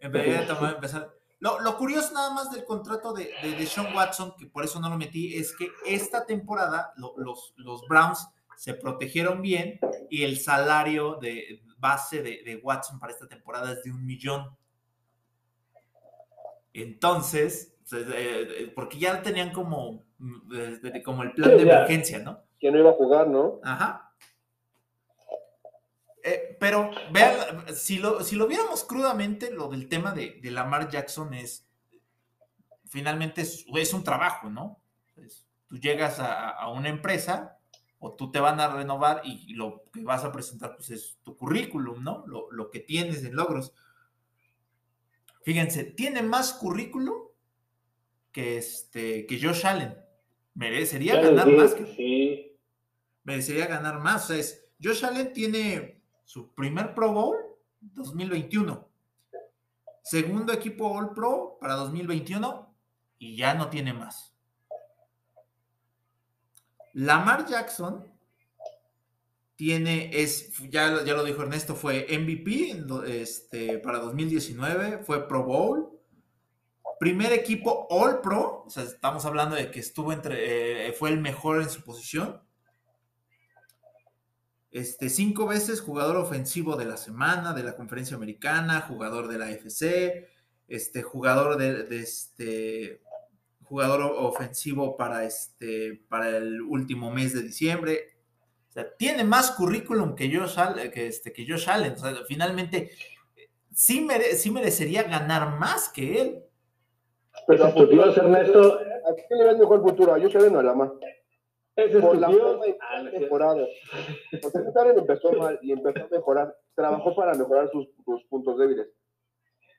empezar 0.00 0.44
a 0.44 0.46
tomar, 0.46 0.74
empezar 0.74 1.19
lo, 1.40 1.76
curioso 1.78 2.12
nada 2.12 2.34
más 2.34 2.50
del 2.50 2.64
contrato 2.64 3.12
de, 3.14 3.32
de, 3.42 3.66
Sean 3.66 3.94
Watson, 3.94 4.34
que 4.38 4.46
por 4.46 4.62
eso 4.62 4.78
no 4.78 4.90
lo 4.90 4.96
metí, 4.96 5.34
es 5.34 5.56
que 5.56 5.68
esta 5.86 6.26
temporada 6.26 6.92
los, 6.96 7.54
los 7.56 7.88
Browns 7.88 8.28
se 8.56 8.74
protegieron 8.74 9.40
bien 9.40 9.80
y 10.10 10.22
el 10.22 10.38
salario 10.38 11.14
de 11.14 11.62
base 11.78 12.22
de, 12.22 12.60
Watson 12.62 12.98
para 13.00 13.14
esta 13.14 13.26
temporada 13.26 13.72
es 13.72 13.82
de 13.82 13.90
un 13.90 14.04
millón. 14.04 14.54
Entonces, 16.74 17.74
eh, 17.90 18.04
eh, 18.06 18.72
porque 18.74 18.98
ya 18.98 19.22
tenían 19.22 19.50
como, 19.50 20.04
mm, 20.18 21.02
como 21.02 21.22
el 21.22 21.32
plan 21.32 21.56
de 21.56 21.62
emergencia, 21.62 22.18
¿no? 22.18 22.42
Que 22.58 22.70
no 22.70 22.78
iba 22.78 22.90
a 22.90 22.94
jugar, 22.94 23.28
¿no? 23.28 23.60
Ajá. 23.64 24.09
Eh, 26.22 26.56
pero 26.60 26.90
vean, 27.12 27.74
si 27.74 27.98
lo, 27.98 28.22
si 28.22 28.36
lo 28.36 28.46
viéramos 28.46 28.84
crudamente, 28.84 29.50
lo 29.50 29.68
del 29.68 29.88
tema 29.88 30.12
de, 30.12 30.38
de 30.42 30.50
Lamar 30.50 30.90
Jackson 30.90 31.32
es, 31.34 31.66
finalmente 32.90 33.42
es, 33.42 33.94
un 33.94 34.04
trabajo, 34.04 34.50
¿no? 34.50 34.80
tú 35.68 35.78
llegas 35.78 36.18
a, 36.18 36.68
una 36.68 36.88
empresa 36.88 37.56
o 38.00 38.14
tú 38.14 38.32
te 38.32 38.40
van 38.40 38.58
a 38.58 38.74
renovar 38.74 39.22
y, 39.24 39.54
lo 39.54 39.84
que 39.92 40.02
vas 40.02 40.24
a 40.24 40.32
presentar 40.32 40.74
pues 40.74 40.90
es 40.90 41.18
tu 41.22 41.36
currículum, 41.36 42.02
¿no? 42.02 42.24
Lo, 42.26 42.70
que 42.70 42.80
tienes 42.80 43.24
en 43.24 43.36
logros. 43.36 43.72
Fíjense, 45.42 45.84
tiene 45.84 46.22
más 46.22 46.52
currículum 46.54 47.14
que 48.32 48.58
este 48.58 49.26
que 49.26 49.40
Josh 49.40 49.64
Allen. 49.64 49.96
Merecería 50.54 51.20
ganar 51.20 51.52
más 51.52 51.74
que 51.74 51.86
sí. 51.86 52.58
Merecería 53.22 53.66
ganar 53.66 54.00
más. 54.00 54.24
O 54.24 54.26
sea, 54.28 54.38
es, 54.38 54.66
Josh 54.82 55.04
Allen 55.04 55.32
tiene 55.32 55.99
su 56.30 56.54
primer 56.54 56.94
Pro 56.94 57.12
Bowl 57.12 57.36
2021. 57.80 58.88
Segundo 60.00 60.52
equipo 60.52 60.96
All 60.96 61.12
Pro 61.12 61.58
para 61.60 61.74
2021 61.74 62.72
y 63.18 63.34
ya 63.34 63.54
no 63.54 63.68
tiene 63.68 63.92
más. 63.92 64.32
Lamar 66.92 67.46
Jackson 67.46 68.06
tiene, 69.56 70.22
es, 70.22 70.56
ya, 70.70 71.02
ya 71.02 71.14
lo 71.14 71.24
dijo 71.24 71.42
Ernesto, 71.42 71.74
fue 71.74 72.06
MVP 72.08 72.84
este, 73.08 73.80
para 73.80 73.98
2019, 73.98 74.98
fue 74.98 75.26
Pro 75.26 75.42
Bowl, 75.42 76.00
primer 77.00 77.32
equipo 77.32 77.88
All 77.90 78.20
Pro, 78.20 78.62
o 78.66 78.70
sea, 78.70 78.84
estamos 78.84 79.24
hablando 79.24 79.56
de 79.56 79.72
que 79.72 79.80
estuvo 79.80 80.12
entre, 80.12 80.86
eh, 80.86 80.92
fue 80.92 81.10
el 81.10 81.20
mejor 81.20 81.60
en 81.60 81.70
su 81.70 81.82
posición, 81.82 82.40
este, 84.72 85.08
cinco 85.08 85.46
veces 85.46 85.80
jugador 85.80 86.16
ofensivo 86.16 86.76
de 86.76 86.84
la 86.84 86.96
semana, 86.96 87.52
de 87.52 87.64
la 87.64 87.74
conferencia 87.74 88.16
americana, 88.16 88.82
jugador 88.82 89.28
de 89.28 89.38
la 89.38 89.50
FC, 89.50 90.28
este, 90.68 91.02
jugador 91.02 91.56
de, 91.56 91.98
este, 91.98 93.00
jugador 93.64 94.02
ofensivo 94.02 94.96
para, 94.96 95.24
este, 95.24 96.00
para 96.08 96.36
el 96.36 96.62
último 96.62 97.10
mes 97.10 97.34
de 97.34 97.42
diciembre. 97.42 98.14
O 98.68 98.72
sea, 98.72 98.96
tiene 98.96 99.24
más 99.24 99.50
currículum 99.50 100.14
que 100.14 100.32
Josh 100.32 100.58
Allen, 100.58 100.92
que, 100.92 101.08
este, 101.08 101.32
que 101.32 101.44
Josh 101.48 101.68
Allen. 101.68 101.96
Finalmente, 102.28 102.92
sí, 103.74 104.06
sí 104.34 104.50
merecería 104.52 105.02
ganar 105.02 105.58
más 105.58 105.88
que 105.88 106.20
él. 106.20 106.44
Pero, 107.48 107.66
Ernesto, 107.66 108.74
¿a 108.74 109.14
quién 109.26 109.40
le 109.40 109.44
da 109.46 109.54
mejor 109.54 109.82
futuro? 109.82 110.14
¿A 110.14 110.20
Josh 110.20 110.36
Allen 110.36 110.54
o 110.54 110.60
a 110.60 110.62
Lamar? 110.62 110.92
Por 111.88 112.18
la 112.18 112.30
forma 112.30 112.64
ah, 112.80 113.02
mejorado. 113.02 113.66
Porque 114.42 114.58
empezó 114.96 115.32
mal 115.32 115.58
y 115.62 115.72
empezó 115.72 116.04
a 116.04 116.08
mejorar, 116.08 116.56
trabajó 116.74 117.14
para 117.14 117.34
mejorar 117.34 117.70
sus, 117.70 117.88
puntos 118.28 118.58
débiles. 118.58 118.88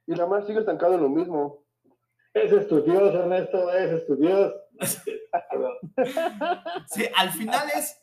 Y 0.07 0.15
la 0.15 0.25
más 0.25 0.45
sigue 0.45 0.59
estancado 0.59 0.95
en 0.95 1.01
lo 1.01 1.09
mismo. 1.09 1.63
Es 2.33 2.51
estudioso, 2.51 3.19
Ernesto, 3.19 3.71
es 3.71 3.91
estudioso. 3.91 4.55
sí, 6.87 7.05
al 7.15 7.29
final 7.31 7.67
es, 7.75 8.01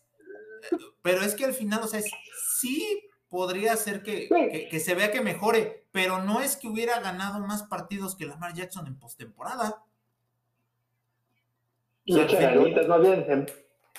pero 1.03 1.23
es 1.23 1.35
que 1.35 1.45
al 1.45 1.55
final, 1.55 1.81
o 1.83 1.87
sea, 1.87 2.01
sí 2.01 3.09
podría 3.29 3.77
ser 3.77 4.03
que, 4.03 4.29
que, 4.71 4.81
se 4.81 4.95
vea 4.95 5.11
que 5.11 5.21
mejore, 5.21 5.87
pero 5.93 6.23
no 6.23 6.41
es 6.41 6.57
que 6.57 6.69
hubiera 6.69 7.01
ganado 7.01 7.41
más 7.41 7.65
partidos 7.65 8.17
que 8.17 8.27
Lamar 8.27 8.55
Jackson 8.55 8.87
en 8.87 8.99
postemporada. 8.99 9.85
Y 12.05 12.15
más 12.15 13.01
bien, 13.03 13.27
em, 13.29 13.47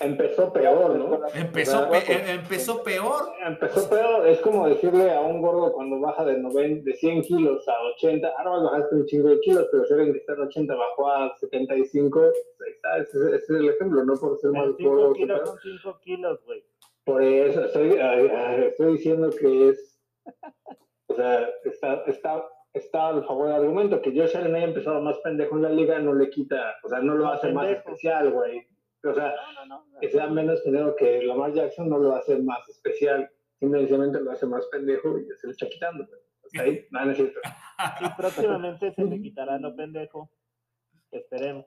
Empezó 0.01 0.53
peor, 0.53 0.95
¿no? 0.95 1.19
Empezó, 1.33 1.89
empezó 1.93 2.83
peor. 2.83 3.33
Empezó 3.45 3.89
peor. 3.89 4.27
Es 4.27 4.39
como 4.39 4.67
decirle 4.67 5.11
a 5.11 5.21
un 5.21 5.41
gordo 5.41 5.73
cuando 5.73 5.99
baja 5.99 6.23
de, 6.23 6.37
90, 6.37 6.85
de 6.85 6.95
100 6.95 7.21
kilos 7.23 7.67
a 7.67 7.73
80, 7.95 8.27
ahora 8.37 8.71
bajaste 8.71 8.95
un 8.95 9.05
chingo 9.05 9.29
de 9.29 9.39
kilos, 9.41 9.67
pero 9.71 9.85
si 9.85 9.93
alguien 9.93 10.13
que 10.13 10.19
está 10.19 10.33
en 10.33 10.41
80 10.41 10.75
bajó 10.75 11.11
a 11.11 11.35
75, 11.37 12.21
ahí 12.21 12.71
está, 12.71 12.97
ese, 12.97 13.35
es 13.35 13.49
el 13.49 13.69
ejemplo, 13.69 14.03
no 14.05 14.15
por 14.15 14.39
ser 14.39 14.51
más 14.51 14.69
gordo. 14.79 15.13
Kilos 15.13 15.41
son 15.45 15.57
5 15.61 15.99
kilos, 16.01 16.45
güey. 16.45 16.63
Por 17.03 17.21
eso, 17.21 17.65
estoy, 17.65 17.97
estoy 17.99 18.91
diciendo 18.93 19.29
que 19.31 19.69
es, 19.69 19.99
o 21.07 21.15
sea, 21.15 21.49
está, 21.65 22.03
está 22.05 22.45
está 22.73 23.07
al 23.07 23.25
favor 23.25 23.47
del 23.47 23.55
argumento, 23.55 24.01
que 24.01 24.11
Josh 24.11 24.37
Allen 24.37 24.55
haya 24.55 24.65
empezado 24.65 25.01
más 25.01 25.17
pendejo 25.19 25.55
en 25.55 25.63
la 25.63 25.69
liga 25.69 25.99
no 25.99 26.13
le 26.13 26.29
quita, 26.29 26.75
o 26.83 26.89
sea, 26.89 26.99
no 26.99 27.15
lo 27.15 27.27
hace 27.27 27.51
más 27.51 27.67
especial, 27.69 28.31
güey. 28.31 28.67
O 29.03 29.13
sea, 29.13 29.33
que 30.01 30.09
sea 30.09 30.27
menos 30.27 30.63
dinero 30.63 30.95
que 30.95 31.23
Lamar 31.23 31.53
Jackson 31.53 31.89
no 31.89 31.99
lo 31.99 32.15
hace 32.15 32.37
más 32.37 32.67
especial, 32.67 33.29
simplemente 33.59 34.19
lo 34.19 34.31
hace 34.31 34.45
más 34.45 34.65
pendejo 34.67 35.17
y 35.19 35.25
se 35.37 35.47
le 35.47 35.51
está 35.51 35.69
quitando. 35.69 36.05
Hasta 36.45 36.61
ahí, 36.63 36.85
nada, 36.91 37.05
no 37.05 37.11
es 37.11 37.17
cierto. 37.17 37.39
Y 38.01 38.09
próximamente 38.17 38.93
se 38.93 39.03
le 39.03 39.21
quitará 39.21 39.57
lo 39.57 39.75
pendejo. 39.75 40.29
Esperemos. 41.11 41.65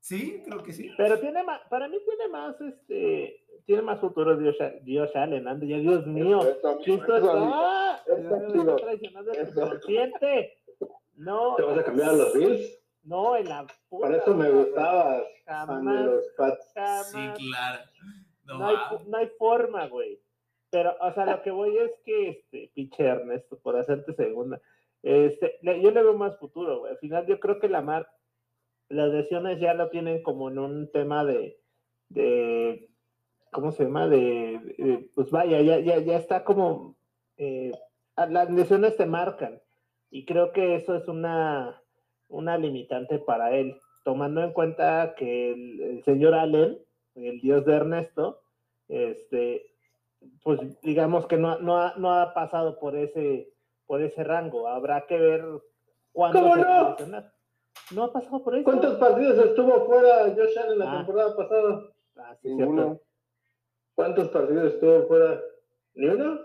Sí, 0.00 0.42
creo 0.46 0.62
que 0.62 0.72
sí. 0.72 0.90
Pero 0.96 1.20
tiene 1.20 1.42
más, 1.42 1.60
para 1.68 1.86
mí 1.86 1.98
tiene 2.06 2.28
más, 2.28 2.58
este, 2.60 3.44
tiene 3.66 3.82
más 3.82 4.00
futuro 4.00 4.36
Dios, 4.36 4.56
Dios 4.82 5.14
Allen, 5.14 5.44
ya 5.44 5.76
Dios 5.76 6.06
mío. 6.06 6.40
Cristo 6.82 7.16
está, 7.16 8.02
traicionando 8.78 9.32
el 9.32 9.54
consciente. 9.54 10.56
No. 11.16 11.54
¿Te 11.56 11.62
vas 11.62 11.78
a 11.78 11.84
cambiar 11.84 12.10
a 12.10 12.12
los 12.14 12.32
Bills? 12.32 12.79
No, 13.02 13.36
en 13.36 13.48
la 13.48 13.66
puta, 13.88 14.06
Por 14.06 14.14
eso 14.14 14.34
me 14.34 14.50
gustabas. 14.50 15.24
Jamás, 15.46 16.04
los 16.04 16.24
Pats. 16.36 16.72
Sí, 17.10 17.18
claro. 17.36 17.84
No, 18.44 18.58
no, 18.58 18.66
hay, 18.66 18.76
no 19.06 19.16
hay 19.18 19.28
forma, 19.38 19.86
güey. 19.88 20.20
Pero, 20.70 20.94
o 21.00 21.12
sea, 21.12 21.26
lo 21.26 21.42
que 21.42 21.50
voy 21.50 21.76
es 21.76 21.92
que, 22.04 22.28
este, 22.28 22.70
pinche 22.74 23.04
Ernesto, 23.04 23.58
por 23.58 23.76
hacerte 23.76 24.12
segunda, 24.14 24.60
este, 25.02 25.58
yo 25.62 25.90
le 25.90 26.02
veo 26.02 26.14
más 26.14 26.38
futuro, 26.38 26.80
güey. 26.80 26.92
Al 26.92 26.98
final 26.98 27.26
yo 27.26 27.40
creo 27.40 27.58
que 27.58 27.68
la 27.68 27.82
mar, 27.82 28.08
las 28.88 29.10
lesiones 29.10 29.58
ya 29.60 29.74
lo 29.74 29.88
tienen 29.90 30.22
como 30.22 30.48
en 30.48 30.58
un 30.58 30.92
tema 30.92 31.24
de, 31.24 31.60
de 32.08 32.90
¿cómo 33.50 33.72
se 33.72 33.84
llama? 33.84 34.08
De, 34.08 35.10
pues 35.14 35.30
vaya, 35.30 35.60
ya, 35.60 35.80
ya, 35.80 35.98
ya 35.98 36.16
está 36.16 36.44
como, 36.44 36.96
eh, 37.36 37.72
las 38.16 38.50
lesiones 38.50 38.96
te 38.96 39.06
marcan. 39.06 39.60
Y 40.10 40.24
creo 40.24 40.52
que 40.52 40.74
eso 40.74 40.96
es 40.96 41.06
una, 41.08 41.79
una 42.30 42.56
limitante 42.56 43.18
para 43.18 43.54
él, 43.54 43.76
tomando 44.04 44.42
en 44.42 44.52
cuenta 44.52 45.14
que 45.16 45.52
el, 45.52 46.02
señor 46.04 46.34
Allen, 46.34 46.78
el 47.14 47.40
dios 47.40 47.64
de 47.66 47.74
Ernesto, 47.74 48.40
este, 48.88 49.66
pues 50.42 50.80
digamos 50.82 51.26
que 51.26 51.36
no, 51.36 51.58
no, 51.58 51.78
ha, 51.80 51.94
no 51.96 52.14
ha 52.14 52.32
pasado 52.32 52.78
por 52.78 52.96
ese, 52.96 53.52
por 53.86 54.02
ese 54.02 54.24
rango. 54.24 54.68
Habrá 54.68 55.06
que 55.06 55.18
ver 55.18 55.44
cuándo 56.12 56.40
¿Cómo 56.40 56.56
no? 56.56 56.96
No 57.92 58.04
ha 58.04 58.12
pasado 58.12 58.42
por 58.42 58.54
eso. 58.54 58.64
¿Cuántos 58.64 58.98
partidos 58.98 59.46
estuvo 59.46 59.86
fuera 59.86 60.32
Josh 60.34 60.58
Allen 60.58 60.78
la 60.78 60.92
ah. 60.92 60.96
temporada 60.98 61.36
pasada? 61.36 61.82
Ah, 62.16 62.36
sí, 62.40 62.54
Ninguno. 62.54 63.00
¿Cuántos 63.94 64.28
partidos 64.28 64.74
estuvo 64.74 65.06
fuera? 65.08 65.40
¿Ni 65.94 66.06
uno? 66.06 66.40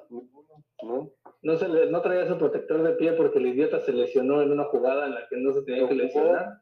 No. 0.83 1.11
No, 1.41 1.57
se 1.57 1.67
le, 1.67 1.91
no 1.91 2.01
traía 2.01 2.27
su 2.27 2.37
protector 2.37 2.83
de 2.83 2.93
pie 2.93 3.13
porque 3.13 3.39
el 3.39 3.47
idiota 3.47 3.79
se 3.79 3.93
lesionó 3.93 4.41
en 4.41 4.51
una 4.51 4.65
jugada 4.65 5.05
en 5.05 5.15
la 5.15 5.27
que 5.27 5.37
no 5.37 5.53
se 5.53 5.61
tenía 5.63 5.87
que 5.87 5.95
lesionar. 5.95 6.61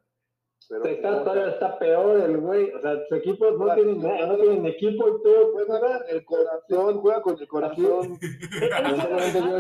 Pero 0.70 0.86
está, 0.86 1.24
todavía 1.24 1.50
está 1.50 1.78
peor 1.78 2.22
el 2.22 2.38
güey. 2.38 2.72
O 2.72 2.80
sea, 2.80 3.06
su 3.08 3.16
equipo 3.16 3.52
no 3.52 3.74
tiene 3.76 3.96
no 3.96 4.36
tienen 4.36 4.66
equipo 4.66 5.08
y 5.08 5.24
todo. 5.24 5.54
Juega 5.54 5.98
el 6.10 6.26
corazón, 6.26 7.02
juega 7.02 7.22
con 7.22 7.40
el 7.40 7.48
corazón. 7.48 8.20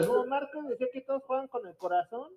Como 0.07 0.25
Marco 0.27 0.63
decía 0.69 0.87
que 0.91 1.01
todos 1.01 1.23
juegan 1.23 1.47
con 1.47 1.67
el 1.67 1.75
corazón. 1.75 2.31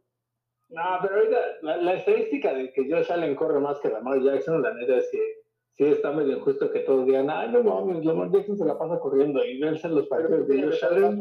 No, 0.69 0.83
pero 1.01 1.15
ahorita 1.17 1.39
la, 1.63 1.77
la, 1.77 1.95
estadística 1.95 2.53
de 2.53 2.73
que 2.73 2.91
Josh 2.91 3.13
Allen 3.13 3.37
corre 3.37 3.61
más 3.61 3.79
que 3.79 3.89
Lamar 3.89 4.21
Jackson, 4.21 4.63
la 4.63 4.75
neta 4.75 4.97
es 4.97 5.09
que 5.13 5.45
sí 5.77 5.85
está 5.85 6.11
medio 6.11 6.39
injusto 6.39 6.73
que 6.73 6.81
todos 6.81 7.07
digan, 7.07 7.31
ay, 7.31 7.53
no 7.53 7.63
mames, 7.63 8.05
Lamar 8.05 8.33
Jackson 8.33 8.59
se 8.59 8.65
la 8.65 8.77
pasa 8.77 8.99
corriendo 8.99 9.45
y 9.45 9.61
verse 9.61 9.89
los 9.89 10.09
partidos 10.09 10.49
de 10.49 10.63
Josh 10.63 10.85
Allen. 10.85 11.21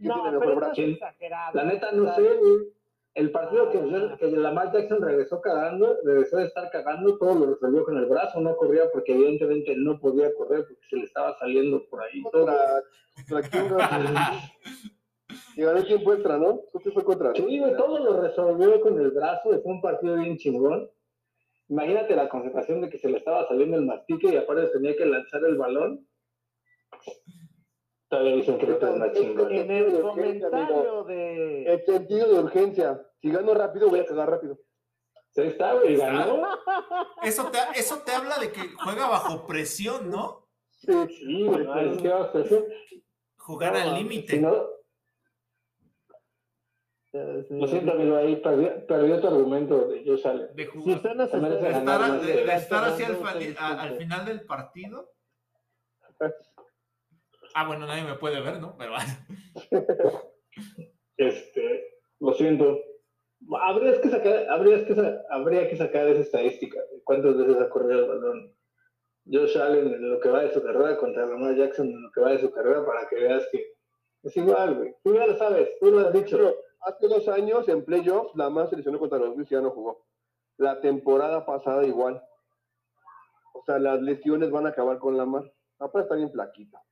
No, 0.00 0.72
es 0.72 0.78
exagerado. 0.78 1.54
La 1.54 1.64
neta 1.64 1.92
no 1.92 2.14
sé, 2.14 2.22
güey. 2.22 2.72
El 3.14 3.30
partido 3.30 3.68
que, 3.70 3.78
que 4.18 4.30
Lamar 4.30 4.72
Jackson 4.72 5.02
regresó 5.02 5.42
cagando, 5.42 5.98
regresó 6.02 6.38
de 6.38 6.46
estar 6.46 6.70
cagando, 6.70 7.18
todo 7.18 7.34
lo 7.34 7.54
resolvió 7.54 7.84
con 7.84 7.98
el 7.98 8.06
brazo, 8.06 8.40
no 8.40 8.56
corría 8.56 8.90
porque 8.90 9.12
evidentemente 9.12 9.74
no 9.76 10.00
podía 10.00 10.34
correr 10.34 10.64
porque 10.66 10.80
se 10.88 10.96
le 10.96 11.04
estaba 11.04 11.36
saliendo 11.38 11.84
por 11.90 12.02
ahí. 12.02 12.22
Y 15.56 15.62
ganó 15.62 15.78
el 15.78 15.86
tiempo 15.86 16.14
extra, 16.14 16.38
¿no? 16.38 16.60
¿Qué 16.82 16.90
fue 16.90 17.04
contra? 17.04 17.34
Sí, 17.34 17.58
güey, 17.58 17.76
todo 17.76 17.98
lo 17.98 18.18
resolvió 18.18 18.80
con 18.80 18.98
el 18.98 19.10
brazo, 19.10 19.60
fue 19.62 19.72
un 19.72 19.82
partido 19.82 20.16
bien 20.16 20.38
chingón. 20.38 20.90
Imagínate 21.68 22.16
la 22.16 22.30
concentración 22.30 22.80
de 22.80 22.88
que 22.88 22.98
se 22.98 23.10
le 23.10 23.18
estaba 23.18 23.46
saliendo 23.46 23.76
el 23.76 23.84
mastique 23.84 24.32
y 24.32 24.36
aparte 24.36 24.68
tenía 24.68 24.96
que 24.96 25.04
lanzar 25.04 25.44
el 25.44 25.56
balón. 25.56 26.06
En 28.12 29.70
el 29.70 30.02
comentario 30.02 31.04
de... 31.04 31.64
El 31.64 31.84
sentido 31.86 32.28
de 32.28 32.40
urgencia. 32.40 33.00
Si 33.20 33.30
gano 33.30 33.54
rápido, 33.54 33.88
voy 33.88 34.00
a 34.00 34.06
cagar 34.06 34.30
rápido. 34.30 34.58
Se 35.30 35.46
está, 35.46 35.72
güey, 35.74 35.96
ganó. 35.96 36.46
Eso 37.22 37.50
te, 37.50 37.58
eso 37.80 38.02
te 38.04 38.12
habla 38.12 38.38
de 38.38 38.52
que 38.52 38.60
juega 38.84 39.08
bajo 39.08 39.46
presión, 39.46 40.10
¿no? 40.10 40.46
Sí, 40.68 40.92
sí, 41.08 41.44
güey, 41.44 41.66
es 41.92 42.02
que 42.02 42.08
bajo 42.08 42.32
presión. 42.32 42.64
Jugar 43.38 43.76
al 43.76 43.94
límite. 43.94 44.38
no, 44.38 44.66
lo 47.12 47.66
siento, 47.66 47.92
amigo, 47.92 48.16
ahí 48.16 48.36
perdió, 48.36 49.20
tu 49.20 49.26
argumento 49.26 49.88
de 49.88 50.04
yo 50.04 50.18
sale. 50.18 50.48
De, 50.54 50.66
jugar, 50.66 51.02
de, 51.02 51.24
estar, 51.24 52.20
de, 52.20 52.54
estar 52.54 52.84
hacia 52.84 53.06
el, 53.06 53.56
al 53.58 53.96
final 53.96 54.24
del 54.26 54.42
partido. 54.42 55.10
Ah, 57.54 57.66
bueno, 57.66 57.86
nadie 57.86 58.04
me 58.04 58.16
puede 58.16 58.40
ver, 58.40 58.60
¿no? 58.60 58.76
Pero 58.76 58.94
Este, 61.16 61.98
lo 62.20 62.32
siento. 62.32 62.80
Habría 63.60 64.00
que 64.00 64.08
sacar, 64.08 64.48
habría 64.48 64.84
que, 64.84 65.20
habría 65.30 65.68
que 65.68 65.76
sacar 65.76 66.08
esa 66.08 66.22
estadística. 66.22 66.80
¿Cuántas 67.04 67.36
veces 67.36 67.60
ha 67.60 67.68
corrido 67.68 68.00
el 68.00 68.08
balón? 68.08 68.54
Josh 69.30 69.56
Allen 69.56 69.94
en 69.94 70.10
lo 70.10 70.20
que 70.20 70.28
va 70.28 70.42
de 70.42 70.52
su 70.52 70.62
carrera 70.62 70.96
contra 70.96 71.26
Lamar 71.26 71.54
Jackson 71.54 71.88
en 71.88 72.02
lo 72.02 72.10
que 72.10 72.20
va 72.20 72.30
de 72.30 72.40
su 72.40 72.50
carrera 72.50 72.84
para 72.84 73.08
que 73.08 73.16
veas 73.16 73.46
que 73.52 73.72
es 74.24 74.36
igual, 74.36 74.74
güey. 74.74 74.96
Tú 75.02 75.14
ya 75.14 75.26
lo 75.26 75.36
sabes, 75.36 75.70
tú 75.80 75.90
lo 75.90 76.00
has 76.00 76.12
dicho 76.12 76.56
hace 76.80 77.08
dos 77.08 77.28
años 77.28 77.68
en 77.68 77.84
playoffs, 77.84 78.34
la 78.34 78.50
más 78.50 78.70
seleccionó 78.70 78.98
contra 78.98 79.18
los 79.18 79.36
Bills 79.36 79.50
y 79.50 79.54
ya 79.54 79.60
no 79.60 79.70
jugó. 79.70 80.04
La 80.56 80.80
temporada 80.80 81.44
pasada 81.46 81.84
igual. 81.84 82.22
O 83.54 83.62
sea, 83.64 83.78
las 83.78 84.00
lesiones 84.00 84.50
van 84.50 84.66
a 84.66 84.70
acabar 84.70 84.98
con 84.98 85.16
la 85.16 85.24
más. 85.24 85.44
Aparte 85.78 86.06
está 86.06 86.14
bien 86.16 86.30
flaquita. 86.30 86.82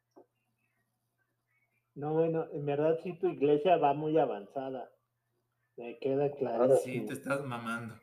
No, 1.95 2.15
bueno, 2.15 2.47
en 2.53 2.65
verdad 2.65 2.99
sí 3.03 3.15
tu 3.19 3.29
iglesia 3.29 3.77
va 3.77 3.95
muy 3.95 4.19
avanzada. 4.19 4.91
Me 5.77 5.99
queda 5.99 6.31
claro. 6.33 6.77
Sí, 6.77 7.01
te 7.07 7.15
estás 7.15 7.45
mamando. 7.45 7.95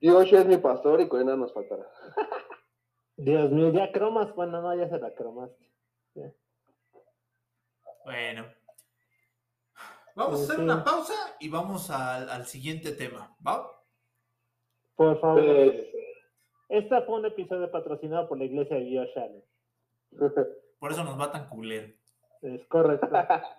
Dios 0.00 0.32
es 0.32 0.46
mi 0.46 0.56
pastor 0.56 1.00
y 1.00 1.08
con 1.08 1.28
él 1.28 1.38
nos 1.38 1.52
faltará. 1.52 1.86
Dios 3.16 3.50
mío, 3.50 3.72
ya 3.72 3.90
cromas, 3.90 4.34
bueno, 4.34 4.62
no, 4.62 4.74
ya 4.76 4.88
se 4.88 4.98
la 4.98 5.12
cromaste. 5.12 5.68
Bueno, 8.04 8.46
Vamos 10.18 10.40
a 10.40 10.44
hacer 10.52 10.64
una 10.64 10.82
pausa 10.82 11.14
y 11.38 11.48
vamos 11.48 11.90
al, 11.90 12.44
siguiente 12.44 12.90
tema, 12.90 13.36
¿va? 13.46 13.70
Por 14.96 15.20
favor. 15.20 15.38
Este 15.40 15.92
Esta 16.68 17.02
fue 17.02 17.20
un 17.20 17.26
episodio 17.26 17.70
patrocinado 17.70 18.28
por 18.28 18.36
la 18.36 18.44
iglesia 18.44 18.78
de 18.78 18.82
Dios 18.82 19.08
Por 20.80 20.90
eso 20.90 21.04
nos 21.04 21.20
va 21.20 21.30
tan 21.30 21.48
culero. 21.48 21.94
Es 22.42 22.66
correcto. 22.66 23.08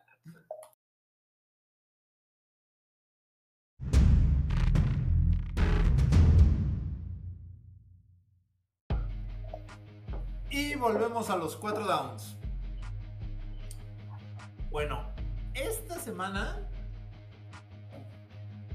y 10.50 10.76
volvemos 10.76 11.30
a 11.30 11.38
los 11.38 11.56
cuatro 11.56 11.86
downs. 11.86 12.36
Bueno, 14.72 15.04
esta 15.54 15.96
semana 16.00 16.68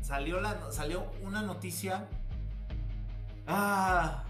salió, 0.01 0.41
la, 0.41 0.71
salió 0.73 1.11
una 1.23 1.43
noticia. 1.43 2.09
Ah, 3.47 4.25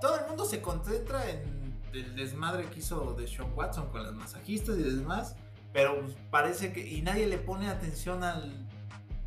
todo 0.00 0.16
el 0.20 0.26
mundo 0.26 0.44
se 0.44 0.60
concentra 0.60 1.28
en 1.30 1.57
el 1.92 2.16
desmadre 2.16 2.64
que 2.66 2.80
hizo 2.80 3.14
de 3.14 3.26
Sean 3.26 3.52
Watson 3.54 3.88
con 3.90 4.02
las 4.02 4.12
masajistas 4.12 4.78
y 4.78 4.82
demás, 4.82 5.36
pero 5.72 6.04
parece 6.30 6.72
que. 6.72 6.86
Y 6.86 7.02
nadie 7.02 7.26
le 7.26 7.38
pone 7.38 7.68
atención 7.68 8.22
al 8.24 8.66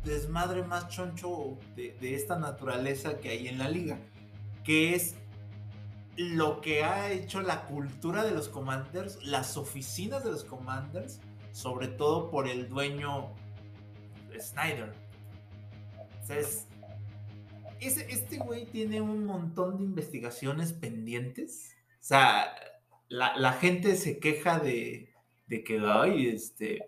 desmadre 0.04 0.62
más 0.64 0.88
choncho 0.88 1.58
de, 1.76 1.96
de 2.00 2.14
esta 2.14 2.38
naturaleza 2.38 3.18
que 3.18 3.30
hay 3.30 3.48
en 3.48 3.58
la 3.58 3.68
liga, 3.68 3.98
que 4.64 4.94
es 4.94 5.16
lo 6.16 6.60
que 6.60 6.84
ha 6.84 7.10
hecho 7.10 7.40
la 7.40 7.66
cultura 7.66 8.24
de 8.24 8.32
los 8.32 8.48
Commanders, 8.48 9.24
las 9.24 9.56
oficinas 9.56 10.24
de 10.24 10.32
los 10.32 10.44
Commanders 10.44 11.20
sobre 11.52 11.88
todo 11.88 12.30
por 12.30 12.48
el 12.48 12.68
dueño 12.68 13.34
Snyder. 14.38 14.92
Este 17.78 18.38
güey 18.38 18.66
tiene 18.66 19.00
un 19.00 19.24
montón 19.26 19.78
de 19.78 19.84
investigaciones 19.84 20.72
pendientes. 20.72 21.76
O 22.02 22.04
sea, 22.04 22.52
la, 23.08 23.52
gente 23.52 23.94
se 23.94 24.18
queja 24.18 24.58
de, 24.58 25.14
de, 25.46 25.62
que, 25.62 25.78
ay, 25.78 26.30
este, 26.30 26.84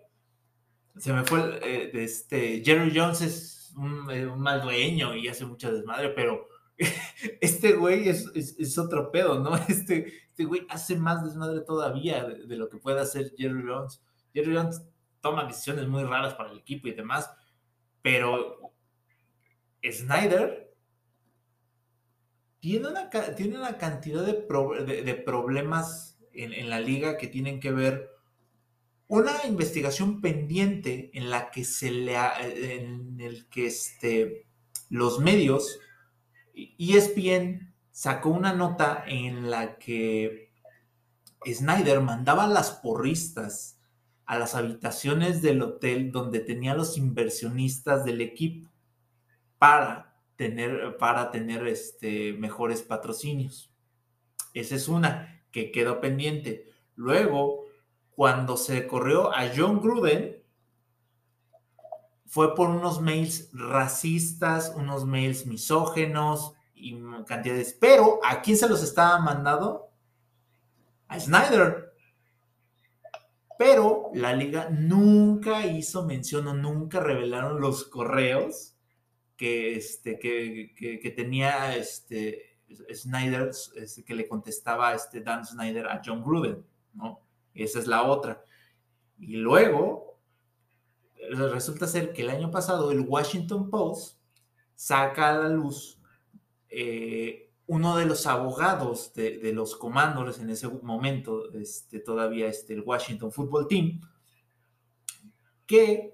se 0.97 1.13
me 1.13 1.23
fue, 1.23 1.57
eh, 1.63 1.89
de 1.89 2.03
este, 2.03 2.61
Jerry 2.65 2.91
Jones 2.93 3.21
es 3.21 3.73
un, 3.77 4.11
eh, 4.11 4.25
mal 4.25 4.61
dueño 4.61 5.15
y 5.15 5.29
hace 5.29 5.45
mucha 5.45 5.71
desmadre, 5.71 6.09
pero 6.09 6.49
este 7.39 7.71
güey 7.73 8.09
es, 8.09 8.29
es, 8.35 8.77
otro 8.77 9.09
pedo, 9.09 9.39
¿no? 9.39 9.55
Este, 9.69 10.11
este 10.27 10.43
güey 10.43 10.67
hace 10.67 10.97
más 10.97 11.23
desmadre 11.23 11.61
todavía 11.61 12.25
de, 12.25 12.45
de, 12.45 12.57
lo 12.57 12.67
que 12.67 12.77
puede 12.77 12.99
hacer 12.99 13.31
Jerry 13.37 13.63
Jones. 13.65 14.03
Jerry 14.33 14.53
Jones 14.53 14.85
toma 15.21 15.45
decisiones 15.45 15.87
muy 15.87 16.03
raras 16.03 16.33
para 16.33 16.51
el 16.51 16.57
equipo 16.57 16.89
y 16.89 16.93
demás, 16.93 17.31
pero 18.01 18.73
Snyder 19.81 20.64
tiene 22.65 22.87
una, 22.87 23.11
tiene 23.35 23.59
una 23.59 23.77
cantidad 23.77 24.25
de, 24.25 24.33
de, 25.03 25.13
problemas 25.13 26.17
en, 26.33 26.51
en, 26.51 26.67
la 26.67 26.79
liga 26.79 27.15
que 27.15 27.27
tienen 27.27 27.59
que 27.59 27.71
ver 27.71 28.09
una 29.07 29.33
investigación 29.45 30.19
pendiente 30.19 31.11
en 31.13 31.29
la 31.29 31.51
que 31.51 31.63
se 31.63 31.91
le 31.91 32.15
en 32.15 33.21
el 33.21 33.47
que 33.49 33.67
este, 33.67 34.47
los 34.89 35.19
medios 35.19 35.79
ESPN 36.55 37.71
sacó 37.91 38.29
una 38.29 38.51
nota 38.53 39.03
en 39.05 39.51
la 39.51 39.77
que 39.77 40.51
Snyder 41.45 42.01
mandaba 42.01 42.47
las 42.47 42.71
porristas 42.71 43.79
a 44.25 44.39
las 44.39 44.55
habitaciones 44.55 45.43
del 45.43 45.61
hotel 45.61 46.11
donde 46.11 46.39
tenía 46.39 46.73
los 46.73 46.97
inversionistas 46.97 48.03
del 48.05 48.21
equipo 48.21 48.67
para 49.59 50.04
tener, 50.35 50.97
para 50.97 51.31
tener 51.31 51.67
este, 51.67 52.33
mejores 52.33 52.81
patrocinios. 52.81 53.71
Esa 54.53 54.75
es 54.75 54.87
una 54.87 55.43
que 55.51 55.71
quedó 55.71 56.01
pendiente. 56.01 56.69
Luego, 56.95 57.65
cuando 58.15 58.57
se 58.57 58.87
corrió 58.87 59.33
a 59.33 59.49
John 59.55 59.81
Gruden, 59.81 60.41
fue 62.25 62.55
por 62.55 62.69
unos 62.69 63.01
mails 63.01 63.49
racistas, 63.53 64.73
unos 64.75 65.05
mails 65.05 65.45
misógenos 65.45 66.53
y 66.73 66.99
cantidades. 67.25 67.77
Pero, 67.79 68.19
¿a 68.23 68.41
quién 68.41 68.57
se 68.57 68.67
los 68.67 68.83
estaba 68.83 69.19
mandando? 69.19 69.89
A 71.07 71.19
Snyder. 71.19 71.93
Pero 73.57 74.09
la 74.13 74.33
liga 74.33 74.69
nunca 74.69 75.65
hizo 75.65 76.05
mención 76.05 76.47
o 76.47 76.53
nunca 76.53 76.99
revelaron 76.99 77.61
los 77.61 77.85
correos 77.85 78.74
que, 79.35 79.75
este, 79.75 80.17
que, 80.19 80.73
que, 81.01 81.11
tenía 81.11 81.75
este, 81.75 82.57
Snyder, 82.93 83.51
este, 83.75 84.03
que 84.03 84.15
le 84.15 84.27
contestaba 84.27 84.93
este 84.93 85.21
Dan 85.21 85.45
Snyder 85.45 85.87
a 85.87 86.01
John 86.03 86.23
Gruden, 86.23 86.65
¿no? 86.93 87.19
Esa 87.53 87.79
es 87.79 87.87
la 87.87 88.03
otra. 88.03 88.43
Y 89.19 89.37
luego, 89.37 90.19
resulta 91.31 91.87
ser 91.87 92.13
que 92.13 92.21
el 92.21 92.29
año 92.29 92.51
pasado 92.51 92.91
el 92.91 93.01
Washington 93.01 93.69
Post 93.69 94.19
saca 94.75 95.29
a 95.29 95.37
la 95.37 95.49
luz 95.49 95.99
eh, 96.69 97.45
uno 97.67 97.97
de 97.97 98.05
los 98.05 98.27
abogados 98.27 99.13
de, 99.13 99.39
de, 99.39 99.53
los 99.53 99.75
comandos 99.75 100.39
en 100.39 100.49
ese 100.49 100.67
momento, 100.67 101.51
este, 101.53 101.99
todavía 101.99 102.47
este, 102.47 102.73
el 102.73 102.81
Washington 102.81 103.31
Football 103.31 103.67
Team, 103.67 104.01
que 105.65 106.13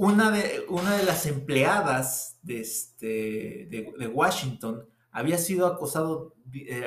una 0.00 0.30
de, 0.30 0.64
una 0.70 0.96
de 0.96 1.02
las 1.02 1.26
empleadas 1.26 2.38
de, 2.40 2.60
este, 2.60 3.66
de, 3.68 4.06
Washington 4.06 4.88
había 5.10 5.36
sido 5.36 5.66
acosado, 5.66 6.36
eh, 6.54 6.86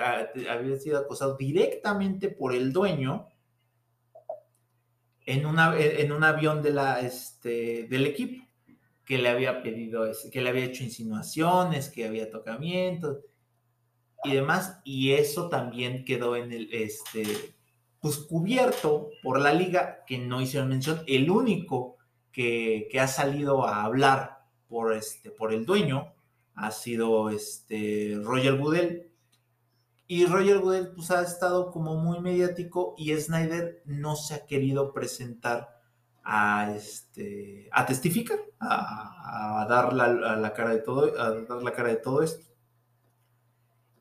había 0.49 0.79
sido 0.79 0.97
acosado 0.97 1.37
directamente 1.37 2.29
por 2.29 2.55
el 2.55 2.73
dueño 2.73 3.27
en, 5.27 5.45
una, 5.45 5.77
en 5.77 6.11
un 6.11 6.23
avión 6.23 6.63
de 6.63 6.71
la, 6.71 7.01
este, 7.01 7.83
del 7.83 8.07
equipo 8.07 8.47
que 9.05 9.19
le 9.19 9.29
había 9.29 9.61
pedido, 9.61 10.09
que 10.31 10.41
le 10.41 10.49
había 10.49 10.65
hecho 10.65 10.83
insinuaciones, 10.83 11.89
que 11.89 12.07
había 12.07 12.31
tocamientos 12.31 13.19
y 14.23 14.33
demás, 14.33 14.81
y 14.83 15.11
eso 15.11 15.49
también 15.49 16.03
quedó 16.03 16.35
en 16.35 16.51
el, 16.51 16.73
este, 16.73 17.27
pues 17.99 18.17
cubierto 18.17 19.11
por 19.21 19.39
la 19.39 19.53
liga, 19.53 20.03
que 20.07 20.17
no 20.17 20.41
hicieron 20.41 20.69
mención, 20.69 21.03
el 21.05 21.29
único 21.29 21.92
que, 22.33 22.89
ha 22.99 23.07
salido 23.07 23.65
a 23.65 23.83
hablar 23.83 24.43
por, 24.67 24.91
este, 24.91 25.31
por 25.31 25.53
el 25.53 25.65
dueño 25.65 26.13
ha 26.55 26.71
sido 26.71 27.29
este 27.29 28.19
Roger 28.21 28.57
Goodell. 28.57 29.09
Y 30.07 30.25
Roger 30.25 30.59
Goodell 30.59 30.91
pues 30.93 31.09
ha 31.11 31.21
estado 31.21 31.71
como 31.71 31.95
muy 31.95 32.19
mediático 32.19 32.93
y 32.97 33.15
Snyder 33.15 33.81
no 33.85 34.15
se 34.15 34.33
ha 34.35 34.45
querido 34.45 34.93
presentar 34.93 35.79
a, 36.23 36.73
este, 36.75 37.69
a 37.71 37.85
testificar, 37.85 38.39
a, 38.59 39.61
a 39.61 39.67
dar 39.67 39.93
la, 39.93 40.05
a 40.05 40.35
la 40.35 40.53
cara 40.53 40.71
de 40.71 40.79
todo, 40.79 41.19
a 41.19 41.31
dar 41.41 41.63
la 41.63 41.71
cara 41.71 41.89
de 41.89 41.95
todo 41.97 42.21
esto. 42.21 42.45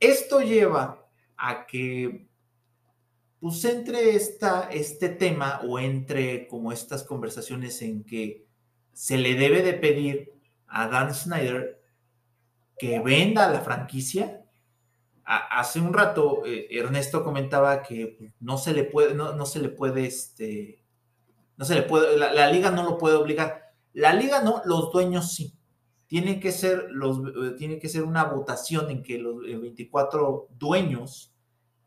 Esto 0.01 0.40
lleva 0.40 1.07
a 1.37 1.66
que 1.66 2.29
pues 3.42 3.64
entre 3.64 4.14
esta, 4.14 4.68
este 4.70 5.09
tema 5.09 5.62
o 5.66 5.81
entre 5.81 6.46
como 6.46 6.70
estas 6.70 7.02
conversaciones 7.02 7.83
en 7.83 8.05
que 8.05 8.46
se 8.92 9.18
le 9.18 9.35
debe 9.35 9.62
de 9.62 9.72
pedir 9.72 10.33
a 10.68 10.87
Dan 10.87 11.12
Snyder 11.12 11.83
que 12.78 13.00
venda 13.00 13.50
la 13.50 13.61
franquicia. 13.61 14.44
hace 15.24 15.81
un 15.81 15.92
rato 15.92 16.46
eh, 16.46 16.68
Ernesto 16.70 17.24
comentaba 17.24 17.83
que 17.83 18.33
no 18.38 18.59
se 18.59 18.74
le 18.74 18.85
puede, 18.85 19.16
no, 19.16 19.33
no 19.33 19.44
se 19.44 19.59
le 19.59 19.70
puede, 19.70 20.07
este, 20.07 20.85
no 21.57 21.64
se 21.64 21.74
le 21.74 21.83
puede, 21.83 22.16
la, 22.16 22.33
la, 22.33 22.48
liga 22.48 22.70
no 22.70 22.85
lo 22.85 22.96
puede 22.96 23.16
obligar. 23.16 23.72
La 23.92 24.14
liga 24.14 24.40
no, 24.44 24.62
los 24.66 24.92
dueños 24.92 25.35
sí. 25.35 25.52
Tiene 26.07 26.38
que 26.38 26.52
ser, 26.52 26.87
los, 26.90 27.18
eh, 27.18 27.57
tiene 27.59 27.81
que 27.81 27.88
ser 27.88 28.05
una 28.05 28.22
votación 28.22 28.88
en 28.88 29.02
que 29.02 29.18
los 29.18 29.40
24 29.42 30.46
dueños 30.57 31.35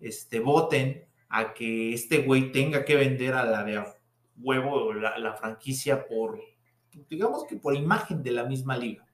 este, 0.02 0.42
voten 0.42 1.05
a 1.30 1.54
que 1.54 1.94
este 1.94 2.20
güey 2.20 2.52
tenga 2.52 2.86
que 2.86 2.96
vender 2.96 3.34
a 3.34 3.46
la 3.46 3.64
de 3.64 3.84
huevo 4.38 4.94
la, 4.94 5.18
la 5.18 5.34
franquicia 5.34 6.08
por, 6.08 6.40
digamos 7.10 7.46
que 7.46 7.56
por 7.56 7.76
imagen 7.76 8.22
de 8.24 8.32
la 8.32 8.44
misma 8.44 8.78
liga. 8.78 9.06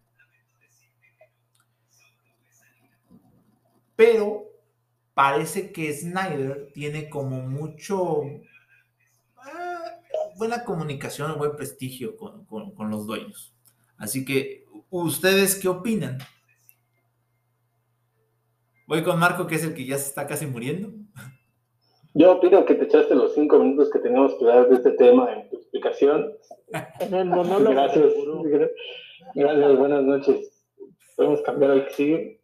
pero 4.02 4.50
parece 5.14 5.72
que 5.72 5.94
Snyder 5.94 6.72
tiene 6.74 7.08
como 7.08 7.40
mucho 7.42 8.24
eh, 8.24 8.42
buena 10.38 10.64
comunicación, 10.64 11.38
buen 11.38 11.56
prestigio 11.56 12.18
con, 12.18 12.44
con, 12.46 12.74
con, 12.74 12.90
los 12.90 13.06
dueños. 13.06 13.54
Así 13.98 14.26
que, 14.26 14.66
¿ustedes 14.90 15.54
qué 15.54 15.68
opinan? 15.68 16.18
Voy 18.88 19.04
con 19.04 19.20
Marco, 19.20 19.46
que 19.46 19.54
es 19.54 19.64
el 19.64 19.76
que 19.76 19.86
ya 19.86 20.00
se 20.00 20.08
está 20.08 20.26
casi 20.26 20.48
muriendo. 20.48 20.92
Yo 22.14 22.34
opino 22.34 22.66
que 22.66 22.76
te 22.76 22.86
echaste 22.86 23.16
los 23.16 23.34
cinco 23.34 23.60
minutos 23.60 23.90
que 23.90 24.00
teníamos 24.00 24.36
que 24.36 24.46
dar 24.46 24.68
de 24.68 24.76
este 24.76 24.92
tema 24.92 25.34
en 25.34 25.50
tu 25.50 25.58
explicación. 25.58 26.34
En 27.00 27.14
el 27.14 27.26
monólogo. 27.26 27.72
Gracias. 27.72 28.14
Gracias, 29.36 29.78
buenas 29.78 30.04
noches. 30.04 30.68
Podemos 31.16 31.42
cambiar 31.42 31.72
al 31.72 31.86
que 31.86 31.94
sigue. 31.94 32.42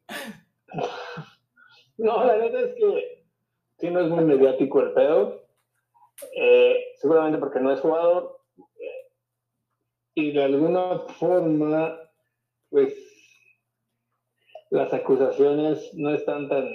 No, 1.97 2.23
la 2.23 2.37
neta 2.37 2.59
es 2.59 2.75
que 2.75 3.25
sí 3.79 3.89
no 3.89 4.01
es 4.01 4.09
muy 4.09 4.23
mediático 4.23 4.81
el 4.81 4.93
pedo. 4.93 5.47
Eh, 6.35 6.93
seguramente 6.99 7.39
porque 7.39 7.59
no 7.59 7.71
es 7.71 7.79
jugador. 7.81 8.39
Y 10.15 10.31
de 10.31 10.43
alguna 10.43 10.99
forma, 11.19 11.99
pues 12.69 12.95
las 14.69 14.93
acusaciones 14.93 15.93
no 15.93 16.13
están 16.13 16.49
tan, 16.49 16.67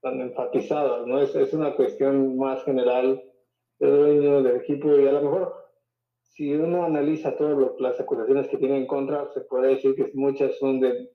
tan 0.00 0.20
enfatizadas, 0.20 1.06
¿no? 1.06 1.20
Es, 1.20 1.34
es 1.34 1.52
una 1.52 1.74
cuestión 1.74 2.36
más 2.36 2.64
general 2.64 3.22
del 3.78 3.96
dueño 3.96 4.42
del 4.42 4.56
equipo 4.56 4.94
y 4.96 5.06
a 5.06 5.12
lo 5.12 5.22
mejor 5.22 5.60
si 6.22 6.54
uno 6.54 6.84
analiza 6.84 7.36
todas 7.36 7.72
las 7.80 8.00
acusaciones 8.00 8.48
que 8.48 8.56
tiene 8.56 8.78
en 8.78 8.86
contra, 8.86 9.28
se 9.32 9.42
puede 9.42 9.74
decir 9.74 9.94
que 9.94 10.10
muchas 10.14 10.56
son 10.58 10.80
de 10.80 11.10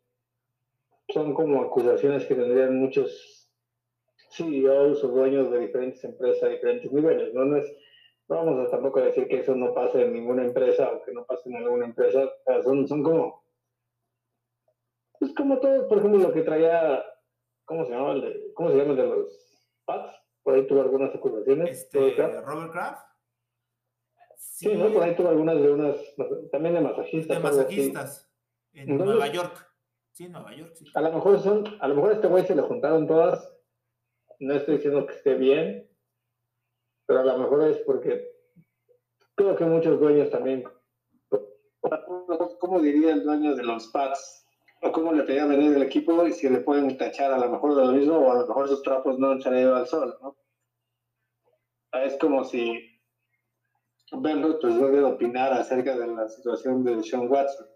son 1.10 1.34
como 1.34 1.62
acusaciones 1.62 2.26
que 2.26 2.36
tendrían 2.36 2.80
muchos 2.80 3.52
CEOs 4.32 5.04
o 5.04 5.08
dueños 5.08 5.52
de 5.52 5.60
diferentes 5.60 6.04
empresas 6.04 6.50
diferentes 6.50 6.92
niveles, 6.92 7.34
¿no? 7.34 7.46
No 7.46 7.58
es, 7.58 7.72
no 8.28 8.38
vamos 8.38 8.68
a 8.68 8.72
tampoco 8.72 9.02
decir 9.02 9.28
que 9.28 9.40
eso 9.40 9.56
no 9.56 9.74
pase 9.74 10.02
en 10.02 10.14
ninguna 10.14 10.44
empresa 10.44 10.92
o 10.92 11.04
que 11.04 11.12
no 11.14 11.26
pase 11.26 11.50
en 11.50 11.58
alguna 11.58 11.86
empresa, 11.86 12.30
son, 12.64 12.88
son 12.88 13.04
como, 13.04 13.44
es 15.22 15.34
como 15.34 15.60
todo, 15.60 15.88
por 15.88 16.00
ejemplo, 16.00 16.20
lo 16.20 16.34
que 16.34 16.42
traía, 16.42 17.04
¿cómo 17.66 17.86
se 17.86 17.92
llama 17.92 18.14
el 18.14 18.22
de, 18.22 18.54
cómo 18.54 18.70
se 18.70 18.78
llama 18.78 18.92
el 18.92 18.98
de 18.98 19.08
los 19.08 19.72
Pats? 19.86 20.16
Por 20.44 20.54
ahí 20.54 20.68
tuvo 20.68 20.82
algunas 20.82 21.14
acusaciones. 21.14 21.82
Este, 21.82 22.42
Robert 22.42 22.72
Kraft. 22.72 23.08
Sí, 24.38 24.70
sí, 24.70 24.76
¿no? 24.76 24.92
Por 24.94 25.04
ahí 25.04 25.16
tuvo 25.16 25.30
algunas 25.30 25.56
de 25.62 25.72
unas, 25.72 25.98
también 26.52 26.76
de 26.76 26.82
masajistas. 26.82 27.38
De 27.38 27.44
masajistas, 27.44 28.32
en 28.74 28.92
Entonces, 28.92 29.16
Nueva 29.16 29.28
York. 29.34 29.72
Sí, 30.12 30.30
Nueva 30.30 30.56
York, 30.56 30.72
sí. 30.76 30.86
A 30.94 31.02
lo 31.02 31.12
mejor 31.12 31.40
son, 31.40 31.66
a 31.80 31.88
lo 31.88 31.96
mejor 31.96 32.12
a 32.12 32.14
este 32.14 32.28
güey 32.28 32.46
se 32.46 32.56
le 32.56 32.62
juntaron 32.62 33.08
todas. 33.08 33.52
No 34.40 34.54
estoy 34.54 34.76
diciendo 34.76 35.06
que 35.06 35.14
esté 35.14 35.34
bien, 35.36 35.90
pero 37.06 37.20
a 37.20 37.24
lo 37.24 37.38
mejor 37.38 37.64
es 37.64 37.80
porque 37.80 38.32
creo 39.36 39.56
que 39.56 39.66
muchos 39.66 40.00
dueños 40.00 40.30
también, 40.30 40.64
¿Cómo 42.60 42.82
diría 42.82 43.14
el 43.14 43.24
dueño 43.24 43.56
de 43.56 43.64
los 43.64 43.88
Pats? 43.88 44.45
¿O 44.82 44.92
cómo 44.92 45.14
le 45.14 45.24
pedía 45.24 45.46
venir 45.46 45.72
del 45.72 45.84
equipo 45.84 46.26
y 46.28 46.34
si 46.34 46.50
le 46.50 46.60
pueden 46.60 46.98
tachar 46.98 47.32
a 47.34 47.40
lo 47.40 47.50
mejor 47.50 47.76
de 47.76 47.86
lo 47.86 47.92
mismo 47.94 48.18
o 48.18 48.32
a 48.32 48.42
lo 48.42 48.48
mejor 48.48 48.68
sus 48.68 48.84
trapos 48.84 49.18
no 49.18 49.32
han 49.32 49.58
ido 49.58 49.76
al 49.76 49.88
sol, 49.88 50.18
¿no? 50.22 50.38
Es 52.04 52.18
como 52.18 52.44
si 52.44 52.96
Ben 54.12 54.42
pues 54.62 54.76
debe 54.76 55.04
opinar 55.04 55.54
acerca 55.54 55.98
de 55.98 56.08
la 56.08 56.28
situación 56.28 56.84
de 56.84 57.02
Sean 57.04 57.30
Watson. 57.30 57.68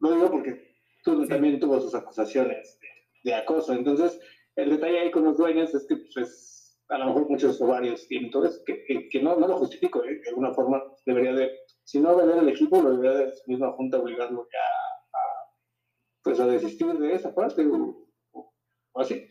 Lo 0.00 0.12
digo 0.12 0.30
porque 0.30 0.76
tú 1.04 1.26
también 1.26 1.60
tuvo 1.60 1.80
sus 1.80 1.94
acusaciones 1.94 2.78
de, 3.24 3.34
acoso. 3.34 3.72
Entonces, 3.72 4.18
el 4.56 4.70
detalle 4.70 5.00
ahí 5.00 5.10
con 5.10 5.24
los 5.24 5.36
dueños 5.36 5.74
es 5.74 5.86
que 5.86 5.96
pues, 6.14 6.78
a 6.88 6.98
lo 6.98 7.06
mejor 7.06 7.30
muchos 7.30 7.60
ovarios 7.60 8.06
y 8.10 8.16
entonces 8.16 8.62
que, 8.64 9.08
que, 9.10 9.22
no, 9.22 9.36
no 9.36 9.48
lo 9.48 9.58
justifico, 9.58 10.04
¿eh? 10.04 10.20
de 10.22 10.28
alguna 10.30 10.54
forma 10.54 10.82
debería 11.04 11.32
de, 11.32 11.50
si 11.86 12.00
no 12.00 12.16
vender 12.16 12.38
el 12.38 12.48
equipo, 12.48 12.82
lo 12.82 12.90
debería 12.90 13.26
de 13.26 13.32
su 13.32 13.48
misma 13.48 13.70
junta 13.72 14.00
obligarlo 14.00 14.48
ya 14.52 14.58
a, 14.58 15.22
pues 16.20 16.40
a 16.40 16.46
desistir 16.48 16.92
de 16.98 17.14
esa 17.14 17.32
parte 17.32 17.64
o, 17.64 18.08
o 18.32 19.00
así. 19.00 19.24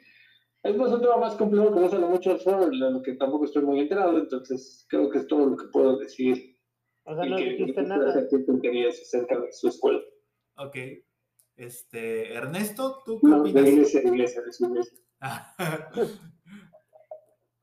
Es 0.64 0.78
más 0.78 0.90
un 0.90 1.02
tema 1.02 1.18
más 1.18 1.36
complejo 1.36 1.74
que 1.74 1.82
no 1.82 1.90
sale 1.90 2.06
mucho 2.08 2.32
al 2.32 2.40
foro, 2.40 2.68
lo 2.72 3.02
que 3.02 3.16
tampoco 3.16 3.44
estoy 3.44 3.64
muy 3.64 3.82
enterado, 3.82 4.18
entonces 4.18 4.86
creo 4.90 5.10
que 5.10 5.18
es 5.18 5.28
todo 5.28 5.48
lo 5.48 5.58
que 5.58 5.68
puedo 5.68 5.98
decir. 5.98 6.58
O 7.04 7.14
sea, 7.14 7.26
no 7.26 7.36
dijiste 7.36 7.84
nada. 7.84 8.10
acerca 8.10 9.40
de 9.40 9.52
su 9.52 9.68
escuela. 9.68 10.00
Ok. 10.58 10.78
Este, 11.58 12.34
Ernesto, 12.34 13.04
¿tú 13.06 13.20
qué 13.20 13.28
no, 13.28 13.42
opinas? 13.42 13.64
De 13.66 13.70
iglesia, 13.70 14.02
de 14.02 14.08
iglesia, 14.08 14.42
de 14.42 14.54
su 14.54 14.66
iglesia. 14.66 14.98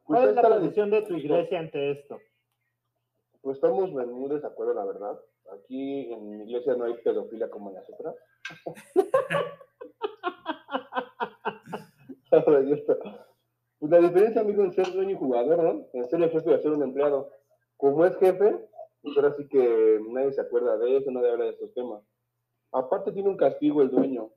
¿Cuál 0.03 0.29
es 0.29 0.35
la 0.35 0.43
posición 0.43 0.91
de 0.91 1.03
tu 1.03 1.17
iglesia 1.17 1.61
ante 1.61 1.93
esto? 1.93 2.21
Pues 3.43 3.57
estamos 3.57 3.91
en 3.91 4.13
muy 4.13 4.31
desacuerdo, 4.31 4.75
la 4.75 4.85
verdad. 4.85 5.21
Aquí 5.53 6.13
en 6.13 6.29
mi 6.29 6.45
iglesia 6.45 6.77
no 6.77 6.85
hay 6.85 6.95
pedofilia 6.95 7.51
como 7.51 7.71
en 7.71 7.75
las 7.75 7.91
otras. 7.91 8.15
Pues 13.79 13.91
la 13.91 13.99
diferencia, 13.99 14.41
amigo, 14.41 14.63
en 14.63 14.73
ser 14.73 14.93
dueño 14.93 15.11
y 15.11 15.17
jugador, 15.17 15.63
¿no? 15.63 15.87
En 15.93 16.09
ser 16.09 16.23
el 16.23 16.31
jefe 16.31 16.55
y 16.55 16.63
ser 16.63 16.71
un 16.71 16.85
empleado. 16.85 17.31
Como 17.77 18.07
es 18.07 18.17
jefe, 18.17 18.57
pues 19.03 19.17
ahora 19.17 19.35
sí 19.37 19.49
que 19.49 20.01
nadie 20.09 20.33
se 20.33 20.41
acuerda 20.41 20.79
de 20.79 20.99
eso, 20.99 21.11
nadie 21.11 21.33
habla 21.33 21.47
de 21.47 21.51
estos 21.51 21.75
temas. 21.75 22.01
Aparte 22.71 23.11
tiene 23.11 23.29
un 23.29 23.37
castigo 23.37 23.83
el 23.83 23.91
dueño. 23.91 24.31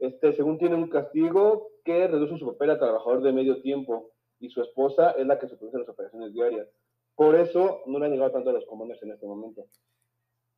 Este, 0.00 0.32
según 0.32 0.58
tiene 0.58 0.74
un 0.74 0.88
castigo 0.88 1.68
que 1.84 2.08
reduce 2.08 2.36
su 2.36 2.46
papel 2.46 2.70
a 2.70 2.78
trabajador 2.78 3.22
de 3.22 3.32
medio 3.32 3.62
tiempo 3.62 4.10
y 4.40 4.50
su 4.50 4.60
esposa 4.60 5.12
es 5.12 5.26
la 5.26 5.38
que 5.38 5.46
supervisa 5.46 5.78
las 5.78 5.88
operaciones 5.88 6.32
diarias. 6.32 6.66
Por 7.20 7.34
eso 7.34 7.82
no 7.84 7.98
le 7.98 8.06
han 8.06 8.12
llegado 8.12 8.30
tanto 8.30 8.48
a 8.48 8.54
los 8.54 8.64
comandos 8.64 9.02
en 9.02 9.10
este 9.10 9.26
momento. 9.26 9.66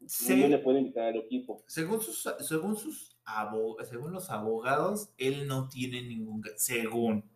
Sí. 0.07 0.47
le 0.47 0.59
puede 0.59 0.79
invitar 0.79 1.07
al 1.09 1.17
equipo. 1.17 1.65
Según 1.67 2.01
sus, 2.01 2.23
según 2.39 2.77
sus 2.77 3.19
según 3.83 4.13
los 4.13 4.31
abogados, 4.31 5.13
él 5.19 5.49
no 5.49 5.69
tiene 5.69 6.03
ningún 6.03 6.41
según. 6.55 7.29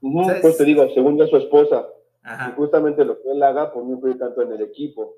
pues 0.00 0.56
te 0.56 0.64
digo, 0.64 0.88
según 0.94 1.18
de 1.18 1.26
su 1.26 1.36
esposa. 1.36 1.86
Y 2.24 2.52
justamente 2.52 3.04
lo 3.04 3.20
que 3.20 3.30
él 3.30 3.42
haga, 3.42 3.74
pues 3.74 3.84
no 3.84 3.92
influye 3.92 4.14
tanto 4.14 4.40
en 4.40 4.52
el 4.52 4.62
equipo. 4.62 5.16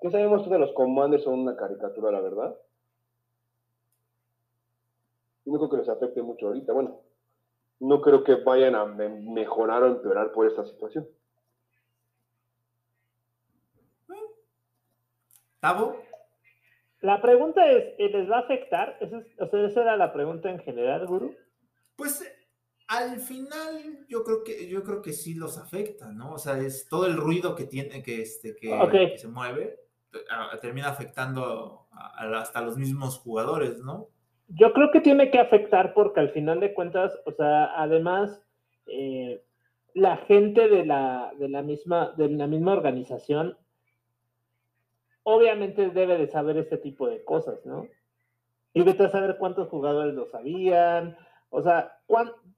¿Qué 0.00 0.10
sabemos 0.10 0.48
que 0.48 0.58
los 0.58 0.72
commanders 0.72 1.24
son 1.24 1.40
una 1.40 1.54
caricatura, 1.54 2.10
la 2.10 2.22
verdad? 2.22 2.56
No 5.44 5.58
creo 5.58 5.68
que 5.68 5.76
les 5.76 5.88
afecte 5.90 6.22
mucho 6.22 6.46
ahorita. 6.46 6.72
Bueno, 6.72 7.02
no 7.80 8.00
creo 8.00 8.24
que 8.24 8.36
vayan 8.36 8.76
a 8.76 8.86
mejorar 8.86 9.82
o 9.82 9.88
empeorar 9.88 10.32
por 10.32 10.46
esta 10.46 10.64
situación. 10.64 11.06
La 17.00 17.20
pregunta 17.20 17.70
es, 17.70 17.98
¿les 17.98 18.30
va 18.30 18.38
a 18.38 18.40
afectar? 18.40 18.98
o 19.38 19.46
sea, 19.46 19.66
esa 19.66 19.82
era 19.82 19.96
la 19.96 20.12
pregunta 20.12 20.50
en 20.50 20.58
general, 20.58 21.06
Guru. 21.06 21.34
Pues 21.96 22.22
al 22.88 23.18
final 23.20 24.06
yo 24.08 24.24
creo 24.24 24.44
que 24.44 24.68
yo 24.68 24.82
creo 24.82 25.02
que 25.02 25.12
sí 25.12 25.34
los 25.34 25.58
afecta, 25.58 26.12
¿no? 26.12 26.32
O 26.34 26.38
sea, 26.38 26.58
es 26.58 26.88
todo 26.88 27.06
el 27.06 27.16
ruido 27.16 27.54
que 27.54 27.64
tiene 27.64 28.02
que 28.02 28.22
este 28.22 28.54
que, 28.56 29.14
se 29.16 29.28
mueve 29.28 29.80
termina 30.60 30.88
afectando 30.88 31.88
hasta 31.90 32.60
los 32.60 32.76
mismos 32.76 33.18
jugadores, 33.18 33.80
¿no? 33.80 34.08
Yo 34.48 34.72
creo 34.72 34.90
que 34.92 35.00
tiene 35.00 35.30
que 35.30 35.40
afectar 35.40 35.94
porque 35.94 36.20
al 36.20 36.30
final 36.30 36.60
de 36.60 36.74
cuentas, 36.74 37.18
o 37.24 37.32
sea, 37.32 37.72
además 37.76 38.40
eh, 38.86 39.42
la 39.94 40.18
gente 40.18 40.68
de 40.68 40.84
la, 40.84 41.32
de 41.38 41.48
la 41.48 41.62
misma 41.62 42.14
de 42.16 42.28
la 42.28 42.46
misma 42.46 42.72
organización 42.72 43.56
obviamente 45.24 45.90
debe 45.90 46.16
de 46.16 46.28
saber 46.28 46.56
este 46.56 46.78
tipo 46.78 47.08
de 47.08 47.24
cosas, 47.24 47.64
¿no? 47.66 47.88
Y 48.72 48.82
vete 48.82 49.04
a 49.04 49.08
saber 49.08 49.36
cuántos 49.38 49.68
jugadores 49.68 50.14
lo 50.14 50.26
sabían, 50.26 51.16
o 51.50 51.62
sea, 51.62 51.98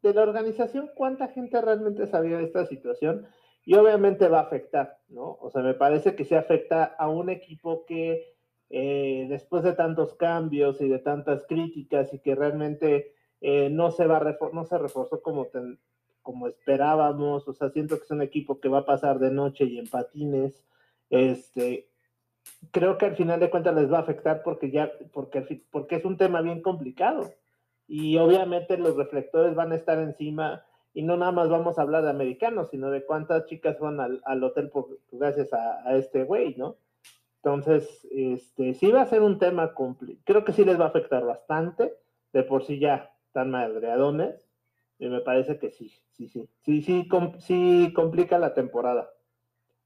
de 0.03 0.15
la 0.15 0.23
organización, 0.23 0.91
cuánta 0.95 1.29
gente 1.29 1.61
realmente 1.61 2.07
sabía 2.07 2.39
de 2.39 2.45
esta 2.45 2.67
situación 2.67 3.27
y 3.65 3.75
obviamente 3.75 4.29
va 4.29 4.39
a 4.41 4.43
afectar, 4.43 4.99
¿no? 5.09 5.39
O 5.41 5.51
sea, 5.51 5.63
me 5.63 5.75
parece 5.75 6.15
que 6.15 6.25
se 6.25 6.37
afecta 6.37 6.85
a 6.85 7.09
un 7.09 7.31
equipo 7.31 7.85
que 7.87 8.35
eh, 8.71 9.27
después 9.29 9.63
de 9.63 9.75
tantos 9.75 10.15
cambios 10.15 10.81
y 10.81 10.89
de 10.89 10.99
tantas 10.99 11.45
críticas 11.47 12.13
y 12.13 12.19
que 12.21 12.35
realmente 12.35 13.15
eh, 13.41 13.69
no 13.71 13.91
se 13.91 14.07
va 14.07 14.37
no 14.53 14.65
se 14.65 14.79
reforzó 14.79 15.21
como, 15.21 15.49
como 16.23 16.49
esperábamos, 16.49 17.47
o 17.47 17.53
sea, 17.53 17.71
siento 17.71 17.97
que 17.99 18.05
es 18.05 18.11
un 18.11 18.23
equipo 18.23 18.61
que 18.61 18.69
va 18.69 18.79
a 18.79 18.87
pasar 18.87 19.19
de 19.19 19.31
noche 19.31 19.65
y 19.65 19.79
en 19.79 19.89
patines, 19.89 20.65
este, 21.11 21.89
creo 22.71 22.99
que 22.99 23.07
al 23.07 23.17
final 23.17 23.41
de 23.41 23.51
cuentas 23.51 23.75
les 23.75 23.93
va 23.93 23.99
a 23.99 24.03
afectar 24.03 24.43
porque 24.43 24.71
ya, 24.71 24.91
porque, 25.13 25.63
porque 25.71 25.97
es 25.97 26.05
un 26.05 26.17
tema 26.17 26.41
bien 26.43 26.63
complicado. 26.63 27.33
Y 27.89 28.17
obviamente 28.19 28.77
los 28.79 28.97
reflectores 28.97 29.55
van 29.55 29.73
a 29.73 29.77
estar 29.77 29.99
encima 29.99 30.65
y 30.93 31.03
no 31.03 31.17
nada 31.17 31.31
más 31.31 31.49
vamos 31.49 31.79
a 31.79 31.83
hablar 31.83 32.05
de 32.05 32.11
americanos, 32.11 32.71
sino 32.71 32.91
de 32.91 33.05
cuántas 33.05 33.45
chicas 33.47 33.79
van 33.79 34.01
al, 34.01 34.43
hotel 34.43 34.71
por, 34.71 34.99
gracias 35.13 35.53
a, 35.53 35.95
este 35.95 36.25
güey, 36.25 36.55
¿no? 36.57 36.77
Entonces, 37.43 38.09
este, 38.11 38.73
sí 38.75 38.91
va 38.91 39.03
a 39.03 39.07
ser 39.07 39.21
un 39.21 39.39
tema 39.39 39.75
complicado. 39.75 40.23
Creo 40.25 40.45
que 40.45 40.53
sí 40.53 40.65
les 40.65 40.81
va 40.81 40.87
a 40.87 40.89
afectar 40.89 41.25
bastante. 41.25 41.95
De 42.33 42.43
por 42.43 42.65
sí 42.65 42.79
ya 42.79 43.15
están 43.27 43.51
madreadones. 43.51 44.49
Y 44.99 45.09
me 45.09 45.21
parece 45.21 45.59
que 45.59 45.71
sí, 45.71 45.93
sí, 46.13 46.29
sí. 46.29 46.49
Sí, 46.65 46.83
sí, 46.83 47.09
sí 47.39 47.93
complica 47.95 48.39
la 48.39 48.55
temporada. 48.55 49.11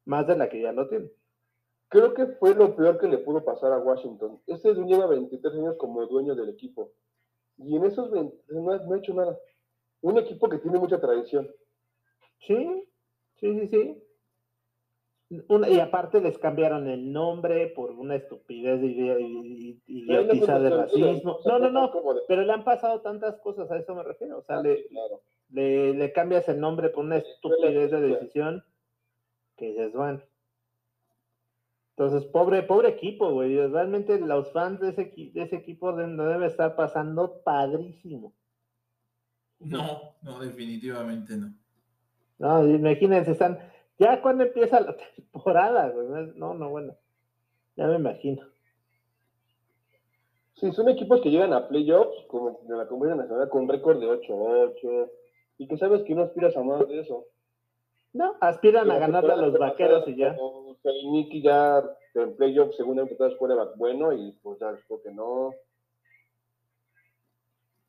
Más 0.05 0.27
de 0.29 0.37
la 0.37 0.49
que 0.49 0.63
ya 0.63 0.73
lo 0.73 0.89
tiene. 0.89 1.11
Creo 1.91 2.15
que 2.15 2.27
fue 2.39 2.55
lo 2.55 2.77
peor 2.77 2.99
que 2.99 3.09
le 3.09 3.19
pudo 3.19 3.45
pasar 3.45 3.73
a 3.73 3.79
Washington. 3.79 4.41
Este 4.47 4.73
dueño 4.73 4.97
lleva 4.97 5.09
23 5.09 5.55
años 5.55 5.77
como 5.77 6.07
dueño 6.07 6.37
del 6.37 6.51
equipo. 6.51 6.93
Y 7.59 7.77
en 7.77 7.85
esos 7.85 8.13
23 8.13 8.63
no, 8.63 8.95
ha 8.95 8.99
hecho 8.99 9.13
nada. 9.13 9.37
Un 10.01 10.17
equipo 10.19 10.49
que 10.49 10.59
tiene 10.59 10.79
mucha 10.79 11.01
tradición. 11.01 11.51
Sí, 12.47 12.89
sí, 13.41 13.59
sí, 13.59 13.69
sí. 13.69 14.03
y 15.69 15.81
aparte 15.81 16.21
les 16.21 16.39
cambiaron 16.39 16.87
el 16.87 17.13
nombre 17.13 17.67
por 17.75 17.91
una 17.91 18.15
estupidez 18.15 18.81
idiotizada 19.87 20.61
de 20.61 20.71
racismo. 20.71 21.41
No, 21.45 21.59
no, 21.59 21.71
no, 21.71 21.91
pero 22.29 22.43
le 22.43 22.53
han 22.53 22.63
pasado 22.63 23.01
tantas 23.01 23.37
cosas, 23.41 23.69
a 23.69 23.77
eso 23.77 23.97
me 23.97 24.05
refiero. 24.05 24.39
O 24.39 24.43
sea, 24.43 24.59
ah, 24.59 24.63
le, 24.63 24.87
le, 25.51 25.93
le, 25.95 26.13
cambias 26.13 26.49
el 26.49 26.61
nombre 26.61 26.91
por 26.91 27.05
una 27.05 27.17
estupidez 27.17 27.91
de 27.91 28.01
decisión 28.01 28.65
que 29.57 29.67
dices, 29.67 29.93
bueno. 29.93 30.23
Entonces, 32.01 32.27
pobre, 32.31 32.63
pobre 32.63 32.89
equipo, 32.89 33.31
güey. 33.31 33.55
Realmente 33.69 34.19
los 34.19 34.51
fans 34.53 34.81
de 34.81 34.89
ese, 34.89 35.13
de 35.35 35.43
ese 35.43 35.57
equipo 35.57 35.93
no 35.93 36.25
debe 36.25 36.47
estar 36.47 36.75
pasando 36.75 37.43
padrísimo. 37.45 38.33
No, 39.59 40.15
no, 40.23 40.41
definitivamente 40.41 41.37
no. 41.37 41.53
No, 42.39 42.67
imagínense, 42.67 43.33
están. 43.33 43.59
Ya 43.99 44.23
cuando 44.23 44.45
empieza 44.45 44.81
la 44.81 44.97
temporada, 45.15 45.91
güey. 45.91 46.33
No, 46.37 46.55
no, 46.55 46.71
bueno. 46.71 46.97
Ya 47.77 47.87
me 47.87 47.97
imagino. 47.97 48.49
Sí, 50.55 50.73
son 50.73 50.89
equipos 50.89 51.21
que 51.21 51.31
llegan 51.31 51.53
a 51.53 51.69
playoffs, 51.69 52.25
como 52.29 52.63
de 52.67 52.77
la 52.79 52.89
Comunidad 52.89 53.17
Nacional, 53.17 53.51
con 53.51 53.69
récord 53.69 54.01
de 54.01 54.07
8-8. 54.07 55.11
Y 55.59 55.69
que 55.69 55.77
sabes 55.77 56.03
que 56.05 56.15
no 56.15 56.23
aspiras 56.23 56.57
a 56.57 56.63
más 56.63 56.89
de 56.89 57.01
eso. 57.01 57.27
No, 58.13 58.37
aspiran 58.41 58.91
a 58.91 58.99
ganarle 58.99 59.33
a 59.33 59.37
los 59.37 59.59
vaqueros 59.59 60.07
y 60.09 60.17
ya. 60.17 60.37
Nicky 60.85 61.43
ya 61.43 61.85
en 62.15 62.35
playoff 62.37 62.75
según 62.77 62.99
el 62.99 63.09
fue 63.39 63.77
bueno 63.77 64.13
y 64.13 64.33
pues 64.43 64.59
ya 64.59 64.75
creo 64.87 65.03
que 65.03 65.13
no. 65.13 65.55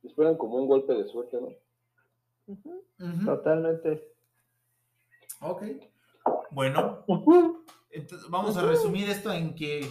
Esperan 0.03 0.37
como 0.37 0.57
un 0.57 0.67
golpe 0.67 0.93
de 0.93 1.07
suerte, 1.07 1.39
¿no? 1.39 1.49
Totalmente. 3.25 4.07
Ok. 5.41 5.63
Bueno, 6.51 7.03
entonces 7.89 8.29
vamos 8.29 8.57
a 8.57 8.67
resumir 8.67 9.09
esto 9.09 9.31
en 9.31 9.55
que 9.55 9.81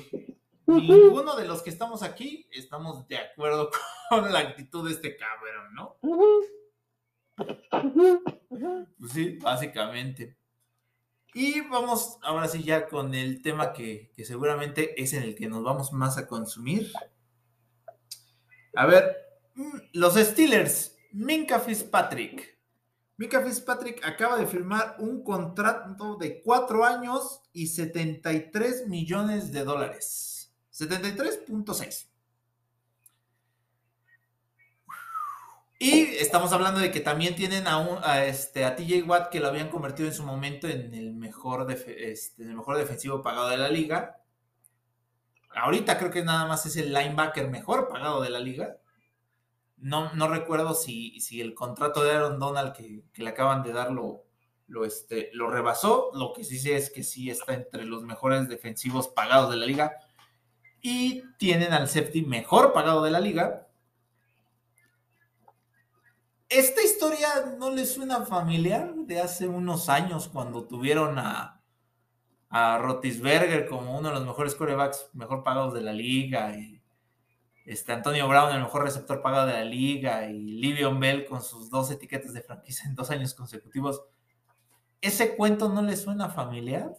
ninguno 0.66 1.36
de 1.36 1.46
los 1.46 1.62
que 1.62 1.70
estamos 1.70 2.02
aquí 2.02 2.46
estamos 2.52 3.06
de 3.08 3.16
acuerdo 3.16 3.70
con 4.10 4.32
la 4.32 4.40
actitud 4.40 4.86
de 4.86 4.94
este 4.94 5.16
cabrón, 5.16 5.74
¿no? 5.74 5.96
Pues 8.98 9.12
sí, 9.12 9.38
básicamente. 9.40 10.36
Y 11.32 11.60
vamos 11.62 12.18
ahora 12.22 12.48
sí 12.48 12.62
ya 12.62 12.88
con 12.88 13.14
el 13.14 13.40
tema 13.40 13.72
que, 13.72 14.10
que 14.14 14.24
seguramente 14.24 15.00
es 15.00 15.12
en 15.12 15.22
el 15.22 15.34
que 15.34 15.48
nos 15.48 15.62
vamos 15.62 15.92
más 15.92 16.18
a 16.18 16.26
consumir. 16.26 16.90
A 18.74 18.86
ver, 18.86 19.16
mm, 19.54 19.78
los 19.94 20.14
Steelers, 20.14 20.96
Minka 21.12 21.60
Fitzpatrick. 21.60 22.58
Minka 23.16 23.42
Fitzpatrick 23.42 24.04
acaba 24.04 24.38
de 24.38 24.46
firmar 24.46 24.96
un 24.98 25.22
contrato 25.22 26.16
de 26.16 26.40
cuatro 26.42 26.84
años 26.84 27.42
y 27.52 27.66
73 27.66 28.88
millones 28.88 29.52
de 29.52 29.64
dólares. 29.64 30.52
73.6. 30.72 32.06
Y 35.82 36.14
estamos 36.16 36.52
hablando 36.52 36.78
de 36.78 36.90
que 36.90 37.00
también 37.00 37.34
tienen 37.34 37.66
a, 37.66 38.26
este, 38.26 38.66
a 38.66 38.76
TJ 38.76 39.02
Watt 39.04 39.30
que 39.30 39.40
lo 39.40 39.48
habían 39.48 39.70
convertido 39.70 40.10
en 40.10 40.14
su 40.14 40.22
momento 40.22 40.68
en 40.68 40.92
el 40.92 41.14
mejor, 41.14 41.66
este, 41.72 42.42
el 42.42 42.54
mejor 42.54 42.76
defensivo 42.76 43.22
pagado 43.22 43.48
de 43.48 43.56
la 43.56 43.70
liga. 43.70 44.20
Ahorita 45.54 45.96
creo 45.96 46.10
que 46.10 46.22
nada 46.22 46.46
más 46.46 46.66
es 46.66 46.76
el 46.76 46.92
linebacker 46.92 47.48
mejor 47.48 47.88
pagado 47.88 48.20
de 48.20 48.28
la 48.28 48.40
liga. 48.40 48.76
No, 49.78 50.12
no 50.12 50.28
recuerdo 50.28 50.74
si, 50.74 51.18
si, 51.18 51.40
el 51.40 51.54
contrato 51.54 52.04
de 52.04 52.12
Aaron 52.12 52.38
Donald 52.38 52.74
que, 52.74 53.02
que, 53.14 53.22
le 53.22 53.30
acaban 53.30 53.62
de 53.62 53.72
dar 53.72 53.90
lo, 53.90 54.26
lo, 54.66 54.84
este, 54.84 55.30
lo 55.32 55.48
rebasó. 55.48 56.10
Lo 56.12 56.34
que 56.34 56.44
sí 56.44 56.58
sé 56.58 56.76
es 56.76 56.90
que 56.90 57.02
sí 57.02 57.30
está 57.30 57.54
entre 57.54 57.86
los 57.86 58.02
mejores 58.02 58.50
defensivos 58.50 59.08
pagados 59.08 59.48
de 59.48 59.56
la 59.56 59.64
liga. 59.64 59.96
Y 60.82 61.22
tienen 61.38 61.72
al 61.72 61.88
safety 61.88 62.20
mejor 62.20 62.74
pagado 62.74 63.02
de 63.02 63.12
la 63.12 63.20
liga, 63.20 63.69
esta 66.50 66.82
historia 66.82 67.28
no 67.58 67.70
le 67.70 67.86
suena 67.86 68.26
familiar 68.26 68.92
de 68.94 69.20
hace 69.20 69.46
unos 69.46 69.88
años 69.88 70.28
cuando 70.28 70.64
tuvieron 70.64 71.18
a, 71.18 71.62
a 72.48 72.78
Rotisberger 72.78 73.68
como 73.68 73.96
uno 73.96 74.08
de 74.08 74.14
los 74.16 74.26
mejores 74.26 74.56
corebacks 74.56 75.10
mejor 75.12 75.44
pagados 75.44 75.72
de 75.72 75.80
la 75.80 75.92
liga 75.92 76.56
y 76.56 76.82
este 77.64 77.92
Antonio 77.92 78.26
Brown 78.26 78.52
el 78.52 78.62
mejor 78.62 78.82
receptor 78.82 79.22
pagado 79.22 79.46
de 79.46 79.52
la 79.52 79.64
liga 79.64 80.28
y 80.28 80.40
Livion 80.60 80.98
Bell 80.98 81.24
con 81.24 81.40
sus 81.40 81.70
dos 81.70 81.88
etiquetas 81.92 82.32
de 82.32 82.42
franquicia 82.42 82.88
en 82.88 82.96
dos 82.96 83.10
años 83.10 83.32
consecutivos. 83.32 84.02
¿Ese 85.00 85.36
cuento 85.36 85.68
no 85.68 85.82
le 85.82 85.96
suena 85.96 86.30
familiar? 86.30 86.96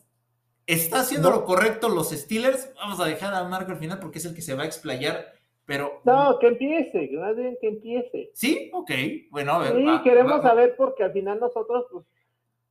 ¿Está 0.66 1.02
haciendo 1.02 1.30
no. 1.30 1.38
lo 1.38 1.46
correcto 1.46 1.90
los 1.90 2.12
Steelers? 2.12 2.70
Vamos 2.76 3.02
a 3.02 3.06
dejar 3.06 3.34
a 3.34 3.44
Marco 3.44 3.72
al 3.72 3.80
final 3.80 4.00
porque 4.00 4.20
es 4.20 4.26
el 4.26 4.34
que 4.34 4.42
se 4.42 4.56
va 4.56 4.64
a 4.64 4.66
explayar 4.66 5.34
pero. 5.66 6.02
No, 6.04 6.38
que 6.40 6.48
empiece, 6.48 7.10
más 7.14 7.36
bien 7.36 7.58
que 7.60 7.68
empiece. 7.68 8.32
Sí, 8.34 8.70
ok. 8.74 8.92
Bueno, 9.30 9.54
a 9.54 9.60
ver. 9.60 9.76
Sí, 9.76 9.86
va, 9.86 10.04
queremos 10.04 10.40
va, 10.40 10.42
saber 10.42 10.76
porque 10.76 11.04
al 11.04 11.14
final 11.14 11.40
nosotros, 11.40 11.86
pues, 11.92 12.06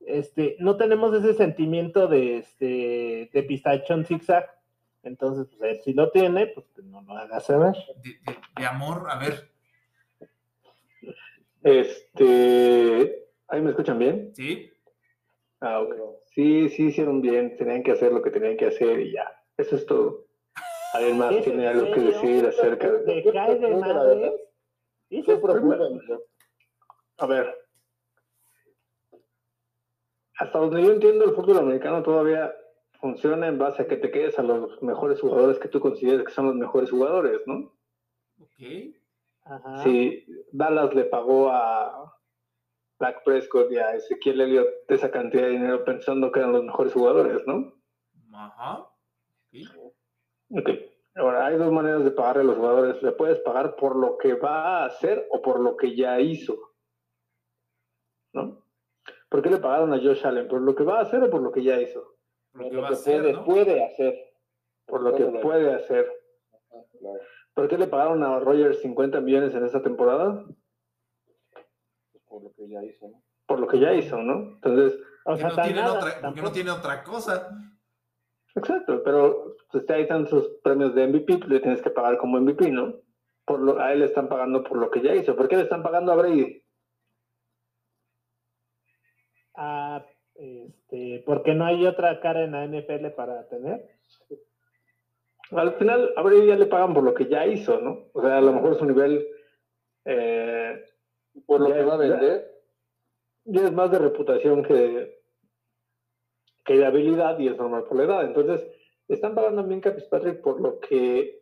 este, 0.05 0.55
no 0.59 0.77
tenemos 0.77 1.15
ese 1.15 1.33
sentimiento 1.33 2.07
de 2.07 2.37
este 2.37 3.29
de 3.33 3.43
pistachón 3.43 4.05
zigzag. 4.05 4.49
Entonces, 5.03 5.47
pues 5.57 5.71
él 5.71 5.81
si 5.83 5.93
lo 5.93 6.11
tiene, 6.11 6.47
pues 6.47 6.65
no 6.83 7.01
lo 7.01 7.17
haga 7.17 7.39
saber. 7.39 7.73
De, 8.03 8.09
de, 8.11 8.37
de, 8.57 8.65
amor, 8.65 9.07
a 9.09 9.17
ver. 9.17 9.49
Este. 11.63 13.25
¿Ahí 13.47 13.61
me 13.61 13.71
escuchan 13.71 13.99
bien? 13.99 14.31
Sí. 14.35 14.71
Ah, 15.59 15.79
ok. 15.79 15.95
Sí, 16.33 16.69
sí 16.69 16.87
hicieron 16.87 17.21
bien, 17.21 17.57
tenían 17.57 17.83
que 17.83 17.91
hacer 17.91 18.11
lo 18.11 18.21
que 18.21 18.31
tenían 18.31 18.57
que 18.57 18.67
hacer 18.67 18.99
y 18.99 19.11
ya. 19.11 19.25
Eso 19.57 19.75
es 19.75 19.85
todo. 19.85 20.25
¿Alguien 20.93 21.17
más 21.17 21.41
tiene 21.41 21.67
algo 21.67 21.93
que 21.93 22.01
decir 22.01 22.45
acerca 22.45 22.91
de 22.91 23.21
¿Te 23.21 23.31
cae 23.31 23.57
de 23.57 23.75
madre? 23.75 24.33
¿Qué 25.09 25.39
A 27.17 27.25
ver. 27.25 27.55
Hasta 30.37 30.57
donde 30.57 30.83
yo 30.83 30.91
entiendo, 30.91 31.25
el 31.25 31.35
fútbol 31.35 31.59
americano 31.59 32.01
todavía 32.01 32.53
funciona 32.99 33.47
en 33.47 33.57
base 33.57 33.83
a 33.83 33.87
que 33.87 33.97
te 33.97 34.11
quedes 34.11 34.37
a 34.39 34.43
los 34.43 34.81
mejores 34.81 35.19
jugadores 35.19 35.59
que 35.59 35.67
tú 35.67 35.79
consideres 35.79 36.25
que 36.25 36.31
son 36.31 36.47
los 36.47 36.55
mejores 36.55 36.89
jugadores, 36.89 37.41
¿no? 37.45 37.73
Ok. 38.39 38.95
Ajá. 39.43 39.83
Si 39.83 40.25
Dallas 40.51 40.93
le 40.93 41.05
pagó 41.05 41.49
a 41.51 42.15
Black 42.99 43.23
Prescott 43.23 43.71
y 43.71 43.77
a 43.77 43.95
Ezequiel 43.95 44.41
Elliott 44.41 44.67
esa 44.87 45.09
cantidad 45.09 45.43
de 45.43 45.49
dinero 45.49 45.83
pensando 45.83 46.31
que 46.31 46.39
eran 46.39 46.53
los 46.53 46.63
mejores 46.63 46.93
jugadores, 46.93 47.41
¿no? 47.47 47.73
Ajá. 48.33 48.87
Sí. 49.51 49.63
Ok. 50.51 50.69
Ahora, 51.15 51.47
hay 51.47 51.57
dos 51.57 51.71
maneras 51.71 52.03
de 52.03 52.11
pagarle 52.11 52.43
a 52.43 52.45
los 52.45 52.57
jugadores. 52.57 53.03
Le 53.03 53.11
puedes 53.11 53.39
pagar 53.39 53.75
por 53.75 53.95
lo 53.95 54.17
que 54.17 54.33
va 54.33 54.83
a 54.83 54.85
hacer 54.85 55.27
o 55.31 55.41
por 55.41 55.59
lo 55.59 55.75
que 55.75 55.95
ya 55.95 56.19
hizo. 56.19 56.57
¿No? 58.33 58.65
¿Por 59.29 59.41
qué 59.41 59.49
le 59.49 59.57
pagaron 59.57 59.93
a 59.93 59.97
Josh 59.97 60.25
Allen? 60.25 60.47
¿Por 60.47 60.61
lo 60.61 60.73
que 60.75 60.83
va 60.83 60.99
a 60.99 61.01
hacer 61.01 61.23
o 61.23 61.29
por 61.29 61.41
lo 61.41 61.51
que 61.51 61.63
ya 61.63 61.79
hizo? 61.81 62.15
Por 62.51 62.63
lo 62.63 62.69
que, 62.69 62.75
lo 62.75 62.81
va 62.81 62.87
que 62.89 62.93
a 62.93 62.97
hacer, 62.97 63.21
puede, 63.21 63.33
¿no? 63.33 63.45
puede 63.45 63.83
hacer. 63.83 64.33
Por 64.85 65.01
lo 65.01 65.15
que 65.15 65.25
puede 65.25 65.73
hacer. 65.73 66.11
¿Por 67.53 67.67
qué 67.67 67.77
le 67.77 67.87
pagaron 67.87 68.23
a 68.23 68.39
Rogers 68.39 68.81
50 68.81 69.19
millones 69.21 69.53
en 69.53 69.65
esta 69.65 69.81
temporada? 69.81 70.45
Por 72.27 72.43
lo 72.43 72.51
que 72.53 72.69
ya 72.69 72.83
hizo, 72.83 73.07
¿no? 73.09 73.23
Por 73.45 73.59
lo 73.59 73.67
que 73.67 73.79
ya 73.79 73.93
hizo, 73.93 74.17
¿no? 74.17 74.53
Entonces, 74.55 74.99
O 75.25 75.31
¿Por 75.31 75.35
qué 75.35 75.41
sea, 75.41 75.49
no, 75.49 75.55
tienen 75.63 75.75
nada, 75.83 75.99
otra, 75.99 76.21
por 76.21 76.33
qué 76.33 76.41
no 76.41 76.51
tiene 76.51 76.71
otra 76.71 77.03
cosa? 77.03 77.49
Exacto, 78.55 79.01
pero 79.03 79.55
pues, 79.71 79.89
ahí 79.89 80.03
están 80.03 80.27
sus 80.27 80.47
premios 80.63 80.93
de 80.95 81.07
MVP, 81.07 81.37
pues, 81.37 81.49
le 81.49 81.59
tienes 81.59 81.81
que 81.81 81.89
pagar 81.89 82.17
como 82.17 82.39
MVP, 82.39 82.71
¿no? 82.71 82.95
Por 83.45 83.59
lo, 83.59 83.79
a 83.79 83.91
él 83.93 83.99
le 83.99 84.05
están 84.05 84.29
pagando 84.29 84.63
por 84.63 84.77
lo 84.77 84.89
que 84.91 85.01
ya 85.01 85.15
hizo. 85.15 85.35
¿Por 85.35 85.47
qué 85.47 85.57
le 85.57 85.63
están 85.63 85.83
pagando 85.83 86.11
a 86.11 86.15
Brady? 86.15 86.63
Ah, 89.55 90.05
este, 90.35 91.23
porque 91.25 91.53
no 91.53 91.65
hay 91.65 91.85
otra 91.85 92.19
cara 92.21 92.43
en 92.43 92.51
la 92.53 92.65
NFL 92.65 93.07
para 93.15 93.47
tener. 93.49 93.89
Al 95.51 95.73
final, 95.73 96.13
a 96.15 96.21
Brady 96.21 96.47
ya 96.47 96.55
le 96.55 96.65
pagan 96.67 96.93
por 96.93 97.03
lo 97.03 97.13
que 97.13 97.27
ya 97.27 97.45
hizo, 97.45 97.81
¿no? 97.81 98.05
O 98.13 98.21
sea, 98.21 98.37
a 98.37 98.41
lo 98.41 98.53
mejor 98.53 98.75
su 98.77 98.85
nivel 98.85 99.27
eh, 100.05 100.81
Por 101.45 101.61
lo 101.61 101.69
Ya- 101.69 101.75
que 101.75 101.83
va 101.83 101.93
a 101.93 101.97
vender, 101.97 102.51
ya 103.45 103.61
es 103.65 103.71
más 103.73 103.91
de 103.91 103.99
reputación 103.99 104.63
que, 104.63 105.20
que 106.63 106.85
habilidad 106.85 107.39
y 107.39 107.47
es 107.47 107.57
normal 107.57 107.83
por 107.83 107.97
la 107.97 108.03
edad. 108.03 108.25
Entonces, 108.25 108.67
están 109.07 109.35
pagando 109.35 109.63
Minka 109.63 109.91
Fitzpatrick 109.91 110.41
por 110.41 110.61
lo 110.61 110.79
que 110.79 111.41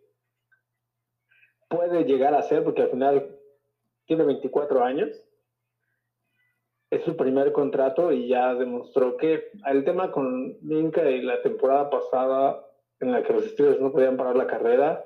puede 1.68 2.04
llegar 2.06 2.34
a 2.34 2.42
ser, 2.42 2.64
porque 2.64 2.84
al 2.84 2.90
final 2.90 3.40
tiene 4.06 4.24
24 4.24 4.84
años. 4.84 5.10
Es 6.90 7.04
su 7.04 7.16
primer 7.16 7.52
contrato 7.52 8.12
y 8.12 8.28
ya 8.28 8.56
demostró 8.56 9.16
que 9.18 9.52
el 9.68 9.84
tema 9.84 10.12
con 10.12 10.58
Minka 10.66 11.08
y 11.10 11.22
la 11.22 11.42
temporada 11.44 11.90
pasada 11.90 12.66
en 13.00 13.12
la 13.12 13.22
que 13.22 13.34
los 13.34 13.46
Steelers 13.46 13.80
no 13.80 13.92
podían 13.92 14.18
parar 14.18 14.36
la 14.36 14.48
carrera 14.48 15.06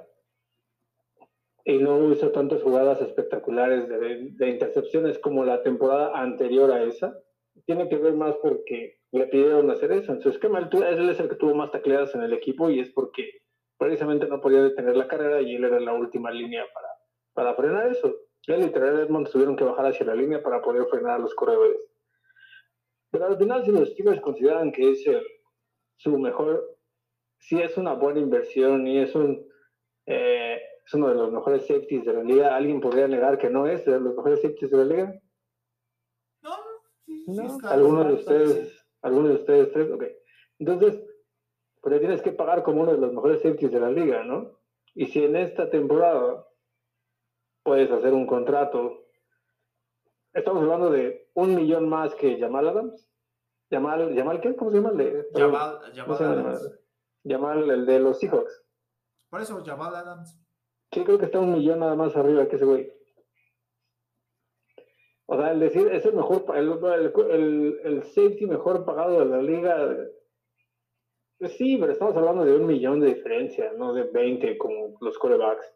y 1.66 1.78
no 1.78 2.12
hizo 2.12 2.32
tantas 2.32 2.62
jugadas 2.62 3.02
espectaculares 3.02 3.88
de, 3.90 4.30
de 4.32 4.50
intercepciones 4.50 5.20
como 5.20 5.44
la 5.44 5.62
temporada 5.64 6.18
anterior 6.18 6.72
a 6.72 6.84
esa, 6.84 7.18
tiene 7.66 7.88
que 7.90 7.98
ver 7.98 8.14
más 8.14 8.36
porque 8.42 9.03
le 9.14 9.28
pidieron 9.28 9.70
hacer 9.70 9.92
eso. 9.92 10.12
En 10.12 10.22
su 10.22 10.30
esquema, 10.30 10.60
él, 10.60 11.10
es 11.10 11.20
el 11.20 11.30
que 11.30 11.36
tuvo 11.36 11.54
más 11.54 11.72
tacleadas 11.72 12.14
en 12.16 12.24
el 12.24 12.34
equipo 12.34 12.70
y 12.70 12.80
es 12.80 12.90
porque 12.92 13.42
precisamente 13.78 14.28
no 14.28 14.42
podía 14.42 14.64
detener 14.64 14.98
la 14.98 15.08
carrera 15.08 15.42
y 15.42 15.56
él 15.56 15.64
era 15.64 15.80
la 15.80 15.94
última 15.94 16.32
línea 16.32 16.66
para, 16.74 16.88
para 17.34 17.56
frenar 17.56 17.88
eso. 17.92 18.14
Él 18.48 18.64
y 18.66 18.72
Terrell 18.72 19.00
Edmonds 19.00 19.32
tuvieron 19.32 19.56
que 19.56 19.64
bajar 19.64 19.86
hacia 19.86 20.06
la 20.06 20.16
línea 20.16 20.42
para 20.42 20.62
poder 20.62 20.86
frenar 20.88 21.14
a 21.16 21.20
los 21.20 21.34
corredores. 21.36 21.90
Pero 23.12 23.28
al 23.28 23.38
final, 23.38 23.64
si 23.64 23.72
los 23.72 23.90
Steelers 23.90 24.20
consideran 24.22 24.72
que 24.72 24.92
es 24.92 25.06
el- 25.08 25.26
su 25.98 26.18
mejor, 26.18 26.78
si 27.38 27.62
es 27.62 27.78
una 27.78 27.94
buena 27.94 28.20
inversión 28.20 28.88
y 28.88 29.00
es 29.00 29.14
un 29.16 29.48
eh, 30.06 30.60
es 30.86 30.94
uno 30.96 31.08
de 31.08 31.16
los 31.16 31.32
mejores 31.32 31.66
safeties 31.66 32.04
de 32.04 32.14
la 32.14 32.24
liga, 32.24 32.56
¿alguien 32.56 32.82
podría 32.82 33.08
negar 33.08 33.38
que 33.38 33.50
no 33.50 33.68
es 33.68 33.86
de 33.86 34.00
los 34.02 34.16
mejores 34.16 34.42
safeties 34.42 34.70
de 34.70 34.78
la 34.78 34.84
liga? 34.84 35.14
No, 36.42 36.50
no, 36.50 36.64
sí, 37.06 37.24
sí 37.26 37.32
No, 37.32 37.44
está. 37.46 37.74
¿Alguno 37.74 38.04
de 38.04 38.14
ustedes? 38.16 38.83
¿Alguno 39.04 39.30
de 39.30 39.36
ustedes 39.36 39.72
tres? 39.72 39.92
Ok. 39.92 40.04
Entonces, 40.60 41.04
pues 41.82 41.94
le 41.94 42.00
tienes 42.00 42.22
que 42.22 42.32
pagar 42.32 42.64
como 42.64 42.82
uno 42.82 42.94
de 42.94 42.98
los 42.98 43.14
mejores 43.14 43.42
safeties 43.42 43.72
de 43.72 43.80
la 43.80 43.90
liga, 43.92 44.24
¿no? 44.24 44.58
Y 44.96 45.08
si 45.08 45.24
en 45.24 45.36
esta 45.36 45.70
temporada 45.70 46.46
puedes 47.64 47.92
hacer 47.92 48.14
un 48.14 48.26
contrato, 48.26 49.06
estamos 50.34 50.64
hablando 50.64 50.90
de 50.90 51.30
un 51.34 51.56
millón 51.56 51.90
más 51.90 52.16
que 52.16 52.40
Jamal 52.40 52.68
Adams. 52.70 53.10
Jamal, 53.70 54.14
¿Jamal 54.16 54.40
qué? 54.42 54.56
¿Cómo 54.56 54.72
se 54.72 54.78
llama? 54.78 54.92
de- 54.92 55.28
Jabal, 55.34 55.80
¿Cómo 55.80 55.94
Jabal 55.96 56.18
se 56.18 56.24
llama? 56.24 56.42
Adams. 56.50 56.80
Jamal, 57.26 57.70
el 57.72 57.86
de 57.86 58.00
los 58.00 58.20
Seahawks. 58.20 58.64
Por 59.30 59.42
eso, 59.42 59.64
Jabal 59.66 59.96
Adams. 59.96 60.40
Sí, 60.92 61.04
creo 61.04 61.18
que 61.18 61.26
está 61.26 61.40
un 61.40 61.54
millón 61.54 61.80
nada 61.80 61.96
más 61.96 62.16
arriba 62.16 62.48
que 62.48 62.56
ese 62.58 62.66
güey. 62.66 62.94
O 65.26 65.38
sea, 65.38 65.52
el 65.52 65.60
decir, 65.60 65.88
es 65.92 66.06
el 66.06 66.14
mejor, 66.16 66.46
el, 66.56 66.70
el, 66.70 67.32
el- 67.32 67.80
el 67.84 68.04
safety 68.04 68.46
mejor 68.46 68.86
pagado 68.86 69.20
de 69.20 69.26
la 69.26 69.42
liga. 69.42 69.98
Pues 71.40 71.54
sí, 71.58 71.78
pero 71.78 71.92
estamos 71.92 72.16
hablando 72.16 72.46
de 72.46 72.56
un 72.56 72.66
millón 72.66 73.00
de 73.00 73.14
diferencia, 73.16 73.74
no 73.74 73.94
de 73.94 74.04
20 74.04 74.58
como 74.58 74.98
los 75.02 75.18
corebacks. 75.18 75.74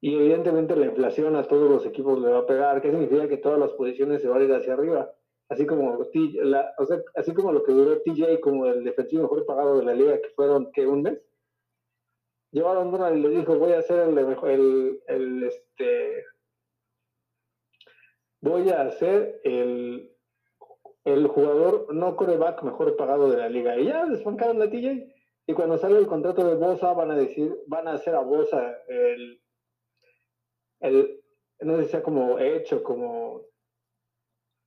Y 0.00 0.14
evidentemente 0.14 0.76
la 0.76 0.86
inflación 0.86 1.34
a 1.36 1.42
todos 1.42 1.68
los 1.70 1.86
equipos 1.86 2.20
le 2.20 2.30
va 2.30 2.38
a 2.40 2.46
pegar. 2.46 2.80
¿Qué 2.80 2.90
significa 2.90 3.28
que 3.28 3.38
todas 3.38 3.58
las 3.58 3.72
posiciones 3.72 4.22
se 4.22 4.28
van 4.28 4.42
a 4.42 4.44
ir 4.44 4.52
hacia 4.52 4.74
arriba? 4.74 5.12
así 5.50 5.64
como, 5.66 5.98
la, 6.42 6.74
o 6.78 6.84
sea, 6.84 7.02
así 7.14 7.32
como 7.32 7.52
lo 7.52 7.62
que 7.62 7.72
duró 7.72 8.02
TJ 8.02 8.38
como 8.40 8.66
el 8.66 8.84
defensivo 8.84 9.22
mejor 9.22 9.46
pagado 9.46 9.78
de 9.78 9.84
la 9.86 9.94
liga, 9.94 10.20
que 10.20 10.28
fueron, 10.36 10.70
que 10.72 10.86
un 10.86 11.02
mes. 11.02 11.22
Llevaron 12.52 12.90
Donald 12.90 13.16
y 13.18 13.22
le 13.22 13.28
dijo, 13.30 13.58
voy 13.58 13.72
a 13.72 13.78
hacer 13.78 14.08
el, 14.08 14.18
el, 14.18 15.02
el 15.06 15.44
este, 15.44 16.24
voy 18.40 18.70
a 18.70 18.82
hacer 18.82 19.40
el, 19.44 20.12
el 21.04 21.26
jugador 21.26 21.92
no 21.94 22.16
coreback 22.16 22.62
mejor 22.62 22.96
pagado 22.96 23.30
de 23.30 23.38
la 23.38 23.48
liga. 23.48 23.78
Y 23.78 23.86
ya 23.86 24.06
desfancaron 24.06 24.58
la 24.58 24.70
TJ. 24.70 25.14
Y 25.46 25.54
cuando 25.54 25.78
sale 25.78 25.98
el 25.98 26.06
contrato 26.06 26.44
de 26.44 26.54
Bosa, 26.54 26.92
van 26.92 27.10
a 27.10 27.16
decir, 27.16 27.56
van 27.66 27.88
a 27.88 27.92
hacer 27.92 28.14
a 28.14 28.20
Bosa 28.20 28.76
el, 28.88 29.40
el 30.80 31.20
no 31.60 31.76
sé 31.76 31.84
si 31.84 31.90
sea 31.90 32.02
como 32.02 32.38
hecho, 32.38 32.82
como 32.82 33.42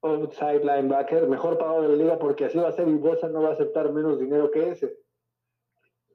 outside 0.01 0.63
linebacker, 0.63 1.27
mejor 1.27 1.57
pagado 1.57 1.83
de 1.83 1.89
la 1.89 1.95
liga, 1.95 2.19
porque 2.19 2.45
así 2.45 2.57
va 2.57 2.69
a 2.69 2.73
ser 2.73 2.87
y 2.87 2.95
Bosa 2.95 3.29
no 3.29 3.43
va 3.43 3.49
a 3.49 3.53
aceptar 3.53 3.91
menos 3.93 4.19
dinero 4.19 4.49
que 4.49 4.69
ese. 4.69 4.97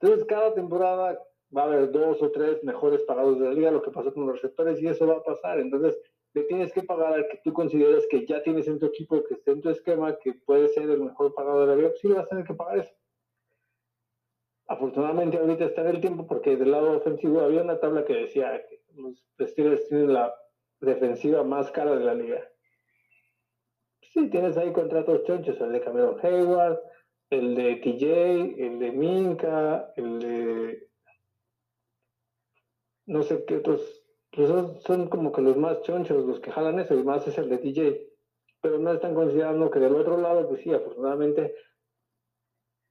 Entonces, 0.01 0.27
cada 0.27 0.53
temporada 0.53 1.19
va 1.57 1.63
a 1.63 1.65
haber 1.67 1.93
dos 1.93 2.21
o 2.21 2.31
tres 2.31 2.63
mejores 2.65 3.03
pagados 3.05 3.39
de 3.39 3.47
la 3.47 3.55
liga, 3.55 3.71
lo 3.71 3.83
que 3.83 3.91
pasó 3.91 4.13
con 4.13 4.27
los 4.27 4.35
receptores, 4.35 4.83
y 4.83 4.89
eso 4.89 5.07
va 5.07 5.15
a 5.15 5.23
pasar. 5.23 5.61
Entonces, 5.61 5.99
le 6.37 6.43
tienes 6.43 6.71
que 6.71 6.83
pagar 6.83 7.15
al 7.15 7.29
que 7.29 7.41
tú 7.43 7.55
consideres 7.55 8.07
que 8.11 8.27
ya 8.27 8.43
tienes 8.43 8.69
en 8.69 8.79
tu 8.79 8.85
equipo, 8.85 9.25
que 9.25 9.33
esté 9.33 9.53
en 9.53 9.63
tu 9.63 9.71
esquema, 9.71 10.19
que 10.19 10.35
puede 10.35 10.69
ser 10.69 10.91
el 10.91 11.01
mejor 11.01 11.35
pagado 11.35 11.63
de 11.63 11.67
la 11.69 11.77
liga, 11.77 11.89
pues 11.89 12.01
sí 12.03 12.09
le 12.09 12.17
vas 12.17 12.27
a 12.27 12.29
tener 12.29 12.45
que 12.45 12.53
pagar 12.53 12.79
eso. 12.81 12.95
Afortunadamente 14.69 15.39
ahorita 15.39 15.65
está 15.65 15.81
en 15.81 15.87
el 15.87 16.01
tiempo 16.03 16.27
porque 16.27 16.59
del 16.59 16.73
lado 16.73 16.99
ofensivo 16.99 17.41
había 17.41 17.63
una 17.63 17.81
tabla 17.81 18.05
que 18.05 18.13
decía 18.13 18.63
que 18.69 18.83
los 18.97 19.25
Steelers 19.41 19.89
tienen 19.89 20.13
la 20.13 20.35
defensiva 20.81 21.43
más 21.43 21.71
cara 21.71 21.97
de 21.97 22.05
la 22.05 22.13
liga. 22.13 22.47
Sí, 24.03 24.29
tienes 24.29 24.59
ahí 24.59 24.75
contratos 24.75 25.25
chonchos, 25.25 25.59
el 25.59 25.73
de 25.73 25.81
Cameron 25.81 26.19
Hayward, 26.23 26.79
el 27.31 27.55
de 27.55 27.77
TJ, 27.77 28.63
el 28.63 28.79
de 28.79 28.93
Minka, 28.93 29.91
el 29.97 30.19
de 30.19 30.91
no 33.07 33.23
sé 33.23 33.43
qué 33.47 33.57
otros 33.57 33.96
pues 34.37 34.51
son, 34.83 35.09
como 35.09 35.33
que 35.33 35.41
los 35.41 35.57
más 35.57 35.81
chonchos, 35.81 36.27
los 36.27 36.41
que 36.41 36.53
jalan 36.53 36.79
eso, 36.79 36.95
y 36.95 37.03
más 37.03 37.27
es 37.27 37.39
el 37.39 37.49
de 37.49 37.57
TJ. 37.57 38.07
Pero 38.61 38.79
no 38.79 38.93
están 38.93 39.15
considerando 39.15 39.71
que 39.71 39.79
del 39.79 39.97
otro 39.97 40.19
lado, 40.19 40.47
pues 40.47 40.61
sí, 40.61 40.73
afortunadamente, 40.75 41.55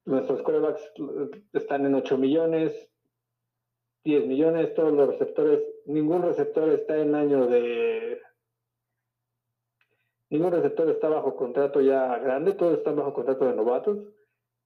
nuestros 0.06 0.42
corebacks 0.42 0.92
están 1.54 1.86
en 1.86 1.94
8 1.94 2.18
millones, 2.18 2.92
10 4.04 4.26
millones, 4.26 4.74
todos 4.74 4.92
los 4.92 5.08
receptores, 5.08 5.64
ningún 5.86 6.24
receptor 6.24 6.70
está 6.70 6.98
en 6.98 7.14
año 7.14 7.46
de... 7.46 8.20
Ningún 10.32 10.52
receptor 10.52 10.90
está 10.90 11.10
bajo 11.10 11.36
contrato 11.36 11.80
ya 11.80 12.18
grande, 12.18 12.54
todos 12.54 12.80
están 12.80 12.96
bajo 12.96 13.14
contrato 13.14 13.46
de 13.46 13.56
novatos. 13.56 14.00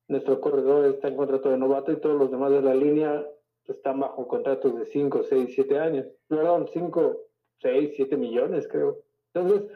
Nuestro 0.08 0.40
corredor 0.40 0.86
está 0.86 1.10
en 1.10 1.18
contrato 1.18 1.50
de 1.50 1.58
novato 1.58 1.92
y 1.92 2.00
todos 2.00 2.18
los 2.18 2.32
demás 2.32 2.52
de 2.52 2.62
la 2.62 2.74
línea 2.74 3.26
están 3.74 4.00
bajo 4.00 4.28
contratos 4.28 4.78
de 4.78 4.86
5, 4.86 5.24
6, 5.24 5.52
7 5.54 5.80
años. 5.80 6.08
Perdón, 6.28 6.68
5, 6.72 7.18
6, 7.62 7.94
7 7.96 8.18
millones, 8.18 8.68
creo. 8.68 9.04
Entonces, 9.34 9.70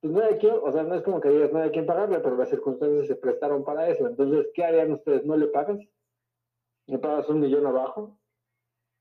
pues 0.00 0.12
no 0.12 0.22
hay 0.22 0.36
quien, 0.36 0.54
o 0.62 0.72
sea, 0.72 0.82
no 0.82 0.94
es 0.94 1.02
como 1.02 1.20
que 1.20 1.28
digas, 1.28 1.52
no 1.52 1.60
hay 1.60 1.70
quien 1.70 1.86
pagarle, 1.86 2.20
pero 2.20 2.36
las 2.36 2.48
circunstancias 2.48 3.06
se 3.06 3.16
prestaron 3.16 3.64
para 3.64 3.88
eso. 3.88 4.06
Entonces, 4.06 4.48
¿qué 4.54 4.64
harían 4.64 4.92
ustedes? 4.92 5.24
¿No 5.24 5.36
le 5.36 5.48
pagas? 5.48 5.78
¿Le 6.86 6.98
pagas 6.98 7.28
un 7.28 7.40
millón 7.40 7.66
abajo? 7.66 8.18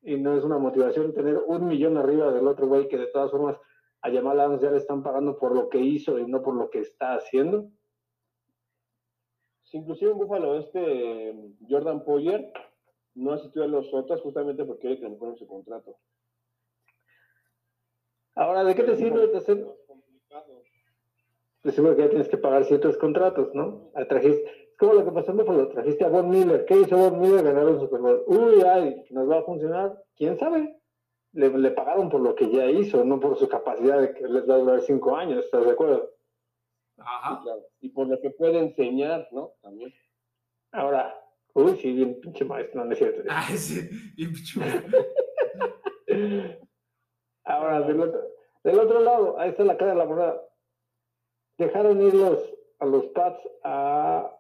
Y 0.02 0.18
no 0.18 0.38
es 0.38 0.44
una 0.44 0.58
motivación 0.58 1.14
tener 1.14 1.38
un 1.38 1.68
millón 1.68 1.98
arriba 1.98 2.32
del 2.32 2.48
otro 2.48 2.68
güey 2.68 2.88
que 2.88 2.98
de 2.98 3.08
todas 3.08 3.32
formas 3.32 3.58
a 4.02 4.10
Yamal 4.10 4.40
Adams 4.40 4.62
ya 4.62 4.72
le 4.72 4.78
están 4.78 5.04
pagando 5.04 5.38
por 5.38 5.54
lo 5.54 5.70
que 5.70 5.80
hizo 5.80 6.20
y 6.20 6.26
no 6.26 6.42
por 6.42 6.56
lo 6.56 6.70
que 6.70 6.80
está 6.80 7.16
haciendo. 7.16 7.70
inclusive 9.72 10.12
en 10.12 10.18
Búfalo, 10.18 10.58
este 10.58 11.36
Jordan 11.70 12.04
Poyer 12.04 12.52
no 13.16 13.34
asistió 13.34 13.64
a 13.64 13.68
los 13.68 13.94
otros 13.94 14.22
justamente 14.22 14.66
porque 14.66 14.82
quiere 14.82 15.00
que 15.00 15.10
le 15.10 15.16
ponen 15.16 15.38
su 15.38 15.48
contrato. 15.48 15.98
Ahora, 18.36 18.64
¿de 18.64 18.76
qué 18.76 18.84
te 18.84 18.96
sirve 18.96 19.28
de 19.28 19.38
hacer? 19.38 19.68
Te 21.62 21.72
sirve 21.72 21.96
que 21.96 22.04
ya 22.04 22.10
tienes 22.10 22.30
que 22.30 22.38
pagar 22.38 22.64
ciertos 22.64 22.98
contratos, 22.98 23.54
¿no? 23.54 23.92
Trajiste, 24.08 24.46
es 24.46 24.78
como 24.78 24.94
lo 24.94 25.04
que 25.04 25.12
pasó 25.12 25.32
en 25.32 25.38
Buffalo, 25.38 25.68
trajiste 25.68 26.06
a 26.06 26.10
Von 26.10 26.30
Miller. 26.30 26.64
¿Qué 26.66 26.76
hizo 26.76 26.98
Von 26.98 27.20
Miller? 27.20 27.44
Ganaron 27.44 27.80
Super 27.82 28.00
Bowl. 28.00 28.24
Uy, 28.28 28.62
ay, 28.62 29.04
¿nos 29.10 29.30
va 29.30 29.40
a 29.40 29.44
funcionar? 29.44 30.02
¿Quién 30.16 30.38
sabe? 30.38 30.80
Le, 31.34 31.50
le, 31.50 31.72
pagaron 31.72 32.10
por 32.10 32.22
lo 32.22 32.34
que 32.34 32.50
ya 32.50 32.66
hizo, 32.66 33.04
no 33.04 33.20
por 33.20 33.38
su 33.38 33.50
capacidad 33.50 34.00
de 34.00 34.14
que 34.14 34.28
les 34.28 34.50
va 34.50 34.56
a 34.56 34.60
durar 34.60 34.82
cinco 34.82 35.16
años, 35.16 35.44
¿estás 35.44 35.66
de 35.66 35.72
acuerdo? 35.72 36.10
Ajá. 36.98 37.42
claro. 37.44 37.62
Y 37.82 37.90
por 37.90 38.08
lo 38.08 38.20
que 38.20 38.30
puede 38.32 38.60
enseñar, 38.60 39.28
¿no? 39.32 39.52
También. 39.62 39.94
Ahora, 40.72 41.16
Uy, 41.54 41.78
sí, 41.78 41.94
bien 41.94 42.20
pinche 42.20 42.46
maestro, 42.46 42.86
no 42.86 42.92
es 42.92 42.98
cierto. 42.98 43.24
Ah, 43.30 43.48
sí, 43.56 43.90
bien 44.16 44.34
pinche 44.34 44.60
maestro. 44.60 45.00
Ahora, 47.44 47.82
del 47.82 48.00
otro, 48.00 48.22
del 48.64 48.80
otro 48.80 49.00
lado, 49.02 49.40
ahí 49.40 49.50
está 49.50 49.64
la 49.64 49.78
cara 49.78 49.92
de 49.92 49.98
la 49.98 50.06
moneda. 50.06 50.42
Dejaron 51.58 52.02
ir 52.02 52.14
los, 52.14 52.40
a 52.80 52.86
los 52.86 53.06
Pats 53.08 53.42
a. 53.64 54.36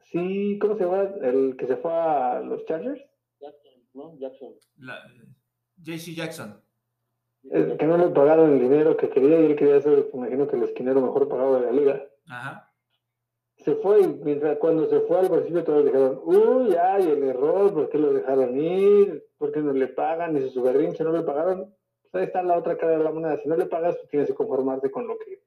Sí, 0.00 0.58
¿cómo 0.60 0.76
se 0.76 0.84
llama? 0.84 1.02
El 1.22 1.56
que 1.56 1.66
se 1.66 1.76
fue 1.76 1.92
a 1.92 2.40
los 2.40 2.64
Chargers. 2.64 3.02
Jackson, 3.40 3.72
¿no? 3.92 4.16
Jackson. 4.18 4.54
JC 5.82 6.14
Jackson. 6.14 6.62
que 7.42 7.86
no 7.86 7.98
le 7.98 8.08
pagaron 8.08 8.54
el 8.54 8.60
dinero 8.60 8.96
que 8.96 9.10
quería 9.10 9.40
y 9.40 9.46
él 9.46 9.56
quería 9.56 9.80
ser, 9.80 10.08
imagino 10.12 10.48
que 10.48 10.56
el 10.56 10.62
esquinero 10.62 11.00
mejor 11.00 11.28
pagado 11.28 11.60
de 11.60 11.66
la 11.66 11.72
liga. 11.72 12.06
Ajá 12.28 12.72
se 13.66 13.74
fue, 13.74 14.06
mientras 14.06 14.58
cuando 14.58 14.88
se 14.88 15.00
fue 15.00 15.18
al 15.18 15.28
principio 15.28 15.64
todos 15.64 15.84
dijeron, 15.84 16.20
uy, 16.22 16.76
ay, 16.80 17.10
el 17.10 17.24
error, 17.24 17.74
¿por 17.74 17.88
qué 17.88 17.98
lo 17.98 18.12
dejaron 18.12 18.56
ir? 18.56 19.26
¿Por 19.38 19.50
qué 19.50 19.60
no 19.60 19.72
le 19.72 19.88
pagan? 19.88 20.36
Y 20.36 20.42
si 20.42 20.50
su 20.50 20.62
berrinche 20.62 21.02
no 21.02 21.10
le 21.10 21.24
pagaron, 21.24 21.74
pues 22.02 22.14
ahí 22.14 22.26
está 22.28 22.44
la 22.44 22.56
otra 22.56 22.76
cara 22.76 22.96
de 22.96 23.02
la 23.02 23.10
moneda. 23.10 23.36
Si 23.38 23.48
no 23.48 23.56
le 23.56 23.66
pagas, 23.66 23.96
pues 23.96 24.08
tienes 24.08 24.28
que 24.28 24.36
conformarte 24.36 24.88
con 24.92 25.08
lo 25.08 25.18
que 25.18 25.42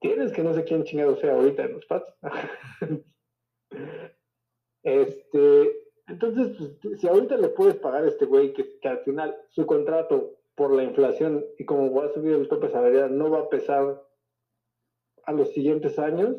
tienes, 0.00 0.32
que 0.32 0.42
no 0.42 0.52
sé 0.52 0.64
quién 0.64 0.82
chingado 0.82 1.14
sea 1.14 1.34
ahorita 1.34 1.62
en 1.62 1.74
los 1.74 1.86
Pats. 1.86 2.12
este, 4.82 5.80
entonces, 6.08 6.76
pues, 6.82 7.00
si 7.00 7.06
ahorita 7.06 7.36
le 7.36 7.50
puedes 7.50 7.76
pagar 7.76 8.02
a 8.02 8.08
este 8.08 8.24
güey 8.24 8.52
que, 8.52 8.80
que, 8.80 8.88
al 8.88 8.98
final 9.04 9.36
su 9.50 9.64
contrato 9.64 10.40
por 10.56 10.74
la 10.74 10.82
inflación 10.82 11.46
y 11.56 11.64
como 11.64 11.94
va 11.94 12.06
a 12.06 12.12
subir 12.12 12.32
el 12.32 12.48
tope 12.48 12.68
salarial 12.68 13.16
no 13.16 13.30
va 13.30 13.42
a 13.42 13.48
pesar 13.48 14.07
a 15.28 15.32
los 15.32 15.52
siguientes 15.52 15.98
años, 15.98 16.36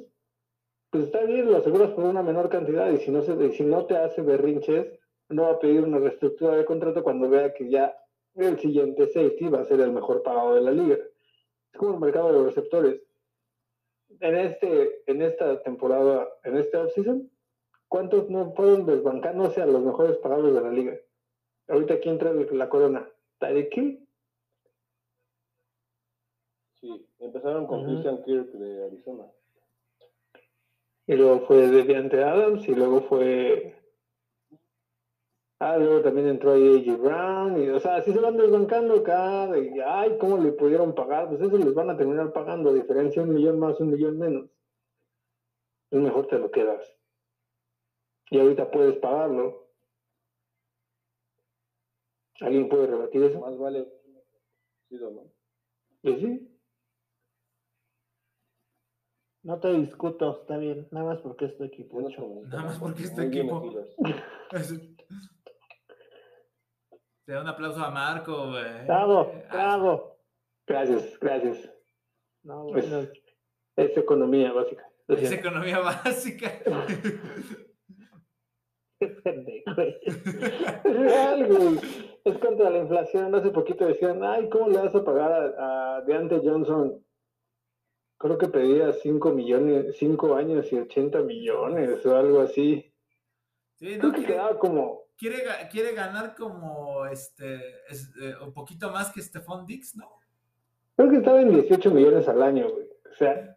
pues 0.90 1.04
está 1.04 1.24
bien, 1.24 1.46
lo 1.46 1.58
aseguras 1.58 1.92
por 1.92 2.06
una 2.06 2.24
menor 2.24 2.50
cantidad 2.50 2.92
y 2.92 2.98
si 2.98 3.12
no, 3.12 3.22
se, 3.22 3.52
si 3.52 3.64
no 3.64 3.86
te 3.86 3.96
hace 3.96 4.24
berrinches, 4.24 4.88
no 5.30 5.44
va 5.44 5.52
a 5.52 5.60
pedir 5.60 5.82
una 5.82 6.00
reestructura 6.00 6.56
de 6.56 6.66
contrato 6.66 7.04
cuando 7.04 7.30
vea 7.30 7.54
que 7.54 7.70
ya 7.70 7.96
el 8.34 8.58
siguiente 8.58 9.06
safety 9.06 9.48
va 9.48 9.62
a 9.62 9.66
ser 9.66 9.80
el 9.82 9.92
mejor 9.92 10.24
pagado 10.24 10.56
de 10.56 10.62
la 10.62 10.72
liga. 10.72 10.98
Es 11.72 11.78
como 11.78 11.94
el 11.94 12.00
mercado 12.00 12.30
de 12.30 12.34
los 12.34 12.46
receptores. 12.48 13.00
En, 14.22 14.36
este, 14.36 15.04
en 15.06 15.22
esta 15.22 15.62
temporada, 15.62 16.28
en 16.44 16.58
este 16.58 16.78
offseason, 16.78 17.30
¿cuántos 17.88 18.28
no 18.32 18.54
fueron 18.54 18.88
desbancándose 18.88 19.62
a 19.62 19.68
los 19.68 19.84
mejores 19.84 20.18
pagados 20.18 20.52
de 20.52 20.62
la 20.62 20.72
liga? 20.72 20.98
Ahorita, 21.68 22.00
¿quién 22.00 22.18
trae 22.18 22.34
la 22.52 22.70
corona? 22.70 23.08
¿Tyreek 23.38 23.78
Hill? 23.78 24.09
Sí, 26.82 27.08
empezaron 27.20 27.68
con 27.68 27.86
Christian 27.86 28.24
Kirk 28.24 28.52
de 28.54 28.86
Arizona. 28.86 29.26
Y 31.08 31.16
luego 31.16 31.40
fue 31.48 31.68
Deviante 31.68 32.24
Adams 32.24 32.68
y 32.68 32.76
luego 32.76 33.02
fue. 33.02 33.76
Ah, 35.60 35.78
luego 35.78 36.02
también 36.02 36.28
entró 36.28 36.54
ahí 36.54 36.78
AJ 36.78 37.02
Brown. 37.02 37.64
Y, 37.64 37.70
o 37.70 37.80
sea, 37.80 37.96
así 37.96 38.14
se 38.14 38.20
van 38.20 38.38
desbancando 38.38 39.04
cada. 39.04 39.58
Y, 39.58 39.80
ay, 39.80 40.18
¿cómo 40.20 40.38
le 40.38 40.52
pudieron 40.54 40.96
pagar? 40.96 41.28
Pues 41.28 41.42
eso 41.42 41.58
les 41.58 41.74
van 41.74 41.90
a 41.90 41.98
terminar 41.98 42.32
pagando. 42.32 42.70
A 42.70 42.74
diferencia 42.74 43.24
un 43.24 43.34
millón 43.34 43.60
más, 43.60 43.80
un 43.82 43.90
millón 43.90 44.18
menos. 44.18 44.50
Es 45.92 46.00
mejor 46.00 46.28
te 46.28 46.38
lo 46.38 46.52
quedas. 46.52 46.96
Y 48.30 48.40
ahorita 48.40 48.70
puedes 48.70 48.98
pagarlo. 49.00 49.68
¿Alguien 52.42 52.70
puede 52.70 52.88
rebatir 52.88 53.24
eso? 53.24 53.40
Más 53.40 53.58
vale. 53.58 53.86
Sí, 54.88 54.96
¿no? 54.96 55.24
Pues 56.02 56.20
sí. 56.20 56.49
No 59.42 59.58
te 59.60 59.72
discuto, 59.74 60.42
está 60.42 60.58
bien, 60.58 60.88
nada 60.92 61.06
más 61.06 61.22
porque 61.22 61.46
es 61.46 61.56
tu 61.56 61.64
equipo. 61.64 62.02
nada 62.02 62.64
más 62.64 62.78
porque 62.78 63.04
es 63.04 63.16
tu 63.16 63.22
equipo. 63.22 63.72
Te 67.26 67.34
da 67.34 67.42
un 67.42 67.48
aplauso 67.48 67.80
a 67.80 67.92
Marco, 67.92 68.50
güey. 68.50 68.86
Bravo, 68.88 69.32
bravo. 69.52 70.18
Gracias, 70.66 71.20
gracias. 71.20 71.72
No, 72.44 72.64
bueno. 72.64 73.08
es, 73.76 73.98
economía 73.98 74.52
básica. 74.52 74.84
Es 75.08 75.32
economía 75.32 75.78
básica. 75.80 76.52
Qué 79.00 79.08
pendejo, 79.08 79.76
güey. 79.76 79.96
Es 80.04 80.84
real, 80.84 81.48
güey. 81.48 81.80
Es 82.26 82.38
contra 82.40 82.72
la 82.72 82.80
inflación. 82.80 83.34
Hace 83.36 83.52
poquito 83.52 83.86
decían, 83.86 84.24
ay, 84.24 84.50
¿cómo 84.50 84.68
le 84.68 84.80
vas 84.80 84.96
a 84.96 85.06
pagar 85.06 85.32
a, 85.32 85.98
a 85.98 86.02
Deante 86.02 86.42
Johnson 86.44 87.00
creo 88.20 88.38
que 88.38 88.48
pedía 88.48 88.94
5 88.94 89.32
millones, 89.32 89.96
5 89.98 90.36
años 90.36 90.72
y 90.72 90.76
80 90.78 91.22
millones 91.24 92.06
o 92.06 92.16
algo 92.16 92.42
así. 92.42 92.94
Sí, 93.78 93.98
Creo 93.98 94.04
no, 94.04 94.12
que 94.12 94.18
quiere, 94.20 94.34
quedaba 94.34 94.60
como, 94.60 95.04
quiere 95.18 95.38
ga- 95.48 95.70
quiere 95.72 95.94
ganar 95.94 96.36
como 96.36 97.06
este 97.08 97.56
es- 97.90 98.12
eh, 98.22 98.34
un 98.46 98.54
poquito 98.54 98.92
más 98.92 99.12
que 99.12 99.22
Stephon 99.22 99.66
Dix, 99.66 99.96
¿no? 99.96 100.08
creo 100.96 101.10
que 101.12 101.18
estaba 101.18 101.42
en 101.42 101.50
18 101.54 101.92
millones 101.92 102.28
al 102.28 102.44
año, 102.44 102.70
güey. 102.70 102.86
O 103.10 103.16
sea, 103.18 103.56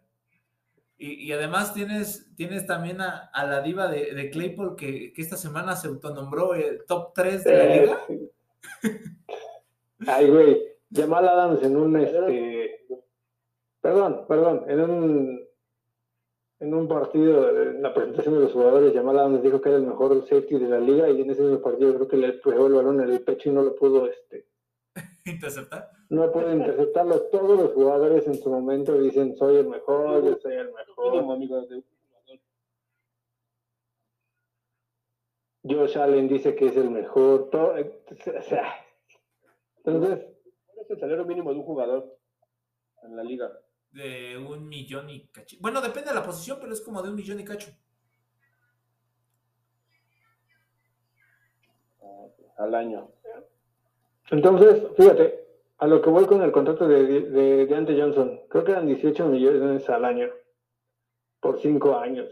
Y, 0.97 1.25
y 1.25 1.31
además 1.33 1.73
tienes, 1.73 2.33
tienes 2.37 2.65
también 2.65 3.01
a, 3.01 3.29
a 3.33 3.45
la 3.45 3.61
diva 3.61 3.89
de, 3.89 4.13
de 4.13 4.29
Claypool 4.29 4.77
que, 4.77 5.11
que 5.11 5.21
esta 5.21 5.35
semana 5.35 5.75
se 5.75 5.89
autonombró 5.89 6.53
el 6.55 6.85
top 6.85 7.11
3 7.13 7.43
de 7.43 7.51
la 7.57 7.63
eh, 7.75 7.81
liga. 7.81 7.99
ay, 10.07 10.29
güey, 10.29 10.61
Jamal 10.93 11.27
Adams 11.27 11.63
en 11.63 11.75
un, 11.75 11.97
este, 11.97 12.85
perdón, 13.83 14.25
perdón, 14.29 14.63
en 14.67 14.79
un, 14.79 15.47
en 16.61 16.73
un 16.73 16.87
partido, 16.87 17.49
en 17.49 17.81
la 17.83 17.93
presentación 17.93 18.35
de 18.35 18.41
los 18.41 18.53
jugadores, 18.53 18.93
Jamal 18.93 19.19
Adams 19.19 19.43
dijo 19.43 19.59
que 19.59 19.69
era 19.69 19.77
el 19.77 19.85
mejor 19.85 20.25
safety 20.25 20.57
de 20.57 20.69
la 20.69 20.79
liga 20.79 21.09
y 21.09 21.21
en 21.21 21.29
ese 21.29 21.41
mismo 21.41 21.61
partido 21.61 21.93
creo 21.93 22.07
que 22.07 22.17
le 22.17 22.33
pegó 22.33 22.67
el 22.67 22.73
balón 22.73 23.01
en 23.01 23.09
el 23.09 23.21
pecho 23.21 23.49
y 23.49 23.51
no 23.51 23.61
lo 23.61 23.75
pudo, 23.75 24.07
este, 24.07 24.47
Interceptar. 25.25 25.91
no 26.09 26.31
pudo 26.31 26.51
interceptarlo. 26.53 27.23
Todos 27.23 27.59
los 27.59 27.73
jugadores 27.73 28.25
en 28.27 28.35
su 28.35 28.49
momento 28.49 28.97
dicen, 28.97 29.35
soy 29.35 29.57
el 29.57 29.67
mejor, 29.67 30.23
yo 30.23 30.37
soy 30.37 30.53
el 30.53 30.71
mejor. 30.71 31.11
Mínimo, 31.11 31.33
amigo, 31.33 31.61
de 31.67 31.75
un 31.75 31.83
jugador. 31.83 32.39
Josh 35.65 35.97
Allen 35.97 36.27
dice 36.29 36.55
que 36.55 36.67
es 36.67 36.77
el 36.77 36.89
mejor. 36.89 37.49
Todo, 37.49 37.73
o 37.73 38.41
sea, 38.41 38.73
entonces, 39.83 40.25
¿Cuál 40.65 40.79
es 40.79 40.89
el 40.89 40.99
salario 40.99 41.25
mínimo 41.25 41.51
de 41.51 41.59
un 41.59 41.65
jugador 41.65 42.17
en 43.03 43.15
la 43.17 43.23
liga? 43.23 43.51
De 43.93 44.37
un 44.37 44.67
millón 44.67 45.09
y 45.09 45.27
cacho. 45.27 45.55
Bueno, 45.59 45.79
depende 45.79 46.09
de 46.09 46.15
la 46.15 46.25
posición, 46.25 46.57
pero 46.59 46.73
es 46.73 46.81
como 46.81 47.01
de 47.01 47.09
un 47.09 47.15
millón 47.15 47.39
y 47.39 47.45
cacho. 47.45 47.71
Al 52.57 52.75
año. 52.75 53.09
entonces, 54.29 54.83
fíjate, 54.95 55.47
a 55.77 55.87
lo 55.87 56.01
que 56.01 56.09
voy 56.09 56.25
con 56.25 56.41
el 56.41 56.51
contrato 56.51 56.87
de, 56.87 57.21
de, 57.29 57.65
de 57.65 57.75
Ante 57.75 57.99
Johnson, 57.99 58.41
creo 58.49 58.63
que 58.63 58.71
eran 58.71 58.87
18 58.87 59.27
millones 59.27 59.89
al 59.89 60.05
año 60.05 60.29
por 61.39 61.59
cinco 61.59 61.97
años. 61.97 62.29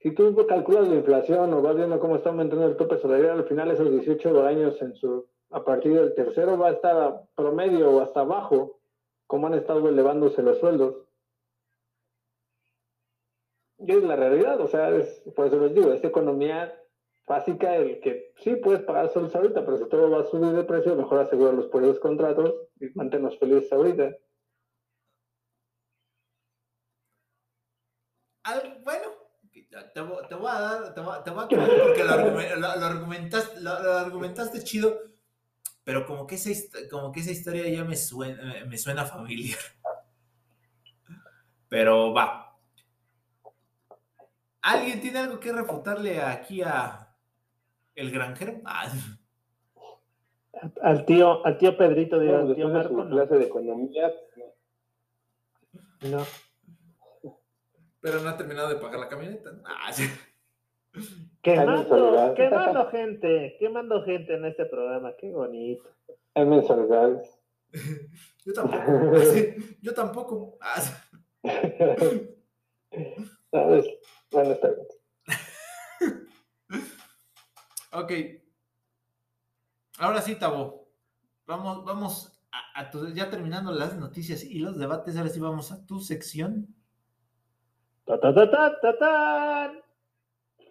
Si 0.00 0.12
tú 0.12 0.34
calculas 0.46 0.88
la 0.88 0.96
inflación 0.96 1.52
o 1.52 1.60
vas 1.60 1.76
viendo 1.76 2.00
cómo 2.00 2.16
está 2.16 2.30
aumentando 2.30 2.66
el 2.66 2.76
tope 2.76 2.96
salarial, 2.96 3.38
al 3.38 3.44
final 3.44 3.70
esos 3.70 3.90
18 3.90 4.46
años 4.46 4.80
en 4.80 4.94
su, 4.94 5.26
a 5.50 5.62
partir 5.62 5.94
del 5.94 6.14
tercero 6.14 6.56
va 6.56 6.68
a 6.68 6.72
estar 6.72 6.96
a 6.96 7.22
promedio 7.36 7.90
o 7.90 8.00
hasta 8.00 8.20
abajo, 8.20 8.79
como 9.30 9.46
han 9.46 9.54
estado 9.54 9.88
elevándose 9.88 10.42
los 10.42 10.58
sueldos. 10.58 11.06
Y 13.78 13.92
es 13.92 14.02
la 14.02 14.16
realidad, 14.16 14.60
o 14.60 14.66
sea, 14.66 14.90
es, 14.90 15.22
por 15.36 15.46
eso 15.46 15.60
les 15.60 15.72
digo, 15.72 15.92
es 15.92 16.02
economía 16.02 16.76
básica 17.28 17.76
el 17.76 18.00
que 18.00 18.34
sí 18.42 18.56
puedes 18.56 18.82
pagar 18.82 19.08
solos 19.12 19.34
ahorita, 19.36 19.64
pero 19.64 19.78
si 19.78 19.88
todo 19.88 20.10
va 20.10 20.22
a 20.22 20.24
subir 20.24 20.50
de 20.52 20.64
precio, 20.64 20.96
mejor 20.96 21.20
asegurarlos 21.20 21.68
por 21.68 21.84
esos 21.84 22.00
contratos 22.00 22.56
y 22.80 22.88
mantenernos 22.96 23.38
felices 23.38 23.72
ahorita. 23.72 24.10
Bueno, 28.82 29.06
te, 29.94 30.00
voy- 30.00 30.50
a 30.50 30.60
dar, 30.60 30.94
te 30.94 31.00
voy, 31.00 31.16
te 31.22 31.30
voy 31.30 31.44
a 31.44 31.48
porque 31.84 32.02
lo- 32.04 32.66
lo 32.76 32.86
argumentaste, 32.86 33.60
lo- 33.60 33.80
lo 33.80 33.92
argumentaste 33.92 34.64
chido, 34.64 34.98
pero 35.84 36.06
como 36.06 36.26
que, 36.26 36.34
esa, 36.36 36.50
como 36.90 37.10
que 37.12 37.20
esa 37.20 37.30
historia 37.30 37.68
ya 37.68 37.84
me 37.84 37.96
suena, 37.96 38.64
me 38.66 38.76
suena 38.78 39.04
familiar. 39.04 39.58
Pero 41.68 42.12
va. 42.12 42.58
¿Alguien 44.62 45.00
tiene 45.00 45.20
algo 45.20 45.40
que 45.40 45.52
refutarle 45.52 46.20
aquí 46.20 46.62
a 46.62 47.14
el 47.94 48.10
granjero? 48.10 48.60
Ah, 50.62 50.70
Al 50.82 51.06
tío, 51.06 51.46
al 51.46 51.56
tío 51.56 51.76
Pedrito, 51.78 52.18
digo, 52.18 52.36
al 52.36 52.54
tío 52.54 52.68
de 52.68 52.82
su 52.88 52.92
no. 52.94 53.08
clase 53.08 53.36
de 53.38 53.44
economía, 53.44 54.12
no. 56.02 56.26
pero 58.00 58.20
no 58.20 58.28
ha 58.28 58.36
terminado 58.36 58.68
de 58.68 58.76
pagar 58.76 59.00
la 59.00 59.08
camioneta. 59.08 59.50
Ah, 59.64 59.90
sí. 59.92 60.10
Quemando, 61.42 62.34
quemando 62.34 62.90
gente, 62.90 63.56
quemando 63.58 64.02
gente 64.04 64.34
en 64.34 64.44
este 64.44 64.66
programa, 64.66 65.14
qué 65.16 65.32
bonito. 65.32 65.88
Mensualidades. 66.36 67.40
Yo 68.44 68.52
tampoco. 68.52 69.16
Yo 69.82 69.94
tampoco. 69.94 70.58
¿Sabes? 73.50 73.86
Bueno, 74.30 74.52
está 74.52 74.68
bien. 74.68 74.86
Ok. 77.92 78.12
Ahora 79.98 80.20
sí, 80.22 80.34
Tabo. 80.36 80.88
Vamos, 81.46 81.84
vamos 81.84 82.40
a, 82.52 82.80
a 82.80 82.90
tu- 82.90 83.12
ya 83.12 83.28
terminando 83.30 83.72
las 83.72 83.96
noticias 83.96 84.44
y 84.44 84.58
los 84.60 84.78
debates. 84.78 85.16
Ahora 85.16 85.28
sí 85.30 85.40
vamos 85.40 85.72
a 85.72 85.84
tu 85.86 86.00
sección. 86.00 86.74
Ta, 88.04 88.18
ta, 88.20 88.32
ta, 88.34 88.50
ta, 88.50 88.80
ta, 88.80 88.98
tan. 88.98 89.80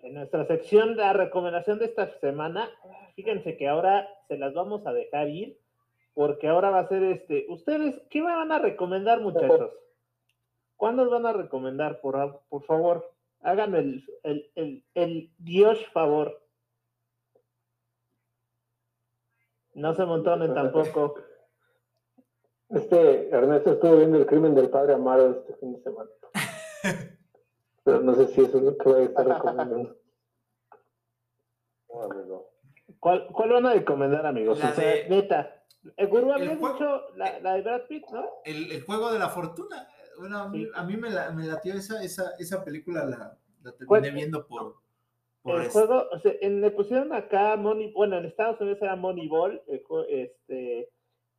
En 0.02 0.14
nuestra 0.14 0.46
sección, 0.46 0.96
la 0.96 1.14
recomendación 1.14 1.80
de 1.80 1.86
esta 1.86 2.18
semana, 2.20 2.70
fíjense 3.16 3.58
que 3.58 3.68
ahora 3.68 4.08
se 4.28 4.38
las 4.38 4.54
vamos 4.54 4.86
a 4.88 4.94
dejar 4.94 5.30
ir, 5.30 5.60
porque 6.14 6.48
ahora 6.48 6.70
va 6.70 6.80
a 6.80 6.88
ser 6.88 7.04
este. 7.04 7.46
¿Ustedes 7.50 8.02
qué 8.10 8.22
me 8.22 8.34
van 8.34 8.52
a 8.52 8.60
recomendar, 8.60 9.20
muchachos? 9.20 9.72
¿Cuándo 10.78 11.10
van 11.10 11.26
a 11.26 11.34
recomendar? 11.34 12.00
Por, 12.00 12.64
favor, 12.66 13.12
háganme 13.42 13.80
el, 13.80 14.06
el, 14.24 14.52
el, 14.56 14.84
el 14.94 15.32
Dios 15.38 15.86
favor. 15.88 16.42
No 19.74 19.94
se 19.94 20.06
montonen 20.06 20.54
tampoco. 20.54 21.16
Este, 22.70 23.30
Ernesto 23.30 23.74
estuvo 23.74 23.98
viendo 23.98 24.18
el 24.18 24.26
crimen 24.26 24.56
del 24.56 24.70
padre 24.70 24.94
Amaro 24.94 25.32
este 25.32 25.56
fin 25.56 25.74
de 25.74 25.82
semana. 25.82 26.10
Pero 27.90 28.02
no 28.02 28.14
sé 28.16 28.28
si 28.28 28.42
eso 28.42 28.58
es 28.58 28.64
lo 28.64 28.78
que 28.78 28.90
voy 28.90 29.02
a 29.02 29.06
estar 29.06 29.28
recomendando. 29.28 29.98
no, 31.90 32.02
amigo. 32.04 32.50
¿Cuál, 33.00 33.28
cuál 33.32 33.50
van 33.54 33.66
a 33.66 33.74
recomendar, 33.74 34.26
amigos? 34.26 34.60
La 34.60 34.70
O 34.72 34.74
sea, 34.74 34.86
de- 34.86 35.10
neta. 35.10 35.56
El 35.96 36.08
gurú 36.08 36.32
había 36.34 36.56
dicho 36.56 37.02
la, 37.16 37.40
la 37.40 37.54
de 37.56 37.62
Brad 37.62 37.82
Pitt, 37.88 38.04
¿no? 38.12 38.26
El, 38.44 38.72
el 38.72 38.82
juego 38.84 39.12
de 39.14 39.20
la 39.20 39.30
fortuna. 39.30 39.88
Bueno, 40.20 40.38
a 40.40 40.50
mí, 40.50 40.66
Sí. 40.66 40.72
a 40.76 40.84
mí 40.84 40.98
me, 40.98 41.10
la, 41.10 41.32
me 41.32 41.46
latió 41.46 41.74
esa, 41.74 42.04
esa, 42.04 42.32
esa 42.38 42.64
película, 42.66 43.06
la, 43.06 43.38
la 43.64 43.72
terminé 43.72 43.88
¿Cuál? 43.88 44.12
viendo 44.12 44.46
por. 44.46 44.76
por 45.42 45.56
El 45.56 45.68
este- 45.68 45.72
juego, 45.80 46.04
o 46.12 46.20
sea, 46.20 46.34
en, 46.42 46.60
le 46.62 46.72
pusieron 46.72 47.14
acá 47.14 47.56
Money, 47.56 47.94
bueno, 47.94 48.18
en 48.18 48.26
Estados 48.26 48.60
Unidos 48.60 48.80
era 48.82 48.98
Moneyball, 48.98 49.62
este, 50.10 50.90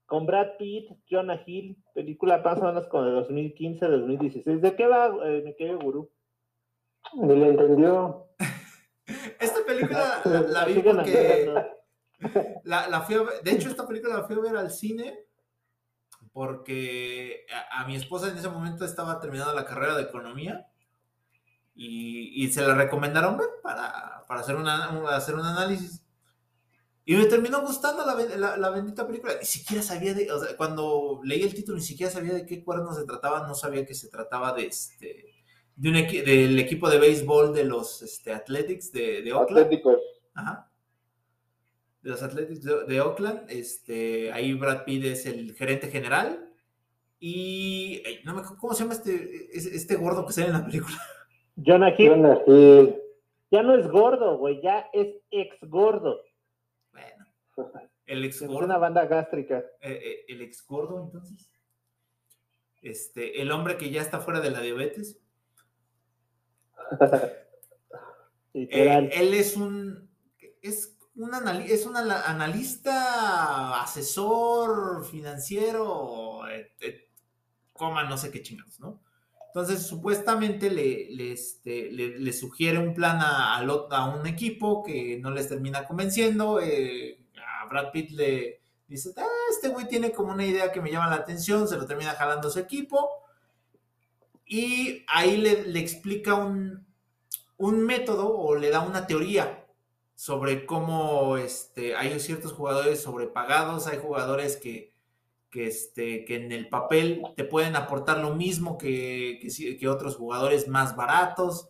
con 0.07 0.25
Brad 0.25 0.57
Pitt, 0.59 0.91
Jonah 1.11 1.43
Hill, 1.47 1.77
película 1.95 2.39
más 2.39 2.59
o 2.61 2.65
menos 2.65 2.87
como 2.89 3.05
de 3.05 3.11
2015, 3.13 3.87
2016. 3.87 4.63
¿De 4.63 4.75
qué 4.75 4.87
va, 4.87 5.15
eh, 5.29 5.43
mi 5.45 5.55
querido 5.55 5.79
gurú? 5.79 6.11
Ni 7.15 7.37
le 7.37 7.49
entendió. 7.49 8.29
Esta 9.41 9.65
película 9.67 10.21
la, 10.25 10.41
la 10.43 10.65
vi 10.65 10.81
porque. 10.81 11.55
La, 12.65 12.89
la 12.89 13.01
fui 13.01 13.15
a 13.15 13.23
ver- 13.23 13.43
de 13.43 13.51
hecho, 13.53 13.69
esta 13.71 13.87
película 13.87 14.15
la 14.19 14.25
fui 14.25 14.37
a 14.37 14.41
ver 14.41 14.57
al 14.57 14.71
cine 14.71 15.25
porque 16.33 17.47
a, 17.73 17.81
a 17.83 17.87
mi 17.87 17.97
esposa 17.97 18.29
en 18.29 18.37
ese 18.39 18.49
momento 18.49 18.85
estaba 18.85 19.21
terminando 19.21 19.55
la 19.55 19.65
carrera 19.65 19.97
de 19.97 20.03
economía 20.03 20.67
y, 21.75 22.45
y 22.45 22.53
se 22.53 22.63
la 22.63 22.75
recomendaron 22.75 23.39
ver 23.39 23.49
para, 23.63 24.25
para 24.29 24.41
hacer, 24.41 24.57
una, 24.57 24.91
un- 24.91 25.07
hacer 25.09 25.35
un 25.35 25.45
análisis. 25.47 26.05
Y 27.07 27.17
me 27.17 27.27
terminó 27.27 27.63
gustando 27.63 28.05
la, 28.05 28.15
la- 28.37 28.57
la 28.57 28.71
bendita 28.71 29.07
película. 29.07 29.35
Ni 29.41 29.47
siquiera 29.47 29.83
sabía 29.83 30.15
de, 30.15 30.31
o 30.31 30.39
sea, 30.39 30.57
cuando 30.57 31.21
leí 31.25 31.43
el 31.43 31.55
título, 31.55 31.79
ni 31.79 31.83
siquiera 31.85 32.13
sabía 32.13 32.35
de 32.35 32.47
qué 32.47 32.63
cuernos 32.63 32.97
se 32.97 33.05
trataba, 33.07 33.47
no 33.49 33.55
sabía 33.55 33.87
que 33.87 33.95
se 33.95 34.09
trataba 34.11 34.53
de 34.53 34.67
este, 34.67 35.40
de 35.81 35.89
un 35.89 35.97
equi- 35.97 36.23
del 36.23 36.59
equipo 36.59 36.91
de 36.91 36.99
béisbol 36.99 37.55
de 37.55 37.65
los 37.65 38.03
este, 38.03 38.33
Athletics 38.35 38.93
de, 38.93 39.23
de 39.23 39.33
Oakland. 39.33 39.65
Atléticos. 39.65 39.97
Ajá. 40.35 40.71
De 42.03 42.11
los 42.11 42.23
Athletics 42.23 42.63
de, 42.63 42.85
de 42.85 43.01
Oakland. 43.01 43.51
Este, 43.51 44.31
ahí 44.33 44.53
Brad 44.53 44.85
Pitt 44.85 45.05
es 45.05 45.25
el 45.25 45.55
gerente 45.55 45.89
general. 45.89 46.47
Y 47.19 48.03
ay, 48.07 48.21
no 48.25 48.35
me 48.35 48.41
acuerdo 48.41 48.59
cómo 48.61 48.75
se 48.75 48.83
llama 48.83 48.95
este, 48.95 49.49
es- 49.57 49.67
este 49.67 49.97
gordo 49.97 50.27
que 50.27 50.33
sale 50.35 50.49
en 50.49 50.53
la 50.53 50.65
película. 50.67 50.97
Jonah 51.57 51.95
Hill 51.99 52.11
Jonah 52.11 52.39
Hill. 52.47 52.95
ya 53.51 53.63
no 53.63 53.75
es 53.75 53.89
gordo, 53.89 54.37
güey, 54.39 54.61
ya 54.63 54.87
es 54.93 55.17
ex 55.31 55.57
gordo. 55.69 56.21
Bueno, 56.93 57.25
el 58.07 58.25
ex 58.25 58.43
Es 58.43 58.49
gordo. 58.49 58.65
una 58.67 58.77
banda 58.79 59.07
gástrica. 59.07 59.59
eh, 59.81 60.01
eh, 60.03 60.25
el 60.29 60.43
ex 60.43 60.67
gordo, 60.67 61.03
entonces. 61.05 61.51
Este, 62.83 63.41
el 63.43 63.51
hombre 63.53 63.77
que 63.77 63.91
ya 63.91 64.01
está 64.03 64.21
fuera 64.21 64.41
de 64.41 64.51
la 64.51 64.61
diabetes. 64.61 65.19
Eh, 68.53 69.11
él 69.13 69.33
es 69.35 69.57
un 69.57 70.11
es 70.61 70.99
un, 71.15 71.31
anali- 71.31 71.71
es 71.71 71.87
un 71.87 71.97
analista, 71.97 73.81
asesor 73.81 75.05
financiero, 75.05 76.41
coma 77.73 78.05
no 78.05 78.19
sé 78.19 78.31
qué 78.31 78.43
chingados, 78.43 78.81
¿no? 78.81 79.01
Entonces, 79.49 79.85
supuestamente 79.85 80.71
le, 80.71 81.33
este, 81.33 81.91
le, 81.91 82.33
sugiere 82.33 82.79
un 82.79 82.95
plan 82.95 83.19
a, 83.21 83.57
a, 83.57 84.15
un 84.17 84.27
equipo 84.29 84.85
que 84.85 85.19
no 85.21 85.31
les 85.33 85.49
termina 85.49 85.87
convenciendo. 85.89 86.61
Eh, 86.61 87.27
a 87.37 87.67
Brad 87.67 87.91
Pitt 87.91 88.11
le 88.13 88.63
dice, 88.87 89.11
ah, 89.17 89.27
este 89.51 89.69
güey 89.69 89.89
tiene 89.89 90.13
como 90.13 90.33
una 90.33 90.47
idea 90.47 90.71
que 90.71 90.81
me 90.81 90.93
llama 90.93 91.11
la 91.11 91.17
atención, 91.17 91.67
se 91.67 91.77
lo 91.77 91.85
termina 91.85 92.13
jalando 92.13 92.47
a 92.47 92.51
su 92.53 92.61
equipo. 92.61 93.09
Y 94.53 95.05
ahí 95.07 95.37
le, 95.37 95.79
explica 95.79 96.35
un, 96.35 96.85
un, 97.57 97.87
método 97.87 98.37
o 98.37 98.57
le 98.57 98.71
da 98.71 98.81
una 98.81 99.07
teoría 99.07 99.65
sobre 100.17 100.67
cómo 100.67 101.37
este, 101.37 101.95
hay 101.95 102.19
ciertos 102.19 102.53
jugadores 102.53 103.01
sobrepagados, 103.01 103.87
hay 103.87 103.99
jugadores 103.99 104.57
que 104.57 104.91
que, 105.51 105.67
este, 105.67 106.25
que 106.25 106.37
en 106.37 106.53
el 106.53 106.69
papel 106.69 107.23
te 107.37 107.45
pueden 107.45 107.77
aportar 107.77 108.19
lo 108.19 108.35
mismo 108.35 108.79
que, 108.79 109.41
que, 109.79 109.89
otros 109.89 110.17
jugadores 110.17 110.69
más 110.69 110.97
baratos. 110.97 111.69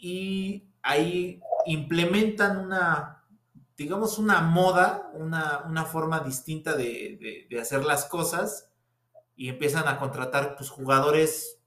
Y 0.00 0.68
ahí 0.82 1.40
implementan 1.66 2.58
una, 2.58 3.24
digamos, 3.76 4.18
una 4.18 4.42
moda, 4.42 5.10
una, 5.14 5.84
forma 5.86 6.20
distinta 6.20 6.76
de, 6.76 7.48
hacer 7.60 7.84
las 7.84 8.04
cosas 8.04 8.70
y 9.34 9.48
empiezan 9.48 9.88
a 9.88 9.98
contratar 9.98 10.56
pues, 10.56 10.68
jugadores 10.68 11.57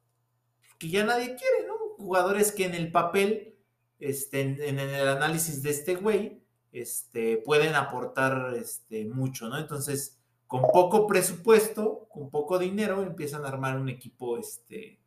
que 0.81 0.89
ya 0.89 1.05
nadie 1.05 1.35
quiere, 1.35 1.67
¿no? 1.67 1.75
Jugadores 1.97 2.51
que 2.51 2.65
en 2.65 2.73
el 2.73 2.91
papel, 2.91 3.55
este, 3.99 4.41
en, 4.41 4.79
el 4.79 5.07
análisis 5.07 5.61
de 5.61 5.69
este 5.69 5.93
güey, 5.93 6.41
este, 6.71 7.37
pueden 7.37 7.75
aportar 7.75 8.55
este, 8.55 9.05
mucho, 9.05 9.47
¿no? 9.47 9.59
Entonces, 9.59 10.19
con 10.47 10.63
poco 10.73 11.05
presupuesto, 11.05 12.07
con 12.09 12.31
poco 12.31 12.57
dinero, 12.57 13.03
empiezan 13.03 13.45
a 13.45 13.49
armar 13.49 13.77
un 13.77 13.89
equipo 13.89 14.39
este, 14.39 14.99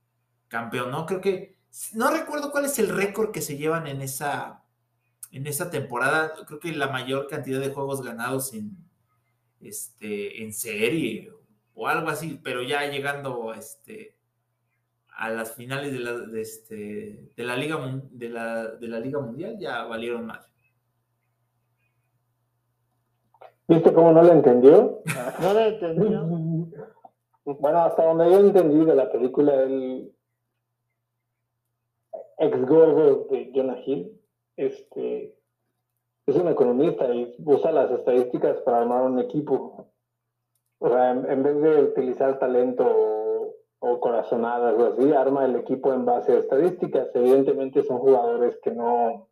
campeón, 0.46 0.92
¿no? 0.92 1.06
Creo 1.06 1.20
que, 1.20 1.56
no 1.92 2.12
recuerdo 2.12 2.52
cuál 2.52 2.66
es 2.66 2.78
el 2.78 2.88
récord 2.88 3.32
que 3.32 3.42
se 3.42 3.56
llevan 3.56 3.88
en 3.88 4.00
esa, 4.00 4.62
en 5.32 5.48
esa 5.48 5.70
temporada, 5.70 6.34
creo 6.46 6.60
que 6.60 6.70
la 6.70 6.86
mayor 6.86 7.26
cantidad 7.26 7.58
de 7.58 7.70
juegos 7.70 8.00
ganados 8.00 8.54
en, 8.54 8.76
este, 9.60 10.44
en 10.44 10.52
serie 10.52 11.32
o 11.74 11.88
algo 11.88 12.10
así, 12.10 12.38
pero 12.44 12.62
ya 12.62 12.86
llegando 12.86 13.52
este, 13.54 14.14
a 15.16 15.30
las 15.30 15.54
finales 15.54 15.92
de 15.92 16.00
la, 16.00 16.12
de 16.12 16.40
este, 16.40 17.30
de 17.36 17.44
la, 17.44 17.56
Liga, 17.56 17.78
de 18.10 18.28
la, 18.28 18.68
de 18.72 18.88
la 18.88 19.00
Liga 19.00 19.20
Mundial 19.20 19.56
ya 19.58 19.84
valieron 19.84 20.26
más. 20.26 20.50
¿Viste 23.66 23.92
cómo 23.92 24.12
no 24.12 24.22
lo 24.22 24.32
entendió? 24.32 25.02
No 25.40 25.52
lo 25.52 25.60
entendió. 25.60 26.26
Bueno, 27.46 27.80
hasta 27.80 28.06
donde 28.06 28.30
yo 28.30 28.40
entendí 28.40 28.86
de 28.86 28.94
la 28.94 29.12
película, 29.12 29.52
el 29.64 30.10
ex 32.38 32.66
gordo 32.66 33.26
de 33.30 33.52
Jonah 33.54 33.78
Hill, 33.84 34.18
este, 34.56 35.36
es 36.26 36.36
un 36.36 36.48
economista 36.48 37.12
y 37.14 37.34
usa 37.44 37.70
las 37.70 37.90
estadísticas 37.90 38.60
para 38.62 38.78
armar 38.80 39.02
un 39.02 39.18
equipo. 39.18 39.92
O 40.78 40.88
sea, 40.88 41.10
en, 41.10 41.42
vez 41.42 41.60
de 41.60 41.82
utilizar 41.82 42.38
talento 42.38 42.84
o, 43.85 44.01
corazonadas 44.01 44.74
o 44.78 44.87
así, 44.93 45.12
arma 45.12 45.45
el 45.45 45.57
equipo 45.57 45.93
en 45.93 46.05
base 46.05 46.32
a 46.32 46.39
estadísticas. 46.39 47.09
Evidentemente 47.14 47.82
son 47.82 47.99
jugadores 47.99 48.59
que 48.62 48.70
no, 48.70 49.28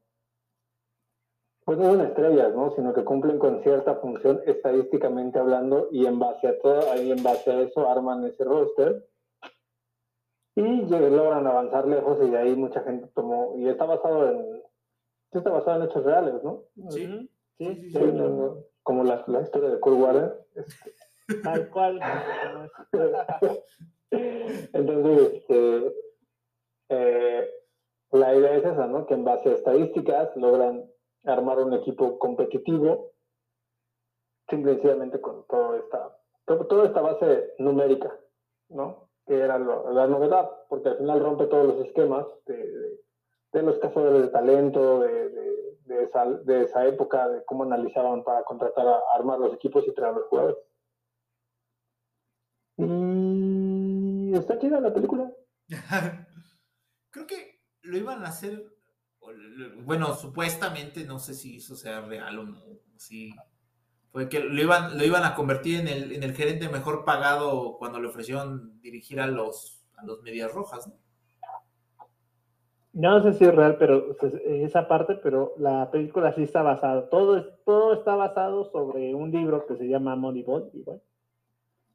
pues 1.65 1.79
no 1.79 1.85
son 1.85 2.01
estrellas, 2.03 2.55
¿no? 2.55 2.75
Sino 2.75 2.93
que 2.93 3.05
cumplen 3.05 3.39
con 3.39 3.63
cierta 3.63 3.97
función 3.97 4.41
estadísticamente 4.47 5.39
hablando 5.39 5.89
y 5.91 6.07
en 6.07 6.19
base 6.19 6.49
a 6.49 6.59
todo, 6.59 6.91
ahí 6.93 7.11
en 7.11 7.23
base 7.23 7.51
a 7.51 7.61
eso 7.61 7.89
arman 7.89 8.25
ese 8.27 8.45
roster 8.45 9.07
y 10.55 10.63
logran 10.63 11.47
avanzar 11.47 11.87
lejos 11.87 12.19
y 12.23 12.31
de 12.31 12.39
ahí 12.39 12.55
mucha 12.55 12.83
gente 12.83 13.09
tomó, 13.15 13.55
y 13.57 13.69
está 13.69 13.87
basado 13.87 14.29
en, 14.29 14.63
está 15.33 15.51
basado 15.51 15.83
en 15.83 15.89
hechos 15.89 16.05
reales, 16.05 16.43
¿no? 16.45 16.65
Sí, 16.91 17.31
sí, 17.57 17.91
sí, 17.91 17.99
como 18.83 19.05
la, 19.05 19.25
la, 19.29 19.41
historia 19.41 19.71
de 19.71 19.81
Kurt 19.81 19.99
Warner. 19.99 20.47
Tal 21.43 21.71
cual. 21.71 22.01
Entonces, 24.13 25.35
este, 25.35 25.95
eh, 26.91 27.51
la 28.13 28.35
idea 28.35 28.57
es 28.57 28.65
esa, 28.65 28.87
¿no? 28.87 29.07
Que 29.07 29.15
en 29.15 29.25
base 29.25 29.49
a 29.49 29.55
estadísticas 29.55 30.37
logran 30.37 30.85
armar 31.25 31.59
un 31.59 31.73
equipo 31.73 32.19
competitivo, 32.19 33.13
simplemente 34.49 35.21
con 35.21 35.47
toda 35.47 35.79
esta, 35.79 36.19
toda 36.45 36.87
esta 36.87 37.01
base 37.01 37.55
numérica, 37.59 38.15
¿no? 38.69 39.09
Que 39.27 39.39
era 39.39 39.59
la 39.59 40.07
novedad, 40.07 40.51
porque 40.69 40.91
al 40.91 40.99
final 40.99 41.21
rompe 41.21 41.47
todos 41.47 41.67
los 41.67 41.87
esquemas 41.87 42.27
de, 42.47 43.63
los 43.63 43.79
cazadores 43.79 44.23
de 44.23 44.29
talento, 44.29 45.01
de, 45.01 46.03
esa, 46.03 46.27
de 46.27 46.65
esa 46.65 46.87
época, 46.87 47.29
de 47.29 47.45
cómo 47.45 47.63
analizaban 47.63 48.25
para 48.25 48.43
contratar, 48.45 48.87
a, 48.87 49.01
armar 49.15 49.39
los 49.39 49.55
equipos 49.55 49.87
y 49.87 49.93
traer 49.93 50.15
los 50.15 50.27
jugadores. 50.27 50.57
Y 52.77 52.83
está 54.35 54.59
chida 54.59 54.81
la 54.81 54.93
película. 54.93 55.31
Creo 57.11 57.27
que 57.27 57.61
lo 57.83 57.97
iban 57.97 58.25
a 58.25 58.29
hacer 58.29 58.73
bueno, 59.85 60.15
supuestamente, 60.15 61.05
no 61.05 61.19
sé 61.19 61.35
si 61.35 61.57
eso 61.57 61.77
sea 61.77 62.01
real 62.01 62.39
o 62.39 62.45
no, 62.45 62.63
sí, 62.97 63.35
fue 64.11 64.29
que 64.29 64.41
lo 64.41 64.61
iban, 64.61 64.99
lo 64.99 65.05
iban 65.05 65.25
a 65.25 65.35
convertir 65.35 65.81
en 65.81 65.89
el, 65.89 66.13
en 66.13 66.23
el 66.23 66.35
gerente 66.35 66.69
mejor 66.69 67.05
pagado 67.05 67.77
cuando 67.79 68.01
le 68.01 68.09
ofrecieron 68.09 68.81
dirigir 68.81 69.21
a 69.21 69.27
los, 69.27 69.85
a 69.97 70.05
los 70.05 70.23
Medias 70.23 70.53
Rojas, 70.53 70.89
¿no? 70.89 70.95
No 72.95 73.23
sé 73.23 73.33
si 73.33 73.45
es 73.45 73.55
real, 73.55 73.77
pero 73.79 74.15
esa 74.45 74.87
parte, 74.87 75.15
pero 75.15 75.55
la 75.57 75.91
película 75.91 76.35
sí 76.35 76.43
está 76.43 76.61
basada, 76.61 77.09
todo, 77.09 77.43
todo 77.65 77.95
está 77.95 78.15
basado 78.17 78.71
sobre 78.71 79.15
un 79.15 79.31
libro 79.31 79.65
que 79.67 79.77
se 79.77 79.89
llama 79.89 80.15
Moneyball, 80.15 80.71
igual. 80.75 81.01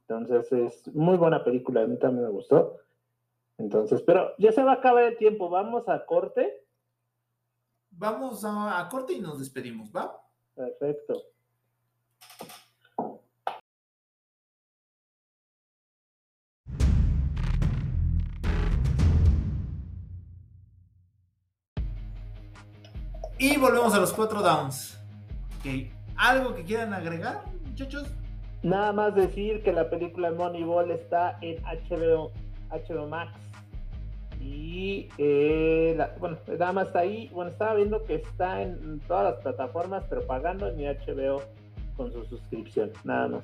Entonces 0.07 0.51
es 0.51 0.95
muy 0.95 1.17
buena 1.17 1.43
película, 1.43 1.81
a 1.81 1.87
mí 1.87 1.97
también 1.97 2.25
me 2.25 2.31
gustó. 2.31 2.77
Entonces, 3.57 4.01
pero 4.03 4.33
ya 4.37 4.51
se 4.51 4.63
va 4.63 4.71
a 4.71 4.75
acabar 4.75 5.03
el 5.03 5.17
tiempo, 5.17 5.49
vamos 5.49 5.89
a 5.89 6.05
corte 6.05 6.67
vamos 7.97 8.43
a, 8.45 8.87
corte 8.89 9.13
y 9.13 9.19
nos 9.19 9.39
despedimos, 9.39 9.91
¿va? 9.95 10.21
Perfecto. 10.55 11.23
Y 23.39 23.55
volvemos 23.57 23.93
a 23.93 23.99
los 23.99 24.13
cuatro 24.13 24.41
downs. 24.41 24.97
¿Algo 26.15 26.55
que 26.55 26.63
quieran 26.63 26.93
agregar, 26.93 27.43
muchachos? 27.65 28.07
Nada 28.63 28.91
más 28.91 29.15
decir 29.15 29.61
que 29.63 29.71
la 29.71 29.89
película 29.89 30.31
Moneyball 30.31 30.91
está 30.91 31.37
en 31.41 31.57
HBO, 31.63 32.31
HBO 32.69 33.07
Max. 33.07 33.39
Y 34.39 35.09
eh, 35.17 35.97
bueno, 36.19 36.37
nada 36.47 36.71
más 36.71 36.87
está 36.87 36.99
ahí. 36.99 37.29
Bueno, 37.33 37.51
estaba 37.51 37.75
viendo 37.75 38.03
que 38.03 38.15
está 38.15 38.61
en 38.61 38.99
todas 39.07 39.33
las 39.33 39.43
plataformas, 39.43 40.05
pero 40.09 40.25
pagando 40.25 40.67
en 40.67 40.77
HBO 40.77 41.41
con 41.95 42.11
su 42.11 42.23
suscripción, 42.25 42.91
nada 43.03 43.27
más. 43.27 43.43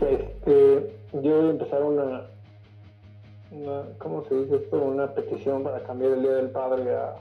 Este, 0.00 0.96
yo 1.12 1.36
voy 1.36 1.46
a 1.46 1.50
empezar 1.50 1.82
una, 1.82 2.22
una, 3.50 3.82
¿cómo 3.98 4.24
se 4.24 4.34
dice 4.34 4.56
esto? 4.56 4.82
Una 4.82 5.14
petición 5.14 5.62
para 5.62 5.82
cambiar 5.82 6.12
el 6.12 6.22
Día 6.22 6.32
del 6.32 6.50
Padre 6.50 6.96
a, 6.96 7.16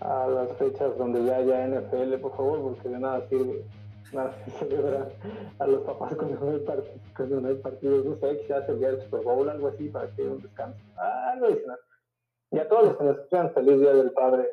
a 0.00 0.26
las 0.26 0.52
fechas 0.58 0.96
donde 0.98 1.24
ya 1.24 1.36
haya 1.36 1.66
NFL, 1.66 2.14
por 2.20 2.36
favor, 2.36 2.62
porque 2.62 2.88
de 2.88 2.98
nada 2.98 3.26
sirve 3.28 3.64
celebrar 4.58 5.12
a 5.58 5.66
los 5.66 5.82
papás 5.82 6.14
cuando 6.14 6.38
no 6.38 6.52
hay, 6.52 6.60
partidos, 6.60 7.00
cuando 7.16 7.40
no 7.40 7.48
hay 7.48 7.56
partidos, 7.56 8.04
no 8.04 8.16
sé, 8.16 8.54
hace 8.54 8.72
el 8.72 8.78
día 8.78 8.92
del 8.92 9.02
Super 9.02 9.22
Bowl, 9.22 9.48
algo 9.48 9.68
así, 9.68 9.88
para 9.88 10.10
que 10.14 10.22
haya 10.22 10.32
un 10.32 10.42
descanso, 10.42 10.78
algo 10.96 11.46
adicional. 11.46 11.78
Y 12.50 12.58
a 12.58 12.68
todos 12.68 12.84
los 12.84 12.96
que 12.96 13.04
nos 13.04 13.16
escuchan, 13.16 13.52
feliz 13.52 13.80
Día 13.80 13.92
del 13.92 14.12
Padre, 14.12 14.48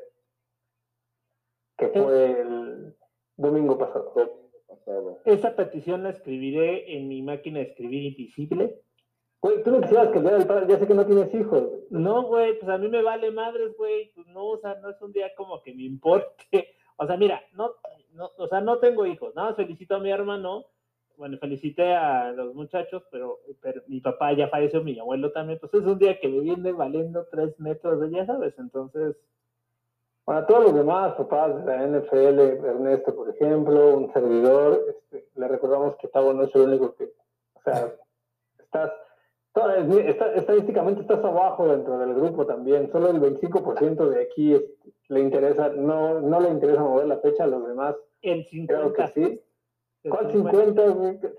que 1.78 1.88
fue 1.89 2.41
el 2.41 2.96
domingo 3.38 3.78
pasado. 3.78 4.14
Esa 5.26 5.56
petición 5.56 6.04
la 6.04 6.10
escribiré 6.10 6.98
en 6.98 7.08
mi 7.08 7.22
máquina 7.22 7.60
de 7.60 7.66
escribir 7.66 8.04
invisible. 8.04 8.82
Güey, 9.44 9.62
tú 9.62 9.72
no 9.72 9.82
quisieras 9.82 10.08
que 10.08 10.20
el 10.20 10.48
Padre, 10.48 10.68
ya 10.70 10.80
sé 10.80 10.88
que 10.88 10.94
no 10.94 11.06
tienes 11.06 11.34
hijos. 11.34 11.64
No, 11.89 12.24
güey, 12.24 12.58
pues 12.60 12.72
a 12.72 12.78
mí 12.78 12.88
me 12.88 13.04
vale 13.04 13.30
madres, 13.30 13.76
güey, 13.78 14.10
pues 14.16 14.26
no, 14.28 14.46
o 14.46 14.58
sea, 14.60 14.76
no 14.76 14.89
es 14.89 15.02
un 15.02 15.12
día 15.12 15.36
como 15.36 15.62
que 15.62 15.74
me 15.74 15.84
importe. 15.84 16.46
O 16.96 17.08
sea, 17.08 17.18
mira, 17.18 17.41
no, 17.54 17.72
no, 18.12 18.30
o 18.38 18.48
sea, 18.48 18.62
no 18.62 18.78
tengo 18.78 19.08
hijos, 19.08 19.34
nada 19.34 19.48
más 19.48 19.58
felicito 19.58 19.96
a 19.96 20.00
mi 20.00 20.12
hermano, 20.12 20.68
bueno, 21.18 21.39
felicité 21.39 21.91
a 21.91 22.32
los 22.32 22.54
muchachos, 22.54 23.02
pero, 23.10 23.39
pero 23.62 23.82
mi 23.88 24.00
papá 24.00 24.32
ya 24.34 24.48
falleció, 24.48 24.84
mi 24.84 24.98
abuelo 25.00 25.32
también, 25.32 25.58
pues 25.60 25.74
es 25.74 25.82
un 25.82 25.98
día 25.98 26.20
que 26.20 26.30
me 26.30 26.41
viene 26.41 26.72
valiendo 26.72 27.26
tres 27.32 27.60
metros 27.60 28.00
de, 28.00 28.12
ya 28.12 28.28
sabes, 28.28 28.54
entonces... 28.60 29.18
Para 30.24 30.46
todos 30.46 30.66
los 30.66 30.76
demás 30.76 31.16
papás 31.16 31.66
de 31.66 31.66
la 31.66 31.88
NFL, 31.88 32.39
Ernesto, 32.64 33.16
por 33.16 33.30
ejemplo, 33.30 33.98
un 33.98 34.14
servidor, 34.14 34.80
este, 34.88 35.28
le 35.36 35.48
recordamos 35.48 35.96
que 35.96 36.08
Tavo 36.10 36.32
no 36.32 36.44
es 36.44 36.54
el 36.54 36.62
único 36.62 36.94
que, 36.96 37.06
o 37.56 37.62
sea, 37.64 37.91
estás 38.60 38.91
estadísticamente 39.56 41.01
estás 41.01 41.24
abajo 41.24 41.68
dentro 41.68 41.97
del 41.99 42.14
grupo 42.14 42.45
también. 42.45 42.91
Solo 42.91 43.10
el 43.10 43.22
25% 43.22 44.10
de 44.10 44.24
aquí 44.24 44.60
le 45.10 45.20
interesa, 45.20 45.70
no, 45.70 46.22
no 46.22 46.39
le 46.39 46.49
interesa 46.49 46.82
mover 46.82 47.08
la 47.08 47.20
fecha 47.20 47.43
a 47.43 47.47
los 47.47 47.68
demás. 47.68 47.95
El 48.22 48.45
50. 48.45 48.74
Creo 48.74 48.93
que 48.93 49.08
sí. 49.14 49.41
¿Cuál 50.10 50.32
50? 50.32 50.84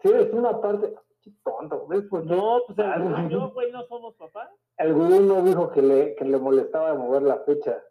Si 0.03 0.09
eres 0.09 0.33
una 0.33 0.61
parte. 0.61 0.95
Tonto, 1.43 1.87
¿ves? 1.87 2.05
no, 2.13 2.61
pues 2.67 2.79
el, 2.79 3.29
yo, 3.31 3.51
güey, 3.51 3.73
no 3.73 3.83
somos 3.87 4.15
papás. 4.17 4.51
El 4.77 4.93
gobierno 4.93 5.43
dijo 5.43 5.71
que 5.71 5.81
le, 5.81 6.15
que 6.17 6.25
le 6.27 6.37
molestaba 6.37 6.95
mover 6.95 7.23
la 7.23 7.39
fecha. 7.41 7.83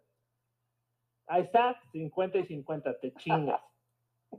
Ahí 1.26 1.42
está, 1.42 1.76
50 1.90 2.38
y 2.38 2.46
50, 2.46 3.00
te 3.00 3.12
chingas. 3.14 3.60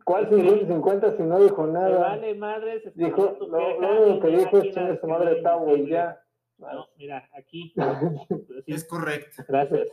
¿Cuál 0.03 0.29
50 0.29 0.63
y 0.63 0.67
50 0.67 1.17
si 1.17 1.23
no 1.23 1.39
dijo 1.39 1.67
nada? 1.67 1.99
vale, 1.99 2.35
madre. 2.35 2.81
Dijo, 2.95 3.37
lo, 3.39 4.03
único 4.03 4.19
que 4.19 4.37
dijo 4.37 4.57
es 4.57 4.73
chingue 4.73 4.99
su 4.99 5.07
madre 5.07 5.41
Tavo 5.41 5.75
y 5.75 5.87
ya. 5.87 6.21
No, 6.57 6.87
mira, 6.97 7.29
aquí. 7.37 7.73
Es 8.67 8.85
correcto. 8.85 9.43
Gracias. 9.47 9.89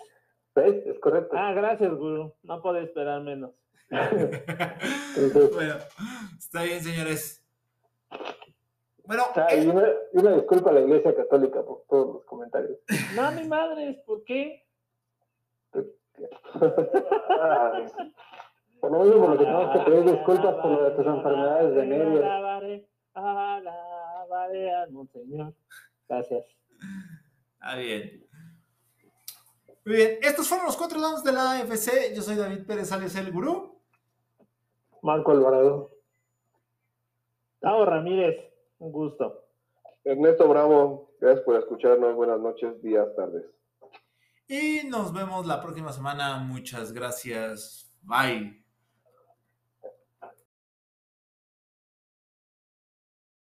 ¿Ves? 0.55 0.86
Es 0.86 0.98
correcto. 1.00 1.34
Ah, 1.36 1.53
gracias, 1.53 1.94
Guru. 1.94 2.34
No 2.42 2.62
puedo 2.62 2.78
esperar 2.78 3.20
menos. 3.22 3.53
bueno, 3.90 5.74
está 6.38 6.62
bien, 6.62 6.80
señores. 6.80 7.44
Bueno, 9.05 9.24
y, 9.50 9.66
una, 9.66 9.84
una, 10.12 10.36
disculpa 10.36 10.70
a 10.70 10.74
la 10.74 10.80
Iglesia 10.80 11.14
Católica 11.14 11.62
por 11.62 11.82
todos 11.88 12.14
los 12.14 12.24
comentarios. 12.24 12.78
No, 13.14 13.30
mi 13.32 13.46
madre, 13.46 14.03
¿por 14.07 14.24
qué? 14.24 14.64
por 18.83 18.91
lo 18.91 19.05
mismo, 19.05 19.20
por 19.20 19.30
lo 19.30 19.39
que 19.39 19.45
tenemos 19.45 19.72
que 19.72 19.78
pedir 19.91 20.11
disculpas 20.11 20.55
por 20.57 20.70
lo 20.72 20.83
de 20.83 20.91
tus 20.91 21.07
enfermedades 21.07 21.74
de 21.76 21.87
nervios. 21.87 22.24
Alabaré 23.14 24.74
al 24.74 24.91
Monseñor. 24.91 25.55
Gracias. 26.09 26.45
Ah, 27.61 27.76
bien. 27.76 28.26
Muy 29.85 29.95
bien, 29.95 30.18
estos 30.20 30.49
fueron 30.49 30.66
los 30.66 30.76
cuatro 30.76 31.01
dados 31.01 31.22
de 31.22 31.30
la 31.30 31.53
AFC. 31.53 32.12
Yo 32.12 32.22
soy 32.22 32.35
David 32.35 32.66
Pérez 32.66 32.91
Alias 32.91 33.14
el 33.14 33.30
Gurú. 33.30 33.80
Marco 35.01 35.30
Alvarado. 35.30 35.93
Tavo 37.61 37.85
Ramírez, 37.85 38.37
un 38.78 38.91
gusto. 38.91 39.45
Ernesto 40.03 40.49
Bravo, 40.49 41.14
gracias 41.20 41.45
por 41.45 41.55
escucharnos. 41.55 42.16
Buenas 42.16 42.41
noches, 42.41 42.83
días, 42.83 43.07
tardes. 43.14 43.45
Y 44.49 44.89
nos 44.89 45.12
vemos 45.12 45.47
la 45.47 45.61
próxima 45.61 45.93
semana. 45.93 46.39
Muchas 46.39 46.93
gracias. 46.93 47.97
Bye. 48.03 48.61